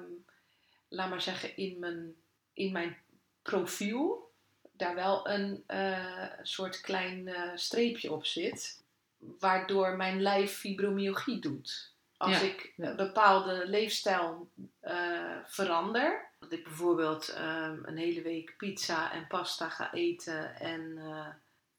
laat 0.89 1.11
maar 1.11 1.21
zeggen, 1.23 1.57
in 1.57 1.79
mijn, 1.79 2.15
in 2.53 2.73
mijn 2.73 2.97
profiel, 3.43 4.33
daar 4.73 4.95
wel 4.95 5.29
een 5.29 5.65
eh, 5.67 6.31
soort 6.43 6.81
klein 6.81 7.29
eh, 7.29 7.51
streepje 7.55 8.13
op 8.13 8.27
zit, 8.27 8.85
waardoor 9.19 9.97
mijn 9.97 10.23
lijf 10.23 10.53
fibromyalgie 10.53 11.39
doet. 11.39 11.95
Als 12.17 12.41
Ja, 12.41 12.47
ik 12.47 12.73
een 12.77 12.97
bepaalde 12.97 13.67
leefstijl 13.67 14.51
eh, 14.81 15.37
verander, 15.45 16.29
dat 16.39 16.53
ik 16.53 16.65
bijvoorbeeld 16.65 17.29
ehm, 17.29 17.79
een 17.83 17.97
hele 17.97 18.23
week 18.23 18.55
pizza 18.57 19.13
en 19.13 19.27
pasta 19.27 19.69
ga 19.69 19.93
eten 19.93 20.61
en 20.61 20.99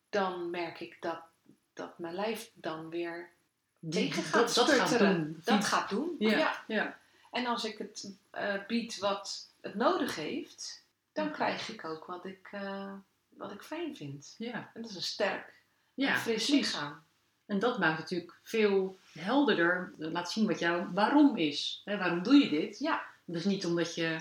dan 0.09 0.49
merk 0.49 0.79
ik 0.79 0.97
dat, 0.99 1.21
dat 1.73 1.99
mijn 1.99 2.13
lijf 2.13 2.51
dan 2.53 2.89
weer 2.89 3.35
tegen 3.89 4.23
gaat 4.23 4.55
dat, 4.55 4.67
dat 4.67 4.71
gaat 4.71 4.99
doen. 4.99 5.41
dat 5.43 5.65
gaat 5.65 5.89
doen. 5.89 6.15
Ja, 6.19 6.37
ja. 6.37 6.63
ja. 6.67 6.97
En 7.31 7.45
als 7.45 7.63
ik 7.65 7.77
het 7.77 8.11
eh, 8.29 8.53
bied 8.67 8.97
wat 8.97 9.49
het 9.61 9.75
nodig 9.75 10.15
heeft, 10.15 10.83
dan 11.13 11.31
krijg 11.31 11.69
ik 11.69 11.85
ook 11.85 12.05
wat 12.05 12.25
ik, 12.25 12.47
eh, 12.51 12.93
wat 13.29 13.51
ik 13.51 13.61
fijn 13.61 13.95
vind. 13.95 14.35
ja. 14.37 14.71
En 14.73 14.81
dat 14.81 14.89
is 14.89 14.95
een 14.95 15.01
sterk 15.01 15.53
ja 15.93 16.13
en 16.13 16.19
fris 16.19 16.45
precies. 16.45 16.71
lichaam. 16.73 17.05
En 17.45 17.59
dat 17.59 17.79
maakt 17.79 17.99
natuurlijk 17.99 18.33
veel 18.43 18.99
helderder, 19.19 19.93
laat 19.97 20.31
zien 20.31 20.47
wat 20.47 20.59
jouw 20.59 20.89
waarom 20.93 21.37
is. 21.37 21.81
Hè, 21.85 21.97
waarom 21.97 22.23
doe 22.23 22.35
je 22.35 22.49
dit? 22.49 22.79
Ja, 22.79 23.01
Dus 23.25 23.45
niet 23.45 23.65
omdat 23.65 23.95
je 23.95 24.19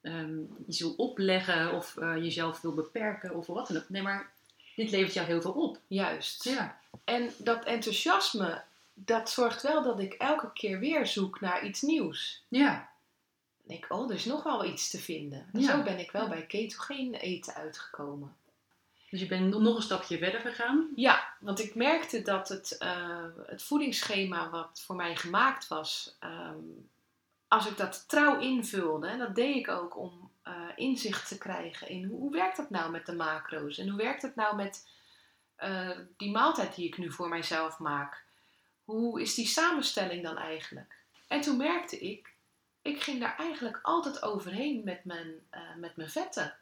ehm, 0.00 0.38
iets 0.66 0.80
wil 0.80 0.94
opleggen 0.96 1.72
of 1.72 1.96
eh, 1.96 2.16
jezelf 2.16 2.60
wil 2.60 2.74
beperken 2.74 3.34
of 3.34 3.46
wat 3.46 3.68
dan 3.68 3.76
ook. 3.76 3.88
Nee, 3.88 4.02
maar 4.02 4.30
dit 4.76 4.90
levert 4.90 5.12
jou 5.14 5.26
heel 5.26 5.40
veel 5.40 5.52
op. 5.52 5.78
juist. 5.86 6.44
Ja, 6.44 6.80
En 7.04 7.30
dat 7.38 7.64
enthousiasme, 7.64 8.62
dat 8.98 9.30
zorgt 9.30 9.62
wel 9.62 9.82
dat 9.82 10.00
ik 10.00 10.12
elke 10.12 10.52
keer 10.52 10.78
weer 10.78 11.06
zoek 11.06 11.40
naar 11.40 11.64
iets 11.64 11.82
nieuws. 11.82 12.44
ja, 12.48 12.72
Dan 13.58 13.66
denk 13.68 13.84
ik, 13.84 13.92
oh, 13.92 14.08
er 14.10 14.14
is 14.16 14.24
nog 14.24 14.42
wel 14.42 14.64
iets 14.64 14.90
te 14.90 14.98
vinden. 14.98 15.48
En 15.52 15.60
Ja. 15.60 15.70
zo 15.76 15.82
ben 15.82 15.98
ik 15.98 16.10
wel 16.10 16.28
bij 16.28 16.46
ketogeen 16.46 17.14
eten 17.14 17.54
uitgekomen. 17.54 18.36
dus 19.10 19.20
je 19.20 19.26
bent 19.26 19.58
nog 19.58 19.76
een 19.76 19.82
stapje 19.82 20.18
verder 20.18 20.40
gegaan. 20.40 20.88
Ja, 20.94 21.34
want 21.40 21.60
ik 21.60 21.74
merkte 21.74 22.22
dat 22.22 22.48
het, 22.48 22.76
eh, 22.78 23.24
het 23.46 23.62
voedingsschema 23.62 24.50
wat 24.50 24.82
voor 24.84 24.96
mij 24.96 25.16
gemaakt 25.16 25.68
was, 25.68 26.16
ehm, 26.20 26.58
als 27.48 27.66
ik 27.66 27.76
dat 27.76 28.08
trouw 28.08 28.38
invulde, 28.40 29.06
en 29.06 29.18
dat 29.18 29.34
deed 29.34 29.56
ik 29.56 29.68
ook 29.68 29.96
om 29.96 30.30
eh, 30.42 30.52
inzicht 30.76 31.28
te 31.28 31.38
krijgen 31.38 31.88
in 31.88 32.04
hoe, 32.04 32.18
hoe 32.18 32.32
werkt 32.32 32.56
dat 32.56 32.70
nou 32.70 32.90
met 32.90 33.06
de 33.06 33.14
macro's 33.14 33.78
en 33.78 33.88
hoe 33.88 33.98
werkt 33.98 34.22
het 34.22 34.34
nou 34.36 34.56
met 34.56 34.88
eh, 35.56 35.90
die 36.16 36.30
maaltijd 36.30 36.74
die 36.74 36.86
ik 36.86 36.98
nu 36.98 37.12
voor 37.12 37.28
mijzelf 37.28 37.78
maak. 37.78 38.24
Hoe 38.86 39.20
is 39.20 39.34
die 39.34 39.46
samenstelling 39.46 40.22
dan 40.22 40.38
eigenlijk? 40.38 40.94
En 41.28 41.40
toen 41.40 41.56
merkte 41.56 41.98
ik, 41.98 42.34
ik 42.82 43.02
ging 43.02 43.20
daar 43.20 43.36
eigenlijk 43.38 43.78
altijd 43.82 44.22
overheen 44.22 44.84
met 44.84 45.04
mijn, 45.04 45.46
eh, 45.50 45.60
met 45.76 45.96
mijn 45.96 46.10
vetten 46.10 46.56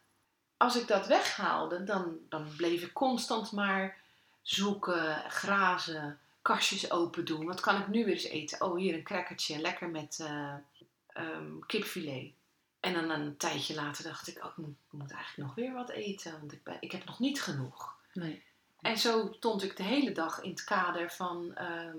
als 0.57 0.77
ik 0.77 0.87
dat 0.87 1.07
weghaalde, 1.07 1.85
dan, 1.85 2.19
dan 2.29 2.49
bleef 2.57 2.83
ik 2.83 2.93
constant 2.93 3.53
maar 3.53 3.97
zoeken, 4.43 5.31
grazen, 5.31 6.19
kastjes 6.43 6.91
open 6.91 7.25
doen. 7.25 7.47
Wat 7.47 7.61
kan 7.61 7.81
ik 7.81 7.89
nu 7.89 8.05
weer 8.05 8.15
eens 8.15 8.25
eten? 8.25 8.61
Oh, 8.61 8.77
hier 8.77 8.95
een 8.95 9.03
crackertje, 9.03 9.59
lekker 9.59 9.89
met 9.89 10.27
ehm, 11.07 11.61
kipfilet. 11.67 12.33
En 12.81 12.93
dan 12.93 13.11
een 13.11 13.37
tijdje 13.37 13.75
later 13.75 14.05
dacht 14.05 14.29
ik, 14.29 14.45
oh, 14.45 14.51
ik 14.51 14.57
moet, 14.57 14.77
moet 14.91 15.11
eigenlijk 15.11 15.49
nog 15.49 15.55
weer 15.55 15.73
wat 15.73 15.91
eten, 15.91 16.33
want 16.33 16.53
ik, 16.53 16.63
ben, 16.63 16.77
ik 16.81 16.93
heb 16.93 17.05
nog 17.05 17.19
niet 17.19 17.43
genoeg. 17.43 17.97
Nee. 18.13 18.43
En 18.85 18.99
zo 18.99 19.31
stond 19.37 19.63
ik 19.63 19.77
de 19.77 19.83
hele 19.83 20.13
dag 20.13 20.41
in 20.41 20.51
het 20.51 20.65
kader 20.65 21.11
van 21.13 21.55
ehm, 21.55 21.97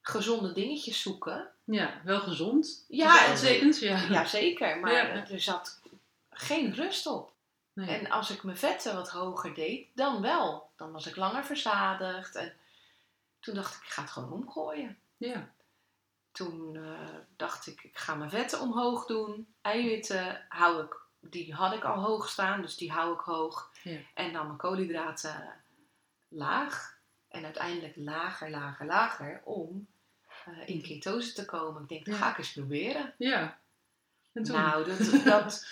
gezonde 0.00 0.52
dingetjes 0.52 1.02
zoeken. 1.02 1.48
Ja, 1.64 2.00
wel 2.04 2.20
gezond. 2.20 2.84
Ja, 2.88 3.26
en 3.26 3.38
zeker. 3.38 3.84
Ja. 3.84 4.02
Ja, 4.10 4.24
zeker, 4.24 4.78
maar 4.78 4.92
Ja. 4.92 5.26
er 5.28 5.40
zat 5.40 5.80
geen 6.30 6.74
rust 6.74 7.06
op. 7.06 7.32
Nee. 7.72 7.88
En 7.98 8.10
als 8.10 8.30
ik 8.30 8.42
mijn 8.42 8.56
vetten 8.56 8.94
wat 8.94 9.10
hoger 9.10 9.54
deed, 9.54 9.86
dan 9.94 10.20
wel. 10.22 10.70
Dan 10.76 10.92
was 10.92 11.06
ik 11.06 11.16
langer 11.16 11.44
verzadigd. 11.44 12.34
En 12.34 12.52
toen 13.40 13.54
dacht 13.54 13.74
ik, 13.74 13.82
ik 13.82 13.88
ga 13.90 14.02
het 14.02 14.10
gewoon 14.10 14.32
omgooien. 14.32 14.98
ja. 15.16 15.48
Toen 16.32 16.76
eh, 16.76 17.08
dacht 17.36 17.66
ik, 17.66 17.82
ik 17.82 17.98
ga 17.98 18.14
mijn 18.14 18.30
vetten 18.30 18.60
omhoog 18.60 19.06
doen. 19.06 19.54
Eiwitten 19.60 20.44
hou 20.48 20.82
ik, 20.84 20.96
die 21.20 21.54
had 21.54 21.72
ik 21.72 21.84
al 21.84 22.02
hoog 22.02 22.28
staan, 22.28 22.62
dus 22.62 22.76
die 22.76 22.90
hou 22.92 23.14
ik 23.14 23.20
hoog. 23.20 23.70
Ja. 23.82 23.98
En 24.14 24.32
dan 24.32 24.46
mijn 24.46 24.58
koolhydraten 24.58 25.61
laag. 26.32 27.00
En 27.28 27.44
uiteindelijk 27.44 27.96
lager, 27.96 28.50
lager, 28.50 28.86
lager 28.86 29.40
om 29.44 29.86
eh, 30.44 30.68
in 30.68 30.82
ketose 30.82 31.32
te 31.32 31.44
komen. 31.44 31.82
Ik 31.82 31.88
denk, 31.88 32.04
dat 32.04 32.14
ga 32.14 32.30
ik 32.30 32.38
eens 32.38 32.52
proberen. 32.52 33.14
ja. 33.18 33.60
En 34.32 34.42
toen? 34.42 34.56
Nou, 34.56 34.84
dat, 34.84 35.24
dat, 35.24 35.66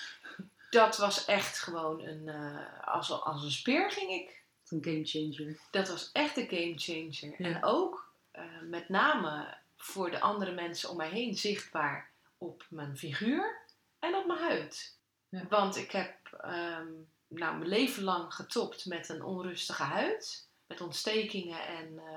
dat 0.70 0.96
was 0.96 1.24
echt 1.24 1.58
gewoon 1.58 2.00
een. 2.00 2.28
eh, 2.28 2.88
als, 2.88 3.10
als 3.10 3.42
een 3.42 3.50
speer 3.50 3.90
ging 3.90 4.10
ik. 4.10 4.42
een 4.68 4.84
game 4.84 5.04
changer. 5.04 5.58
Dat 5.70 5.88
was 5.88 6.12
echt 6.12 6.36
een 6.36 6.48
game 6.48 6.74
changer. 6.78 7.42
Ja. 7.42 7.54
En 7.54 7.64
ook 7.64 8.12
eh, 8.30 8.44
met 8.62 8.88
name 8.88 9.56
voor 9.76 10.10
de 10.10 10.20
andere 10.20 10.52
mensen 10.52 10.90
om 10.90 10.96
mij 10.96 11.08
heen 11.08 11.34
zichtbaar 11.36 12.10
op 12.38 12.66
mijn 12.68 12.96
figuur 12.96 13.58
en 13.98 14.14
op 14.14 14.26
mijn 14.26 14.38
huid. 14.38 14.98
Ja. 15.28 15.46
Want 15.48 15.76
ik 15.76 15.90
heb 15.90 16.16
ehm, 16.40 16.88
nou, 17.28 17.56
mijn 17.56 17.68
leven 17.68 18.02
lang 18.02 18.34
getopt 18.34 18.86
met 18.86 19.08
een 19.08 19.22
onrustige 19.22 19.82
huid. 19.82 20.48
Met 20.70 20.80
ontstekingen 20.80 21.58
en 21.58 21.98
eh, 21.98 22.12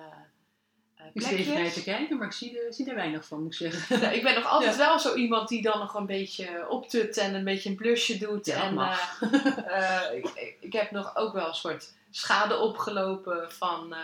eh, 0.96 1.06
Ik 1.14 1.22
zit 1.22 1.32
even 1.32 1.54
naar 1.62 1.72
te 1.72 1.84
kijken, 1.84 2.18
maar 2.18 2.28
ik 2.28 2.34
zie 2.34 2.60
er, 2.60 2.74
zie 2.74 2.90
er 2.90 2.96
weinig 2.96 3.26
van, 3.26 3.44
moet 3.44 3.52
ik 3.52 3.58
zeggen. 3.72 4.00
Nou, 4.02 4.14
ik 4.14 4.24
ben 4.24 4.36
nog 4.36 4.46
altijd 4.48 4.72
Ja. 4.72 4.78
wel 4.78 5.00
zo 5.00 5.16
iemand 5.16 5.50
die 5.50 5.62
dan 5.62 5.80
nog 5.80 5.94
een 5.94 6.06
beetje 6.06 6.66
optut 6.70 7.18
en 7.18 7.34
een 7.34 7.44
beetje 7.44 7.70
een 7.70 7.76
blusje 7.76 8.18
doet. 8.18 8.46
Ja, 8.46 8.64
en 8.64 8.74
mag. 8.74 9.22
eh, 9.66 10.00
ik, 10.16 10.56
ik- 10.60 10.74
heb 10.74 10.92
nog 10.92 11.16
ook 11.16 11.34
wel 11.34 11.48
een 11.48 11.54
soort 11.54 11.94
schade 12.12 12.58
opgelopen 12.58 13.52
van, 13.52 13.96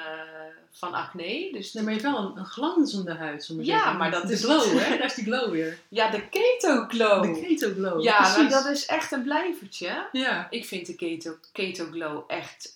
van 0.71 0.93
acne. 0.93 1.49
Dus 1.51 1.73
Nee, 1.73 1.83
maar 1.83 1.93
je 1.93 1.99
hebt 1.99 2.11
wel 2.13 2.25
een, 2.25 2.37
een 2.37 2.45
glanzende 2.45 3.13
huid, 3.13 3.47
we 3.47 3.55
Ja, 3.65 3.77
zeggen. 3.77 3.97
maar 3.97 4.11
dat 4.11 4.27
de 4.27 4.33
is- 4.33 4.43
glow, 4.43 4.77
hè? 4.79 4.89
Daar 4.97 5.05
is 5.05 5.13
die 5.13 5.23
glow 5.23 5.51
weer. 5.51 5.79
ja, 5.89 6.09
de 6.09 6.29
keto 6.29 6.85
glow. 6.87 7.23
De 7.23 7.41
keto 7.41 7.73
glow. 7.73 8.01
ja, 8.03 8.35
nou, 8.35 8.49
dat 8.49 8.65
is 8.65 8.85
echt 8.85 9.11
een 9.11 9.23
blijvertje. 9.23 10.07
Ja, 10.11 10.47
Ik 10.49 10.65
vind 10.65 10.85
de 10.87 10.95
keto, 10.95 11.35
keto 11.51 11.85
glow 11.85 12.23
echt 12.27 12.71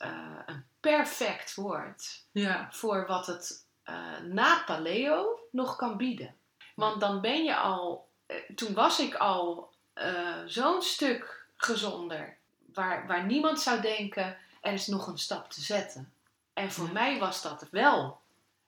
een 0.46 0.64
perfect 0.92 1.56
woord 1.56 2.26
ja, 2.32 2.68
voor 2.72 3.06
wat 3.08 3.28
het 3.28 3.66
eh, 3.84 4.20
na 4.20 4.64
paleo 4.66 5.40
nog 5.52 5.76
kan 5.76 5.98
bieden. 5.98 6.36
Want 6.76 7.02
dan 7.02 7.22
ben 7.22 7.44
je 7.44 7.56
al, 7.56 8.10
eh, 8.26 8.38
toen 8.56 8.74
was 8.74 9.00
ik 9.00 9.16
al 9.16 9.72
eh, 9.94 10.38
zo'n 10.46 10.82
stuk 10.82 11.46
gezonder, 11.56 12.38
waar, 12.74 13.08
waar 13.08 13.26
niemand 13.26 13.62
zou 13.62 13.82
denken, 13.82 14.38
er 14.62 14.74
is 14.74 14.88
nog 14.88 15.08
een 15.08 15.18
stap 15.18 15.52
te 15.52 15.62
zetten. 15.62 16.14
En 16.54 16.72
voor 16.72 16.86
Ja. 16.88 16.92
mij 16.94 17.20
was 17.20 17.42
dat 17.42 17.68
wel. 17.72 18.22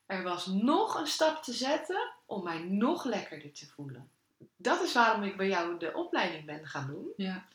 Er 0.05 0.23
was 0.23 0.45
nog 0.45 0.95
een 0.99 1.07
stap 1.07 1.43
te 1.43 1.53
zetten 1.53 2.11
om 2.25 2.43
mij 2.43 2.59
nog 2.59 3.03
lekkerder 3.03 3.51
te 3.53 3.67
voelen. 3.67 4.09
Dat 4.55 4.81
is 4.81 4.93
waarom 4.93 5.23
ik 5.23 5.37
bij 5.37 5.47
jou 5.47 5.77
de 5.79 5.93
opleiding 5.93 6.45
ben 6.45 6.67
gaan 6.67 6.87
doen. 6.87 7.07
Ja. 7.17 7.45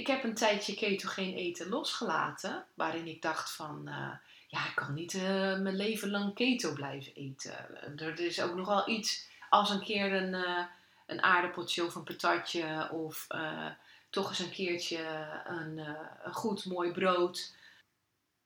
Ik 0.00 0.06
heb 0.06 0.24
een 0.24 0.34
tijdje 0.34 0.74
ketogeen 0.74 1.34
eten 1.34 1.68
losgelaten, 1.68 2.66
waarin 2.74 3.06
ik 3.06 3.22
dacht 3.22 3.50
van, 3.50 3.88
eh, 3.88 4.12
ja, 4.48 4.66
ik 4.66 4.74
kan 4.74 4.94
niet 4.94 5.14
eh, 5.14 5.58
mijn 5.58 5.76
leven 5.76 6.10
lang 6.10 6.34
keto 6.34 6.72
blijven 6.72 7.14
eten. 7.14 7.98
Er 7.98 8.20
is 8.20 8.40
ook 8.40 8.54
nog 8.54 8.66
wel 8.66 8.88
iets 8.88 9.28
als 9.48 9.70
een 9.70 9.82
keer 9.82 10.12
een, 10.12 10.34
eh, 10.34 10.64
een 11.06 11.22
aardappeltje 11.22 11.84
of 11.84 11.94
een 11.94 12.04
patatje 12.04 12.90
of 12.90 13.26
toch 14.10 14.28
eens 14.28 14.38
een 14.38 14.50
keertje 14.50 15.30
een, 15.46 15.78
een 16.22 16.34
goed 16.34 16.64
mooi 16.64 16.92
brood. 16.92 17.54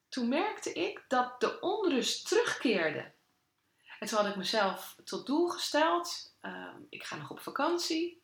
Toen 0.08 0.28
merkte 0.28 0.72
ik 0.72 1.04
dat 1.08 1.40
de 1.40 1.60
onrust 1.60 2.28
terugkeerde. 2.28 3.12
En 3.98 4.06
toen 4.06 4.18
had 4.18 4.28
ik 4.28 4.36
mezelf 4.36 4.96
tot 5.04 5.26
doel 5.26 5.48
gesteld, 5.48 6.34
ehm, 6.40 6.76
ik 6.88 7.04
ga 7.04 7.16
nog 7.16 7.30
op 7.30 7.40
vakantie, 7.40 8.22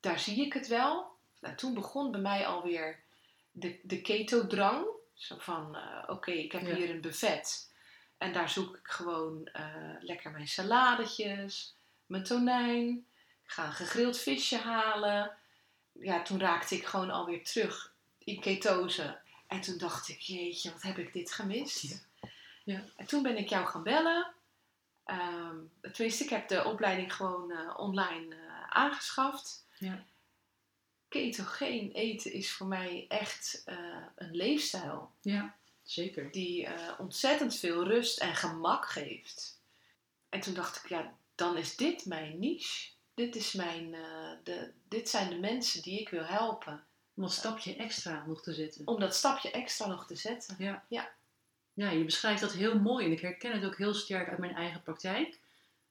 daar 0.00 0.18
zie 0.18 0.44
ik 0.44 0.52
het 0.52 0.68
wel. 0.68 1.11
Nou, 1.42 1.54
toen 1.54 1.74
begon 1.74 2.10
bij 2.10 2.20
mij 2.20 2.46
alweer 2.46 3.00
de, 3.50 3.78
de 3.82 4.00
keto-drang. 4.00 4.86
Zo 5.14 5.36
van, 5.38 5.76
eh, 5.76 6.04
oké, 6.06 6.30
ik 6.30 6.52
heb 6.52 6.66
Ja. 6.66 6.74
hier 6.74 6.90
een 6.90 7.00
buffet. 7.00 7.70
En 8.18 8.32
daar 8.32 8.48
zoek 8.48 8.76
ik 8.76 8.88
gewoon 8.88 9.46
eh, 9.46 9.94
lekker 10.00 10.30
mijn 10.30 10.48
saladetjes, 10.48 11.74
mijn 12.06 12.22
tonijn. 12.24 13.06
Ik 13.44 13.50
ga 13.50 13.66
een 13.66 13.72
gegrild 13.72 14.18
visje 14.18 14.58
halen. 14.58 15.36
Ja, 15.92 16.22
toen 16.22 16.40
raakte 16.40 16.74
ik 16.76 16.84
gewoon 16.86 17.10
alweer 17.10 17.44
terug 17.44 17.92
in 18.18 18.40
ketose. 18.40 19.18
En 19.46 19.60
toen 19.60 19.78
dacht 19.78 20.08
ik, 20.08 20.20
jeetje, 20.20 20.72
wat 20.72 20.82
heb 20.82 20.98
ik 20.98 21.12
dit 21.12 21.32
gemist. 21.32 21.82
Ja. 21.82 21.96
Ja. 22.64 22.84
En 22.96 23.06
toen 23.06 23.22
ben 23.22 23.36
ik 23.36 23.48
jou 23.48 23.66
gaan 23.66 23.82
bellen. 23.82 24.32
Ehm 25.04 25.56
tenminste, 25.92 26.24
ik 26.24 26.30
heb 26.30 26.48
de 26.48 26.64
opleiding 26.64 27.14
gewoon 27.14 27.50
eh, 27.50 27.74
online 27.78 28.36
aangeschaft. 28.68 29.66
Ja. 29.78 30.04
Ketogeen 31.12 31.90
eten 31.92 32.32
is 32.32 32.52
voor 32.52 32.66
mij 32.66 33.04
echt 33.08 33.62
eh, 33.64 33.76
een 34.16 34.34
leefstijl 34.36 35.10
Ja, 35.20 35.56
zeker. 35.82 36.30
die 36.30 36.66
eh, 36.66 37.00
ontzettend 37.00 37.56
veel 37.56 37.84
rust 37.84 38.18
en 38.18 38.34
gemak 38.34 38.86
geeft. 38.86 39.60
En 40.28 40.40
toen 40.40 40.54
dacht 40.54 40.76
ik, 40.76 40.88
ja, 40.88 41.14
dan 41.34 41.56
is 41.56 41.76
dit 41.76 42.04
mijn 42.06 42.38
niche. 42.38 42.90
Dit, 43.14 43.36
is 43.36 43.52
mijn, 43.52 43.94
eh, 43.94 44.30
de, 44.42 44.72
dit 44.88 45.08
zijn 45.08 45.28
de 45.30 45.38
mensen 45.38 45.82
die 45.82 46.00
ik 46.00 46.08
wil 46.08 46.24
helpen. 46.24 46.84
Om 47.14 47.22
een 47.22 47.28
stapje 47.28 47.76
extra 47.76 48.24
nog 48.26 48.42
te 48.42 48.52
zetten. 48.52 48.86
Om 48.86 49.00
dat 49.00 49.14
stapje 49.14 49.50
extra 49.50 49.86
nog 49.86 50.06
te 50.06 50.16
zetten. 50.16 50.56
Ja. 50.58 50.84
Ja. 50.88 51.10
Ja, 51.72 51.90
je 51.90 52.04
beschrijft 52.04 52.40
dat 52.40 52.52
heel 52.52 52.78
mooi 52.78 53.04
en 53.04 53.12
ik 53.12 53.20
herken 53.20 53.52
het 53.52 53.64
ook 53.64 53.78
heel 53.78 53.94
sterk 53.94 54.28
uit 54.28 54.38
mijn 54.38 54.54
eigen 54.54 54.82
praktijk. 54.82 55.38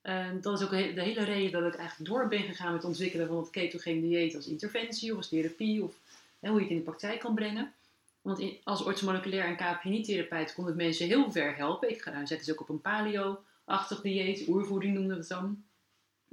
En 0.02 0.42
dat 0.42 0.60
is 0.60 0.64
ook 0.66 0.70
de 0.72 1.02
hele 1.02 1.24
reden 1.24 1.62
dat 1.62 1.74
ik 1.74 1.80
eigenlijk 1.80 2.10
door 2.10 2.28
ben 2.28 2.44
gegaan 2.44 2.72
met 2.74 2.82
het 2.82 2.92
ontwikkelen 2.92 3.28
van 3.28 3.38
het 3.38 3.50
ketogeen 3.50 4.02
dieet 4.02 4.36
als 4.36 4.48
interventie 4.48 5.12
of 5.12 5.18
als 5.18 5.30
therapie 5.30 5.84
of 5.84 5.94
hoe 6.40 6.54
je 6.56 6.60
het 6.62 6.70
in 6.70 6.76
de 6.76 6.82
praktijk 6.84 7.20
kan 7.20 7.36
brengen. 7.36 7.74
Want 8.22 8.40
in- 8.40 8.58
als 8.64 8.84
orthomoleculair 8.84 9.46
en 9.46 9.56
KPNI-therapeut 9.56 10.54
kon 10.54 10.68
ik 10.68 10.76
mensen 10.76 11.08
heel 11.08 11.32
ver 11.32 11.56
helpen. 11.56 11.90
Ik 11.90 12.02
ga, 12.02 12.26
zet 12.26 12.40
dus 12.40 12.52
ook 12.52 12.62
op 12.62 12.70
een 12.70 12.82
paleo-achtig 12.82 14.02
dieet, 14.02 14.48
oervoeding 14.48 14.94
noemden 14.94 15.14
we 15.14 15.20
het 15.20 15.30
dan. 15.30 15.64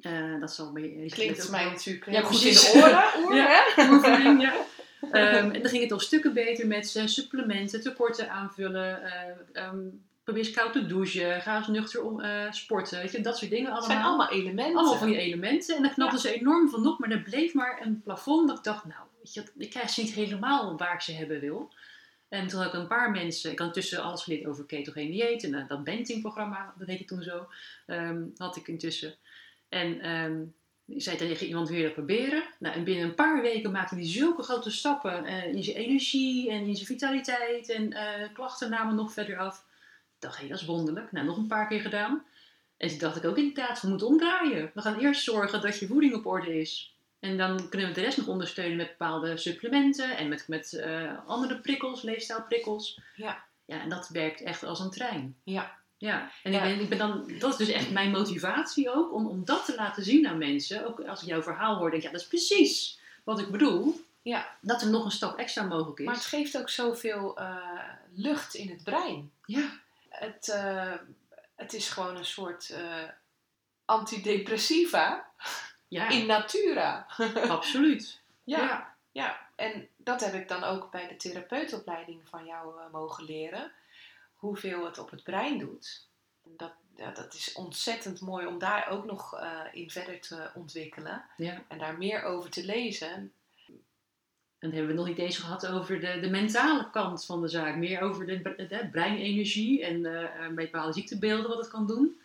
Eh, 0.01 0.41
dat 0.41 0.53
zal 0.53 0.77
je 0.79 1.07
Klinkt 1.11 1.51
mij 1.51 1.65
natuurlijk 1.65 2.11
Ja, 2.11 2.21
goed 2.21 2.43
in 2.43 2.53
de 2.53 2.73
oren. 2.75 3.05
Oer, 3.25 3.35
Ja. 3.37 3.47
hè? 3.75 3.91
oervoeding, 3.91 4.43
ja. 4.43 4.55
Ehm, 5.13 5.51
en 5.51 5.63
dan 5.63 5.71
ging 5.71 5.83
het 5.83 5.93
al 5.93 6.01
stukken 6.01 6.33
beter 6.35 6.67
met 6.67 6.97
eh, 6.97 7.07
supplementen, 7.07 7.81
tekorten 7.81 8.31
aanvullen. 8.31 9.03
eh, 9.03 9.63
ehm, 9.63 9.79
probeer 10.29 10.47
eens 10.47 10.57
koud 10.57 10.73
te 10.73 10.87
douchen. 10.87 11.41
Ga 11.43 11.57
eens 11.57 11.67
nuchter 11.67 12.03
om, 12.03 12.21
eh, 12.21 12.53
sporten. 12.53 12.99
Weet 12.99 13.13
je, 13.13 13.21
dat 13.21 13.39
soort 13.39 13.51
dingen 13.51 13.65
Het 13.71 13.79
allemaal. 13.79 13.97
zijn 13.97 14.07
allemaal 14.07 14.31
elementen. 14.31 14.77
Allemaal 14.77 14.99
van 14.99 15.09
die 15.09 15.19
elementen. 15.19 15.77
En 15.77 15.83
dan 15.83 15.93
knapten 15.93 16.19
ze 16.19 16.35
enorm 16.35 16.69
van 16.69 16.87
op. 16.87 16.99
Maar 16.99 17.11
er 17.11 17.23
bleef 17.23 17.55
maar 17.55 17.81
een 17.83 18.03
plafond. 18.03 18.49
Dat 18.49 18.59
ik 18.59 18.65
dacht, 18.65 18.85
nou, 18.85 19.01
weet 19.23 19.35
je, 19.35 19.45
ik 19.59 19.71
krijg 19.71 19.91
ze 19.91 20.01
niet 20.01 20.13
helemaal 20.13 20.77
waar 20.77 20.95
ik 20.95 21.01
ze 21.01 21.13
hebben 21.13 21.41
wil. 21.41 21.73
En 22.29 22.47
toen 22.47 22.61
had 22.61 22.75
ik 22.75 22.81
een 22.81 22.87
paar 22.87 23.11
mensen, 23.11 23.51
ik 23.51 23.59
had 23.59 23.67
intussen 23.67 24.03
alles 24.03 24.23
geleerd 24.23 24.47
over 24.47 24.65
ketogeen 24.65 25.11
dieet 25.11 25.45
en 25.45 25.55
eh, 25.55 25.69
dat 25.69 25.85
Benting-programma, 25.85 26.75
dat 26.79 26.89
heette 26.89 27.05
toen 27.05 27.23
zo, 27.23 27.49
ehm, 27.87 28.23
had 28.37 28.57
ik 28.57 28.69
intussen. 28.69 29.15
En 29.69 30.01
ehm, 30.01 30.43
ik 30.87 31.03
zei 31.03 31.17
tegen 31.17 31.47
iemand, 31.47 31.69
wil 31.69 31.79
je 31.79 31.85
dat 31.85 31.93
proberen? 31.93 32.43
Nou, 32.59 32.75
en 32.75 32.85
binnen 32.85 33.05
een 33.05 33.15
paar 33.15 33.43
weken 33.43 33.71
maakte 33.71 33.95
hij 33.95 34.07
zulke 34.07 34.43
grote 34.43 34.71
stappen 34.71 35.25
eh, 35.25 35.47
in 35.55 35.65
zijn 35.65 35.77
energie 35.77 36.51
en 36.51 36.67
in 36.67 36.75
zijn 36.75 36.87
vitaliteit 36.87 37.71
en 37.71 37.95
klachten 38.33 38.71
namen 38.71 38.95
nog 38.95 39.13
verder 39.13 39.39
af. 39.39 39.67
Dacht, 40.19 40.41
hé, 40.41 40.49
dat 40.49 40.61
is 40.61 40.67
wonderlijk. 40.67 41.13
Nou, 41.13 41.27
nog 41.27 41.37
een 41.37 41.47
paar 41.47 41.69
keer 41.69 41.81
gedaan. 41.81 42.25
En 42.77 42.89
toen 42.89 42.99
dacht 42.99 43.17
ik 43.17 43.25
ook 43.25 43.37
inderdaad, 43.37 43.81
we 43.81 43.89
moeten 43.89 44.07
omdraaien. 44.07 44.71
We 44.75 44.81
gaan 44.81 44.99
eerst 44.99 45.23
zorgen 45.23 45.61
dat 45.61 45.79
je 45.79 45.87
voeding 45.87 46.15
op 46.15 46.27
orde 46.27 46.61
is. 46.61 46.97
En 47.21 47.37
dan 47.37 47.69
kunnen 47.69 47.89
we 47.89 47.95
de 47.95 48.01
rest 48.01 48.17
nog 48.17 48.27
ondersteunen 48.27 48.77
met 48.77 48.89
bepaalde 48.89 49.37
supplementen 49.37 50.17
en 50.17 50.29
met, 50.29 50.49
met 50.49 50.73
eh, 50.73 51.13
andere 51.27 51.61
prikkels, 51.61 52.03
leefstijlprikkels. 52.03 53.01
Ja. 53.17 53.45
Ja, 53.65 53.81
en 53.81 53.89
dat 53.89 54.09
werkt 54.09 54.43
echt 54.43 54.65
als 54.65 54.81
een 54.81 54.91
trein. 54.91 55.37
Ja. 55.45 55.77
Ja, 55.97 56.31
en 56.43 56.53
Ja. 56.53 56.63
Ik, 56.63 56.75
ben, 56.75 56.83
ik 56.83 56.89
ben 56.89 56.99
dan, 56.99 57.33
dat 57.39 57.51
is 57.51 57.57
dus 57.57 57.69
echt 57.69 57.91
mijn 57.91 58.11
motivatie 58.11 58.91
ook, 58.91 59.13
om, 59.13 59.27
om 59.27 59.45
dat 59.45 59.65
te 59.65 59.75
laten 59.75 60.05
zien 60.05 60.27
aan 60.27 60.39
mensen. 60.39 60.87
Ook 60.87 61.01
als 61.01 61.23
ik 61.23 61.29
jouw 61.29 61.43
verhaal 61.43 61.77
hoor, 61.77 61.91
denk 61.91 62.03
ik, 62.03 62.09
ja, 62.09 62.13
dat 62.13 62.21
is 62.21 62.27
precies 62.27 62.99
wat 63.25 63.39
ik 63.39 63.51
bedoel. 63.51 64.01
Ja. 64.23 64.57
Dat 64.61 64.83
er 64.83 64.91
nog 64.91 65.05
een 65.05 65.11
stap 65.11 65.39
extra 65.39 65.63
mogelijk 65.63 65.99
is. 65.99 66.05
Maar 66.05 66.15
het 66.15 66.25
geeft 66.25 66.59
ook 66.59 66.71
zoveel 66.71 67.39
eh, 67.39 67.57
lucht 68.15 68.55
in 68.55 68.69
het 68.69 68.85
brein. 68.85 69.31
Ja, 69.45 69.71
Het, 70.19 70.49
eh, 70.49 70.95
het 71.55 71.73
is 71.73 71.89
gewoon 71.89 72.17
een 72.17 72.25
soort 72.25 72.71
eh, 72.71 73.09
antidepressiva 73.85 75.31
ja 75.89 76.09
in 76.09 76.27
natura. 76.27 77.07
absoluut. 77.49 78.21
Ja. 78.45 78.59
Ja. 78.59 78.95
ja, 79.13 79.41
en 79.55 79.89
dat 79.97 80.21
heb 80.21 80.35
ik 80.35 80.49
dan 80.49 80.65
ook 80.65 80.91
bij 80.91 81.09
de 81.09 81.17
therapeutopleiding 81.17 82.29
van 82.29 82.45
jou 82.45 82.81
eh, 82.81 82.91
mogen 82.93 83.25
leren. 83.25 83.73
Hoeveel 84.35 84.85
het 84.85 84.99
op 84.99 85.11
het 85.11 85.23
brein 85.23 85.59
doet. 85.59 86.07
Dat, 86.43 86.73
ja, 86.97 87.11
dat 87.11 87.35
is 87.35 87.53
ontzettend 87.53 88.21
mooi 88.21 88.47
om 88.47 88.59
daar 88.59 88.89
ook 88.89 89.05
nog 89.05 89.41
in 89.73 89.91
verder 89.91 90.21
te 90.21 90.51
ontwikkelen. 90.55 91.25
ja. 91.37 91.63
En 91.69 91.79
daar 91.79 91.99
meer 91.99 92.23
over 92.23 92.51
te 92.51 92.65
lezen. 92.65 93.33
En 94.59 94.69
dan 94.69 94.79
hebben 94.79 94.97
we 94.97 95.01
het 95.01 95.09
nog 95.09 95.17
niet 95.19 95.27
eens 95.27 95.39
gehad 95.39 95.67
over 95.67 96.01
de, 96.01 96.21
de 96.21 96.31
mentale 96.31 96.91
kant 96.91 97.25
van 97.25 97.41
de 97.41 97.49
zaak. 97.49 97.77
Meer 97.77 98.01
over 98.01 98.27
de, 98.27 98.41
bre- 98.41 98.67
de 98.69 98.89
breinenergie 98.93 99.85
en 99.85 100.03
bij 100.55 100.65
bepaalde 100.65 100.93
ziektebeelden 100.93 101.49
wat 101.49 101.59
het 101.59 101.69
kan 101.69 101.87
doen. 101.87 102.17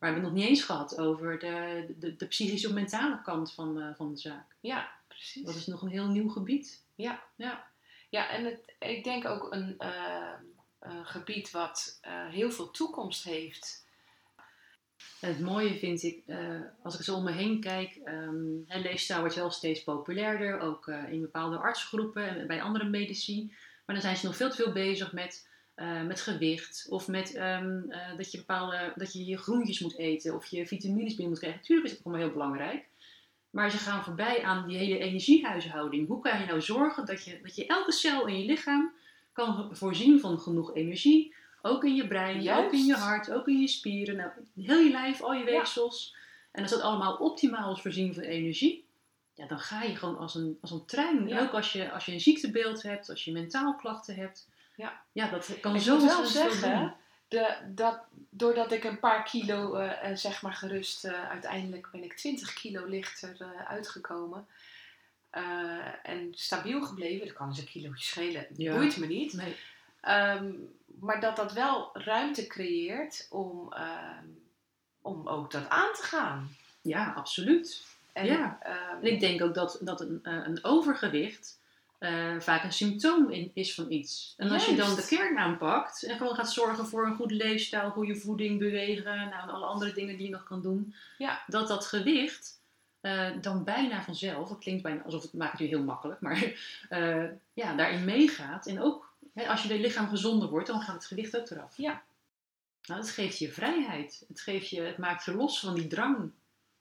Maar 0.00 0.08
we 0.08 0.14
hebben 0.14 0.22
het 0.22 0.32
nog 0.32 0.32
niet 0.32 0.48
eens 0.48 0.62
gehad 0.62 0.98
over 0.98 1.38
de, 1.38 1.84
de, 1.98 2.16
de 2.16 2.26
psychische 2.26 2.68
of 2.68 2.74
mentale 2.74 3.22
kant 3.22 3.52
van, 3.52 3.80
eh, 3.80 3.86
van 3.96 4.10
de 4.10 4.20
zaak. 4.20 4.44
Ja, 4.60 4.90
precies. 5.08 5.44
Dat 5.44 5.54
is 5.54 5.66
nog 5.66 5.82
een 5.82 5.88
heel 5.88 6.06
nieuw 6.06 6.28
gebied. 6.28 6.82
Ja. 6.94 7.22
Ja. 7.36 7.68
Ja, 8.08 8.28
en 8.28 8.44
het, 8.44 8.74
ik 8.78 9.04
denk 9.04 9.26
ook 9.26 9.46
een, 9.50 9.76
gebied 11.02 11.50
wat 11.50 12.00
heel 12.30 12.50
veel 12.50 12.70
toekomst 12.70 13.24
heeft. 13.24 13.79
Het 15.20 15.40
mooie 15.40 15.78
vind 15.78 16.02
ik, 16.02 16.22
eh, 16.26 16.60
als 16.82 16.98
ik 16.98 17.04
zo 17.04 17.16
om 17.16 17.24
me 17.24 17.32
heen 17.32 17.60
kijk, 17.60 17.98
hè, 18.66 18.78
leefstijl 18.78 19.20
wordt 19.20 19.34
wel 19.34 19.50
steeds 19.50 19.82
populairder, 19.82 20.60
ook 20.60 20.88
eh, 20.88 21.12
in 21.12 21.20
bepaalde 21.20 21.56
artsgroepen 21.56 22.28
en 22.28 22.46
bij 22.46 22.62
andere 22.62 22.88
medici. 22.88 23.52
Maar 23.90 23.98
dan 23.98 24.08
zijn 24.08 24.20
ze 24.20 24.26
nog 24.26 24.36
veel 24.36 24.50
te 24.50 24.56
veel 24.56 24.72
bezig 24.72 25.12
met, 25.12 25.48
eh, 25.74 26.02
met 26.02 26.20
gewicht 26.20 26.86
of 26.88 27.08
met 27.08 27.34
ehm, 27.34 27.80
eh, 27.88 28.16
dat, 28.16 28.30
je 28.30 28.38
bepaalde, 28.38 28.92
dat 28.96 29.12
je 29.12 29.24
je 29.24 29.36
groentjes 29.36 29.80
moet 29.80 29.98
eten 29.98 30.34
of 30.34 30.46
je 30.46 30.66
vitamines 30.66 31.10
binnen 31.14 31.28
moet 31.28 31.38
krijgen. 31.38 31.60
Natuurlijk 31.60 31.88
is 31.88 31.94
dat 31.96 32.04
allemaal 32.04 32.24
heel 32.24 32.32
belangrijk. 32.32 32.88
Maar 33.50 33.70
ze 33.70 33.76
gaan 33.76 34.04
voorbij 34.04 34.42
aan 34.42 34.68
die 34.68 34.76
hele 34.76 34.98
energiehuishouding. 34.98 36.08
Hoe 36.08 36.20
kan 36.20 36.40
je 36.40 36.46
nou 36.46 36.60
zorgen 36.60 37.06
dat 37.06 37.24
je, 37.24 37.38
dat 37.42 37.56
je 37.56 37.66
elke 37.66 37.92
cel 37.92 38.26
in 38.26 38.38
je 38.38 38.44
lichaam 38.44 38.92
kan 39.32 39.76
voorzien 39.76 40.20
van 40.20 40.38
genoeg 40.38 40.74
energie? 40.74 41.34
Ook 41.62 41.84
in 41.84 41.94
je 41.94 42.06
brein, 42.06 42.42
Juist. 42.42 42.64
ook 42.64 42.72
in 42.72 42.84
je 42.84 42.94
hart, 42.94 43.30
ook 43.32 43.48
in 43.48 43.60
je 43.60 43.68
spieren. 43.68 44.16
Nou, 44.16 44.30
heel 44.54 44.78
je 44.78 44.90
lijf, 44.90 45.22
al 45.22 45.32
je 45.32 45.44
weefsels. 45.44 46.16
En 46.52 46.62
als 46.62 46.70
dat 46.70 46.80
allemaal 46.80 47.16
optimaal 47.16 47.72
is 47.72 47.80
voorzien 47.80 48.14
van 48.14 48.22
energie, 48.22 48.88
ja, 49.34 49.46
dan 49.46 49.58
ga 49.58 49.82
je 49.82 49.96
gewoon 49.96 50.18
als 50.18 50.34
een, 50.34 50.58
als 50.60 50.70
een 50.70 50.84
trein. 50.84 51.28
Ja. 51.28 51.40
Ook 51.40 51.52
als 51.52 51.72
je, 51.72 51.90
als 51.90 52.06
je 52.06 52.12
een 52.12 52.20
ziektebeeld 52.20 52.82
hebt, 52.82 53.10
als 53.10 53.24
je 53.24 53.32
mentaal 53.32 53.76
klachten 53.76 54.14
hebt. 54.14 54.48
Ja. 54.76 55.02
ja 55.12 55.28
dat 55.30 55.60
kan 55.60 55.74
Ik 55.74 55.80
zo 55.80 55.98
moet 55.98 56.06
wel 56.06 56.26
zeggen, 56.26 56.96
de, 57.28 57.56
dat, 57.74 58.00
doordat 58.30 58.72
ik 58.72 58.84
een 58.84 58.98
paar 58.98 59.24
kilo, 59.24 59.74
eh, 59.74 60.10
eh, 60.10 60.16
zeg 60.16 60.42
maar 60.42 60.52
gerust, 60.52 61.04
eh, 61.04 61.28
uiteindelijk 61.28 61.88
ben 61.92 62.04
ik 62.04 62.16
20 62.16 62.52
kilo 62.52 62.84
lichter 62.86 63.36
uitgekomen. 63.68 64.46
En 66.02 66.28
stabiel 66.30 66.82
gebleven, 66.82 67.26
dat 67.26 67.36
kan 67.36 67.48
eens 67.48 67.58
een 67.58 67.64
kilootje 67.64 68.04
schelen, 68.04 68.46
Ja. 68.56 68.76
boeit 68.76 68.96
me 68.96 69.06
niet. 69.06 69.32
Nee. 69.32 69.56
Ehm, 70.00 70.50
maar 71.00 71.20
dat 71.20 71.36
dat 71.36 71.52
wel 71.52 71.90
ruimte 71.92 72.46
creëert 72.46 73.26
om 73.30 73.72
ehm, 73.72 74.24
om 75.02 75.28
ook 75.28 75.50
dat 75.50 75.68
aan 75.68 75.92
te 75.94 76.02
gaan. 76.02 76.48
Ja, 76.82 77.12
absoluut. 77.16 77.86
En, 78.12 78.26
Ja. 78.26 78.58
ehm, 78.62 79.04
En 79.04 79.12
ik 79.12 79.20
denk 79.20 79.42
ook 79.42 79.54
dat, 79.54 79.78
dat 79.80 80.00
een, 80.00 80.20
eh, 80.22 80.32
een 80.44 80.64
overgewicht 80.64 81.58
eh, 81.98 82.40
vaak 82.40 82.64
een 82.64 82.72
symptoom 82.72 83.30
in, 83.30 83.50
is 83.54 83.74
van 83.74 83.90
iets. 83.90 84.34
En 84.36 84.50
als 84.50 84.66
je 84.66 84.76
dan 84.76 84.94
de 84.94 85.06
kern 85.06 85.38
aanpakt 85.38 86.02
en 86.02 86.16
gewoon 86.16 86.34
gaat 86.34 86.52
zorgen 86.52 86.86
voor 86.86 87.06
een 87.06 87.14
goede 87.16 87.34
leefstijl, 87.34 87.90
goede 87.90 88.16
voeding, 88.16 88.58
bewegen, 88.58 89.04
nou, 89.28 89.42
en 89.42 89.48
alle 89.50 89.66
andere 89.66 89.92
dingen 89.92 90.16
die 90.16 90.26
je 90.26 90.32
nog 90.32 90.44
kan 90.44 90.62
doen, 90.62 90.94
Ja. 91.18 91.42
dat 91.46 91.68
dat 91.68 91.86
gewicht 91.86 92.58
eh, 93.00 93.28
dan 93.40 93.64
bijna 93.64 94.02
vanzelf, 94.02 94.48
het 94.48 94.58
klinkt 94.58 94.82
bijna 94.82 95.02
alsof 95.02 95.22
het 95.22 95.32
maakt 95.32 95.52
het 95.52 95.60
je 95.60 95.66
heel 95.66 95.82
makkelijk, 95.84 96.20
maar 96.20 96.52
ja, 97.62 97.74
daarin 97.76 98.04
meegaat. 98.04 98.66
En 98.66 98.80
ook 98.82 99.09
als 99.34 99.62
je 99.62 99.80
lichaam 99.80 100.08
gezonder 100.08 100.48
wordt, 100.48 100.66
dan 100.66 100.80
gaat 100.80 100.94
het 100.94 101.06
gewicht 101.06 101.36
ook 101.36 101.50
eraf. 101.50 101.76
Ja. 101.76 102.02
Nou, 102.82 103.00
het 103.00 103.10
geeft 103.10 103.38
je 103.38 103.52
vrijheid. 103.52 104.24
Het, 104.28 104.40
geeft 104.40 104.68
je, 104.68 104.80
het 104.80 104.98
maakt 104.98 105.24
je 105.24 105.34
los 105.34 105.60
van 105.60 105.74
die 105.74 105.86
drang 105.86 106.30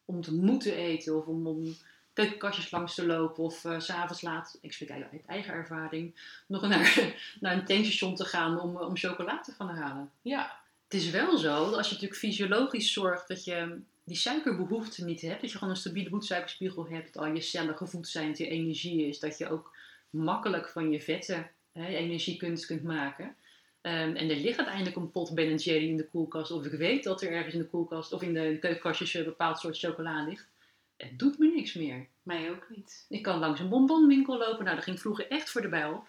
om 0.06 0.22
te 0.22 0.34
moeten 0.34 0.74
eten 0.74 1.18
of 1.18 1.26
om, 1.26 1.48
om 1.48 1.76
keukenkastjes 2.14 2.72
langs 2.72 2.96
te 2.96 3.06
lopen 3.06 3.44
of 3.44 3.66
s 3.78 3.86
s'avonds 3.86 4.22
laat, 4.22 4.58
ik 4.62 4.74
spreek 4.74 4.92
uit 4.92 5.12
uit 5.12 5.26
eigen 5.26 5.54
ervaring, 5.54 6.16
nog 6.48 6.68
naar, 6.68 7.14
naar 7.40 7.54
een 7.54 7.66
tankstation 7.66 8.16
te 8.16 8.26
gaan 8.26 8.60
om, 8.60 8.78
om 8.78 8.98
chocola 8.98 9.42
te 9.42 9.52
gaan 9.52 9.70
halen. 9.70 10.12
ja, 10.22 10.60
Het 10.84 10.94
is 11.02 11.10
wel 11.10 11.38
zo 11.38 11.66
dat 11.66 11.74
als 11.74 11.88
je 11.88 11.94
natuurlijk 11.94 12.20
fysiologisch 12.20 12.94
zorgt 12.94 13.28
dat 13.28 13.44
je 13.44 13.80
die 14.04 14.18
suikerbehoefte 14.18 15.06
niet 15.06 15.22
hebt, 15.22 15.42
dat 15.42 15.52
je 15.52 15.58
gewoon 15.58 15.74
een 15.74 15.80
stabiele 15.80 16.10
bloedsuikerspiegel 16.10 16.88
hebt, 16.88 17.14
dat 17.14 17.24
al 17.24 17.34
je 17.34 17.42
cellen 17.42 17.78
gevoed 17.78 18.08
zijn, 18.08 18.28
dat 18.28 18.38
je 18.38 18.48
energie 18.48 19.08
is, 19.08 19.20
dat 19.20 19.38
je 19.38 19.50
ook 19.50 19.76
makkelijk 20.10 20.70
van 20.70 20.92
je 20.92 21.02
vetten 21.02 21.52
hè, 21.80 21.96
energie 21.96 22.38
kunt, 22.38 22.66
kunt 22.66 22.84
maken. 22.84 23.36
Ehm, 23.82 24.16
en 24.16 24.30
er 24.30 24.36
ligt 24.36 24.58
uiteindelijk 24.58 24.96
een 24.96 25.12
pot 25.12 25.34
Ben 25.34 25.56
Jerry 25.56 25.90
in 25.90 25.98
de 25.98 26.08
koelkast, 26.08 26.52
of 26.52 26.66
ik 26.66 26.72
weet 26.72 27.04
dat 27.04 27.22
er 27.22 27.32
ergens 27.32 27.54
in 27.54 27.60
de 27.60 27.68
koelkast 27.68 28.14
of 28.14 28.22
in 28.22 28.34
de 28.34 28.58
keukenkastjes 28.60 29.14
een 29.14 29.24
bepaald 29.24 29.60
soort 29.60 29.78
chocola 29.78 30.26
ligt. 30.26 30.48
Het 30.98 31.20
doet 31.20 31.38
me 31.38 31.52
niks 31.56 31.74
meer. 31.74 32.08
mij 32.24 32.50
ook 32.50 32.66
niet. 32.70 33.06
Ik 33.10 33.22
kan 33.22 33.40
langs 33.40 33.60
een 33.60 33.70
bonbonwinkel 33.70 34.38
lopen. 34.38 34.64
Nou, 34.64 34.76
dat 34.76 34.86
ging 34.86 35.00
vroeger 35.00 35.28
echt 35.28 35.50
voor 35.50 35.62
de 35.62 35.68
bijl. 35.68 36.04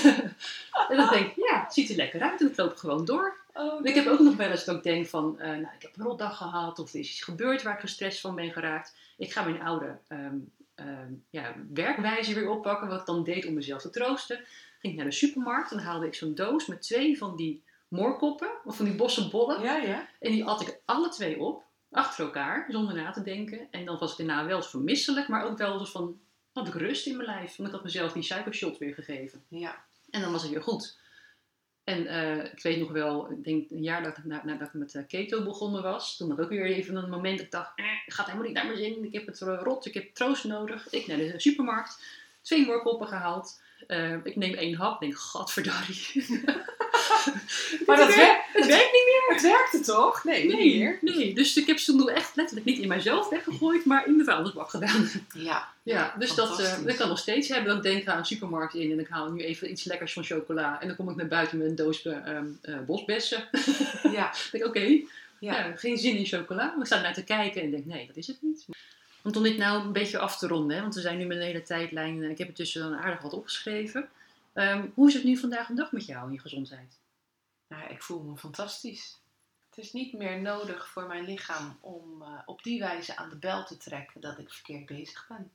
en 0.88 0.96
dan 0.96 1.08
denk 1.08 1.26
ik, 1.26 1.36
ja, 1.36 1.62
het 1.62 1.72
ziet 1.72 1.90
er 1.90 1.96
lekker 1.96 2.20
uit. 2.20 2.40
En 2.40 2.46
het 2.46 2.56
loopt 2.56 2.80
gewoon 2.80 3.04
door. 3.04 3.36
Oh, 3.54 3.86
Ik 3.86 3.94
heb 3.94 4.06
ook 4.06 4.20
nog 4.20 4.36
wel 4.36 4.50
eens 4.50 4.64
dat 4.64 4.76
ik 4.76 4.82
denk 4.82 5.06
van, 5.06 5.40
eh, 5.40 5.48
nou, 5.48 5.74
ik 5.74 5.82
heb 5.82 5.96
een 5.96 6.04
rotdag 6.04 6.36
gehad. 6.36 6.78
Of 6.78 6.92
er 6.92 7.00
is 7.00 7.10
iets 7.10 7.22
gebeurd 7.22 7.62
waar 7.62 7.74
ik 7.74 7.80
gestrest 7.80 8.20
van 8.20 8.34
ben 8.34 8.52
geraakt. 8.52 8.96
Ik 9.16 9.32
ga 9.32 9.42
mijn 9.42 9.62
oude 9.62 9.98
ehm, 10.08 10.36
ehm, 10.74 11.12
ja, 11.30 11.54
werkwijze 11.74 12.34
weer 12.34 12.50
oppakken. 12.50 12.88
Wat 12.88 13.00
ik 13.00 13.06
dan 13.06 13.24
deed 13.24 13.46
om 13.46 13.54
mezelf 13.54 13.82
te 13.82 13.90
troosten. 13.90 14.44
Ging 14.82 14.92
ik 14.94 15.00
naar 15.00 15.10
de 15.10 15.16
supermarkt. 15.16 15.70
En 15.70 15.76
dan 15.76 15.86
haalde 15.86 16.06
ik 16.06 16.14
zo'n 16.14 16.34
doos 16.34 16.66
met 16.66 16.82
twee 16.82 17.18
van 17.18 17.36
die 17.36 17.62
moorkoppen. 17.88 18.50
Of 18.64 18.76
van 18.76 18.84
die 18.84 18.94
bosse 18.94 19.28
bollen. 19.28 19.62
Ja, 19.62 19.76
ja. 19.76 20.08
En 20.20 20.32
die 20.32 20.44
at 20.44 20.60
ik 20.60 20.80
alle 20.84 21.08
twee 21.08 21.38
op, 21.40 21.62
achter 21.90 22.24
elkaar, 22.24 22.66
zonder 22.68 22.94
na 22.94 23.10
te 23.10 23.22
denken. 23.22 23.68
En 23.70 23.84
dan 23.84 23.98
was 23.98 24.10
ik 24.10 24.16
daarna 24.26 24.44
wel 24.46 24.56
eens 24.56 24.70
vermisselijk, 24.70 25.28
maar 25.28 25.44
ook 25.44 25.58
wel 25.58 25.78
eens 25.78 25.90
van, 25.90 26.20
had 26.52 26.68
ik 26.68 26.74
rust 26.74 27.06
in 27.06 27.16
mijn 27.16 27.28
lijf. 27.28 27.56
Want 27.56 27.68
ik 27.68 27.74
had 27.74 27.84
mezelf 27.84 28.12
die 28.12 28.22
suikershot 28.22 28.78
weer 28.78 28.94
gegeven. 28.94 29.44
Ja, 29.48 29.84
En 30.10 30.20
dan 30.20 30.32
was 30.32 30.42
het 30.42 30.50
weer 30.50 30.62
goed. 30.62 30.98
En 31.84 32.06
eh, 32.06 32.44
ik 32.44 32.62
weet 32.62 32.78
nog 32.78 32.90
wel, 32.90 33.30
ik 33.30 33.44
denk 33.44 33.70
een 33.70 33.82
jaar 33.82 34.00
nadat, 34.02 34.24
na- 34.24 34.42
nadat 34.44 34.68
ik 34.68 34.74
met 34.74 34.94
eh, 34.94 35.02
keto 35.08 35.44
begonnen 35.44 35.82
was, 35.82 36.16
toen 36.16 36.28
had 36.28 36.38
ik 36.38 36.44
ook 36.44 36.50
weer 36.50 36.64
even 36.64 36.96
een 36.96 37.10
moment 37.10 37.36
dat 37.36 37.46
ik 37.46 37.52
dacht, 37.52 37.72
eh, 37.78 37.84
gaat 38.06 38.26
helemaal 38.26 38.46
niet 38.46 38.54
naar 38.56 38.66
mijn 38.66 38.78
zin, 38.78 39.04
ik 39.04 39.12
heb 39.12 39.26
het 39.26 39.40
eh, 39.40 39.60
rot, 39.62 39.86
ik 39.86 39.94
heb 39.94 40.14
troost 40.14 40.44
nodig. 40.44 40.90
Ik 40.90 41.06
naar 41.06 41.16
de 41.16 41.34
supermarkt, 41.36 42.02
twee 42.42 42.66
moorkoppen 42.66 43.08
gehaald. 43.08 43.60
Eh, 43.86 44.12
ik 44.24 44.36
neem 44.36 44.54
één 44.54 44.74
hap, 44.74 45.00
denk, 45.00 45.18
gadverdarrie. 45.18 46.06
Maar 47.86 47.96
dat 47.96 48.14
werkt- 48.14 48.44
het 48.52 48.66
werkt 48.66 48.92
niet 48.92 49.04
meer. 49.04 49.24
het 49.34 49.42
werkte 49.42 49.80
toch? 49.80 50.24
Nee, 50.24 50.46
niet 50.56 50.78
meer. 50.78 50.98
nee, 51.00 51.34
dus 51.34 51.56
ik 51.56 51.66
heb 51.66 51.78
ze 51.78 51.92
toen 51.96 52.08
echt 52.10 52.36
letterlijk 52.36 52.66
niet 52.66 52.78
in 52.78 52.88
mijzelf 52.88 53.28
weggegooid, 53.28 53.84
maar 53.84 54.06
in 54.06 54.18
de 54.18 54.24
vuilnisbak 54.24 54.70
gedaan. 54.70 55.08
Ja, 55.34 55.68
Ja, 55.82 56.14
dus 56.18 56.34
dat, 56.34 56.56
dat 56.86 56.96
kan 56.96 57.08
nog 57.08 57.18
steeds 57.18 57.48
hebben. 57.48 57.76
Ik 57.76 57.82
denk, 57.82 57.98
ik 57.98 58.04
ga 58.04 58.18
een 58.18 58.24
supermarkt 58.24 58.74
in 58.74 58.90
en 58.92 58.98
ik 59.00 59.08
haal 59.08 59.30
nu 59.30 59.40
even 59.44 59.70
iets 59.70 59.84
lekkers 59.84 60.12
van 60.12 60.24
chocola. 60.24 60.80
En 60.80 60.86
dan 60.86 60.96
kom 60.96 61.08
ik 61.10 61.16
naar 61.16 61.26
buiten 61.26 61.58
met 61.58 61.66
een 61.66 61.74
doos 61.76 62.02
eh, 62.02 62.26
ehm, 62.26 62.46
eh, 62.62 62.78
bosbessen. 62.86 63.48
ja, 64.12 64.30
ik 64.44 64.48
denk, 64.52 64.64
oké, 64.64 64.80
ja. 64.80 65.04
ja, 65.38 65.72
geen 65.76 65.98
zin 65.98 66.16
in 66.16 66.26
chocola. 66.26 66.64
Maar 66.64 66.78
ik 66.80 66.86
sta 66.86 67.00
naar 67.00 67.14
te 67.14 67.24
kijken 67.24 67.62
en 67.62 67.70
denk, 67.70 67.86
nee, 67.86 68.06
dat 68.06 68.16
is 68.16 68.26
het 68.26 68.38
niet. 68.40 68.64
Want 69.22 69.36
om 69.36 69.42
dit 69.42 69.56
nou 69.56 69.82
een 69.82 69.92
beetje 69.92 70.18
af 70.18 70.38
te 70.38 70.46
ronden, 70.46 70.76
hè, 70.76 70.82
want 70.82 70.94
we 70.94 71.00
zijn 71.00 71.18
nu 71.18 71.24
met 71.26 71.36
een 71.36 71.42
hele 71.42 71.62
tijdlijn. 71.62 72.22
eh, 72.22 72.30
Ik 72.30 72.38
heb 72.38 72.48
er 72.48 72.54
tussen 72.54 72.82
dan 72.82 72.98
aardig 73.00 73.20
wat 73.22 73.32
opgeschreven. 73.32 74.08
Ehm, 74.52 74.86
hoe 74.94 75.08
is 75.08 75.14
het 75.14 75.24
nu 75.24 75.36
vandaag 75.36 75.68
een 75.68 75.74
dag 75.76 75.92
met 75.92 76.06
jou 76.06 76.26
en 76.26 76.32
je 76.32 76.38
gezondheid? 76.38 76.98
Nou, 77.68 77.90
ik 77.90 78.02
voel 78.02 78.22
me 78.22 78.36
fantastisch. 78.36 79.20
Het 79.70 79.84
is 79.84 79.92
niet 79.92 80.12
meer 80.12 80.40
nodig 80.40 80.88
voor 80.88 81.06
mijn 81.06 81.24
lichaam 81.24 81.78
om 81.80 82.22
eh, 82.22 82.28
op 82.46 82.62
die 82.62 82.78
wijze 82.80 83.16
aan 83.16 83.28
de 83.28 83.36
bel 83.36 83.64
te 83.64 83.76
trekken 83.76 84.20
dat 84.20 84.38
ik 84.38 84.50
verkeerd 84.52 84.86
bezig 84.86 85.26
ben. 85.28 85.50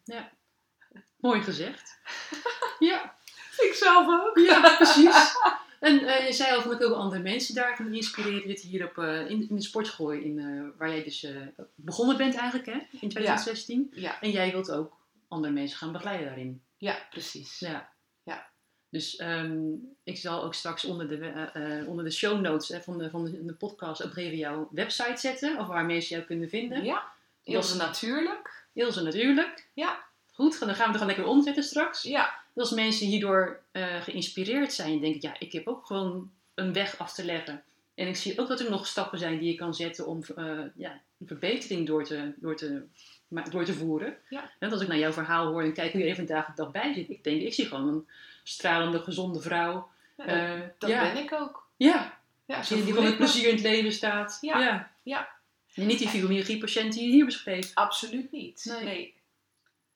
Mooi 1.17 1.41
gezegd. 1.43 1.97
ja, 2.79 3.15
Ik 3.57 3.73
zelf 3.73 4.07
ook. 4.07 4.37
Ja, 4.37 4.75
precies. 4.75 5.15
En 5.79 6.05
eh, 6.05 6.25
je 6.25 6.33
zei 6.33 6.55
al 6.55 6.61
van 6.61 6.71
ik 6.71 6.81
ook 6.81 6.93
andere 6.93 7.21
mensen 7.21 7.55
daar 7.55 7.75
kan 7.75 7.93
inspireren. 7.93 8.49
Zit 8.49 8.59
hier 8.59 8.85
op, 8.85 8.97
eh, 8.97 9.29
in, 9.29 9.49
in 9.49 9.55
de 9.55 9.61
sportgooi, 9.61 10.23
in, 10.23 10.39
eh, 10.39 10.79
waar 10.79 10.89
jij 10.89 11.03
dus 11.03 11.27
begonnen 11.75 12.17
bent 12.17 12.35
eigenlijk 12.35 12.65
hè, 12.65 12.79
in 12.99 13.09
2016. 13.09 13.91
Ja, 13.93 14.21
En 14.21 14.31
jij 14.31 14.51
wilt 14.51 14.71
ook 14.71 14.97
andere 15.27 15.53
mensen 15.53 15.77
gaan 15.77 15.91
begeleiden 15.91 16.25
daarin. 16.27 16.61
ja 16.77 16.97
precies. 17.09 17.59
Ja. 17.59 17.89
Ja. 18.23 18.49
Dus 18.89 19.15
ehm, 19.15 19.59
ik 20.03 20.17
zal 20.17 20.43
ook 20.43 20.53
straks 20.53 20.85
onder 20.85 21.07
de, 21.07 21.83
onder 21.87 22.05
de 22.05 22.11
show 22.11 22.41
notes 22.41 22.69
eh, 22.71 22.79
van, 22.79 22.97
de, 22.97 23.09
van 23.09 23.25
de, 23.25 23.45
de 23.45 23.53
podcast 23.53 24.05
ook 24.05 24.15
even 24.15 24.37
jouw 24.37 24.69
website 24.71 25.17
zetten. 25.17 25.57
Of 25.57 25.67
waar 25.67 25.85
mensen 25.85 26.15
jou 26.15 26.27
kunnen 26.27 26.49
vinden. 26.49 26.83
Ja, 26.83 27.11
Ilse 27.43 27.77
natuurlijk. 27.77 28.65
Ilse 28.73 29.03
natuurlijk. 29.03 29.67
Ja. 29.73 30.05
Goed, 30.31 30.59
dan 30.59 30.75
gaan 30.75 30.77
we 30.77 30.83
er 30.83 30.91
gewoon 30.91 31.07
lekker 31.07 31.25
omzetten 31.25 31.63
straks. 31.63 32.01
Ja, 32.03 32.33
Dat 32.57 32.65
als 32.65 32.75
mensen 32.75 33.07
hierdoor 33.07 33.59
eh, 33.71 34.01
geïnspireerd 34.01 34.73
zijn 34.73 34.91
en 34.93 34.99
denken, 34.99 35.29
ja, 35.29 35.35
ik 35.39 35.51
heb 35.51 35.67
ook 35.67 35.85
gewoon 35.85 36.31
een 36.53 36.73
weg 36.73 36.97
af 36.97 37.13
te 37.13 37.25
leggen. 37.25 37.63
En 37.95 38.07
ik 38.07 38.15
zie 38.15 38.39
ook 38.39 38.47
dat 38.47 38.59
er 38.59 38.69
nog 38.69 38.87
stappen 38.87 39.19
zijn 39.19 39.39
die 39.39 39.51
je 39.51 39.57
kan 39.57 39.73
zetten 39.73 40.07
om 40.07 40.23
eh, 40.35 40.59
ja, 40.75 41.01
een 41.19 41.27
verbetering 41.27 41.87
door 41.87 42.03
te, 42.03 42.33
door 42.35 42.55
te, 42.55 42.83
door 43.51 43.65
te 43.65 43.73
voeren. 43.73 44.17
Ja. 44.29 44.51
En 44.59 44.71
als 44.71 44.81
ik 44.81 44.87
naar 44.87 44.97
jouw 44.97 45.11
verhaal 45.11 45.47
hoor 45.47 45.63
en 45.63 45.73
kijk 45.73 45.91
hoe 45.91 46.01
je 46.01 46.09
er 46.09 46.15
vandaag 46.15 46.45
de 46.45 46.53
dag 46.55 46.71
bij 46.71 46.93
zit, 46.93 47.09
ik 47.09 47.23
denk, 47.23 47.41
ik 47.41 47.53
zie 47.53 47.65
gewoon 47.65 47.87
een 47.87 48.07
stralende, 48.43 48.99
gezonde 48.99 49.39
vrouw. 49.41 49.89
ja, 50.17 50.25
Eh, 50.25 50.61
dat 50.77 50.89
ja. 50.89 51.13
ben 51.13 51.23
ik 51.23 51.33
ook. 51.33 51.67
Ja, 51.75 52.19
Ja, 52.45 52.61
die, 52.61 52.83
gewoon 52.83 53.03
me. 53.03 53.15
plezier 53.15 53.47
in 53.47 53.55
het 53.55 53.63
leven 53.63 53.91
staat. 53.91 54.37
Ja. 54.41 54.91
Ja. 55.03 55.29
En 55.73 55.87
niet 55.87 55.99
die 55.99 56.07
fibromyalgie-patiënt 56.07 56.93
die 56.93 57.03
je 57.03 57.11
hier 57.11 57.25
beschreef. 57.25 57.71
Absoluut 57.73 58.31
niet. 58.31 58.65
Nee. 58.69 58.83
nee. 58.83 59.15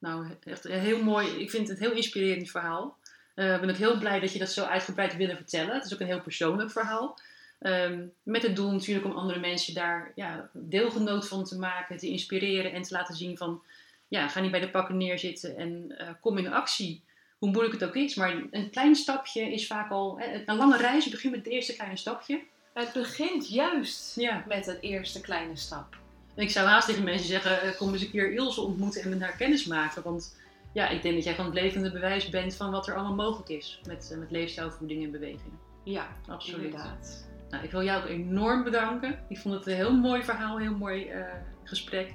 Nou, 0.02 0.26
echt 0.44 0.64
heel 0.64 1.04
mooi. 1.04 1.28
Ik 1.28 1.50
vind 1.50 1.68
het 1.68 1.78
een 1.80 1.84
heel 1.88 1.96
inspirerend 1.96 2.50
verhaal. 2.50 2.98
Eh, 3.36 3.54
Ik 3.54 3.60
ben 3.62 3.70
ook 3.70 3.76
heel 3.76 3.98
blij 3.98 4.20
dat 4.20 4.34
je 4.34 4.40
dat 4.40 4.52
zo 4.52 4.64
uitgebreid 4.66 5.16
willen 5.16 5.36
vertellen. 5.36 5.76
Het 5.76 5.86
is 5.86 5.94
ook 5.94 6.00
een 6.00 6.06
heel 6.06 6.22
persoonlijk 6.22 6.72
verhaal. 6.72 7.20
Ehm, 7.60 8.06
met 8.24 8.42
het 8.42 8.56
doel 8.56 8.72
natuurlijk 8.72 9.06
om 9.06 9.12
andere 9.12 9.40
mensen 9.40 9.74
daar 9.74 10.12
ja, 10.16 10.50
deelgenoot 10.54 11.28
van 11.28 11.44
te 11.44 11.58
maken, 11.58 11.98
te 11.98 12.08
inspireren 12.08 12.72
en 12.74 12.82
te 12.82 12.94
laten 12.94 13.16
zien 13.16 13.38
van, 13.38 13.62
ja, 14.08 14.28
ga 14.28 14.40
niet 14.40 14.52
bij 14.52 14.60
de 14.60 14.70
pakken 14.70 14.98
neerzitten 14.98 15.58
en 15.58 15.94
eh, 15.98 16.08
kom 16.22 16.38
in 16.38 16.54
actie. 16.54 17.02
Hoe 17.38 17.50
moeilijk 17.50 17.80
het 17.80 17.90
ook 17.90 17.96
is, 17.96 18.16
maar 18.16 18.36
een 18.52 18.70
klein 18.70 18.96
stapje 18.96 19.52
is 19.54 19.68
vaak 19.68 19.92
al, 19.92 20.22
een 20.46 20.56
lange 20.58 20.78
reis 20.78 21.10
begint 21.10 21.36
met 21.36 21.46
het 21.46 21.54
eerste 21.54 21.74
kleine 21.76 21.98
stapje. 21.98 22.42
Het 22.74 22.94
begint 22.94 23.50
juist 23.50 24.16
Ja. 24.16 24.44
met 24.48 24.66
het 24.66 24.78
eerste 24.82 25.22
kleine 25.22 25.56
stap. 25.58 25.96
En 26.36 26.44
ik 26.44 26.50
zou 26.50 26.68
haast 26.68 26.88
tegen 26.88 27.04
mensen 27.04 27.28
zeggen, 27.28 27.62
eh, 27.62 27.78
kom 27.78 27.94
eens 27.94 28.02
een 28.02 28.12
keer 28.12 28.34
Ilse 28.34 28.62
ontmoeten 28.62 29.02
en 29.02 29.10
met 29.10 29.22
haar 29.22 29.36
kennis 29.36 29.66
maken. 29.66 30.04
Want 30.04 30.40
ja, 30.72 30.90
ik 30.90 31.02
denk 31.02 31.16
dat 31.16 31.24
jij 31.24 31.34
gewoon 31.34 31.52
het 31.52 31.62
levende 31.62 31.92
bewijs 31.92 32.30
bent 32.30 32.56
van 32.56 32.72
wat 32.72 32.88
er 32.88 32.96
allemaal 32.96 33.16
mogelijk 33.16 33.50
is 33.50 33.82
met, 33.88 34.10
eh, 34.12 34.18
met 34.18 34.32
leefstijl, 34.32 34.72
voeding 34.72 35.04
en 35.04 35.12
beweging. 35.12 35.54
Ja, 35.84 36.08
Absoluut. 36.28 36.66
inderdaad. 36.66 37.30
Nou, 37.50 37.64
ik 37.64 37.72
wil 37.72 37.84
jou 37.84 38.04
ook 38.04 38.10
enorm 38.10 38.64
bedanken. 38.64 39.20
Ik 39.30 39.38
vond 39.38 39.54
het 39.56 39.68
een 39.68 39.76
heel 39.76 39.98
mooi 39.98 40.24
verhaal, 40.24 40.56
een 40.56 40.62
heel 40.62 40.78
mooi 40.78 41.08
eh, 41.08 41.26
gesprek. 41.64 42.14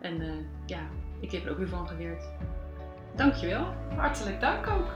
En 0.00 0.46
ja, 0.66 0.88
ik 1.20 1.30
heb 1.30 1.44
er 1.44 1.50
ook 1.50 1.58
weer 1.58 1.68
van 1.68 1.88
geleerd. 1.88 2.24
Dankjewel. 3.16 3.74
Hartelijk 3.96 4.40
dank 4.40 4.66
ook. 4.66 4.86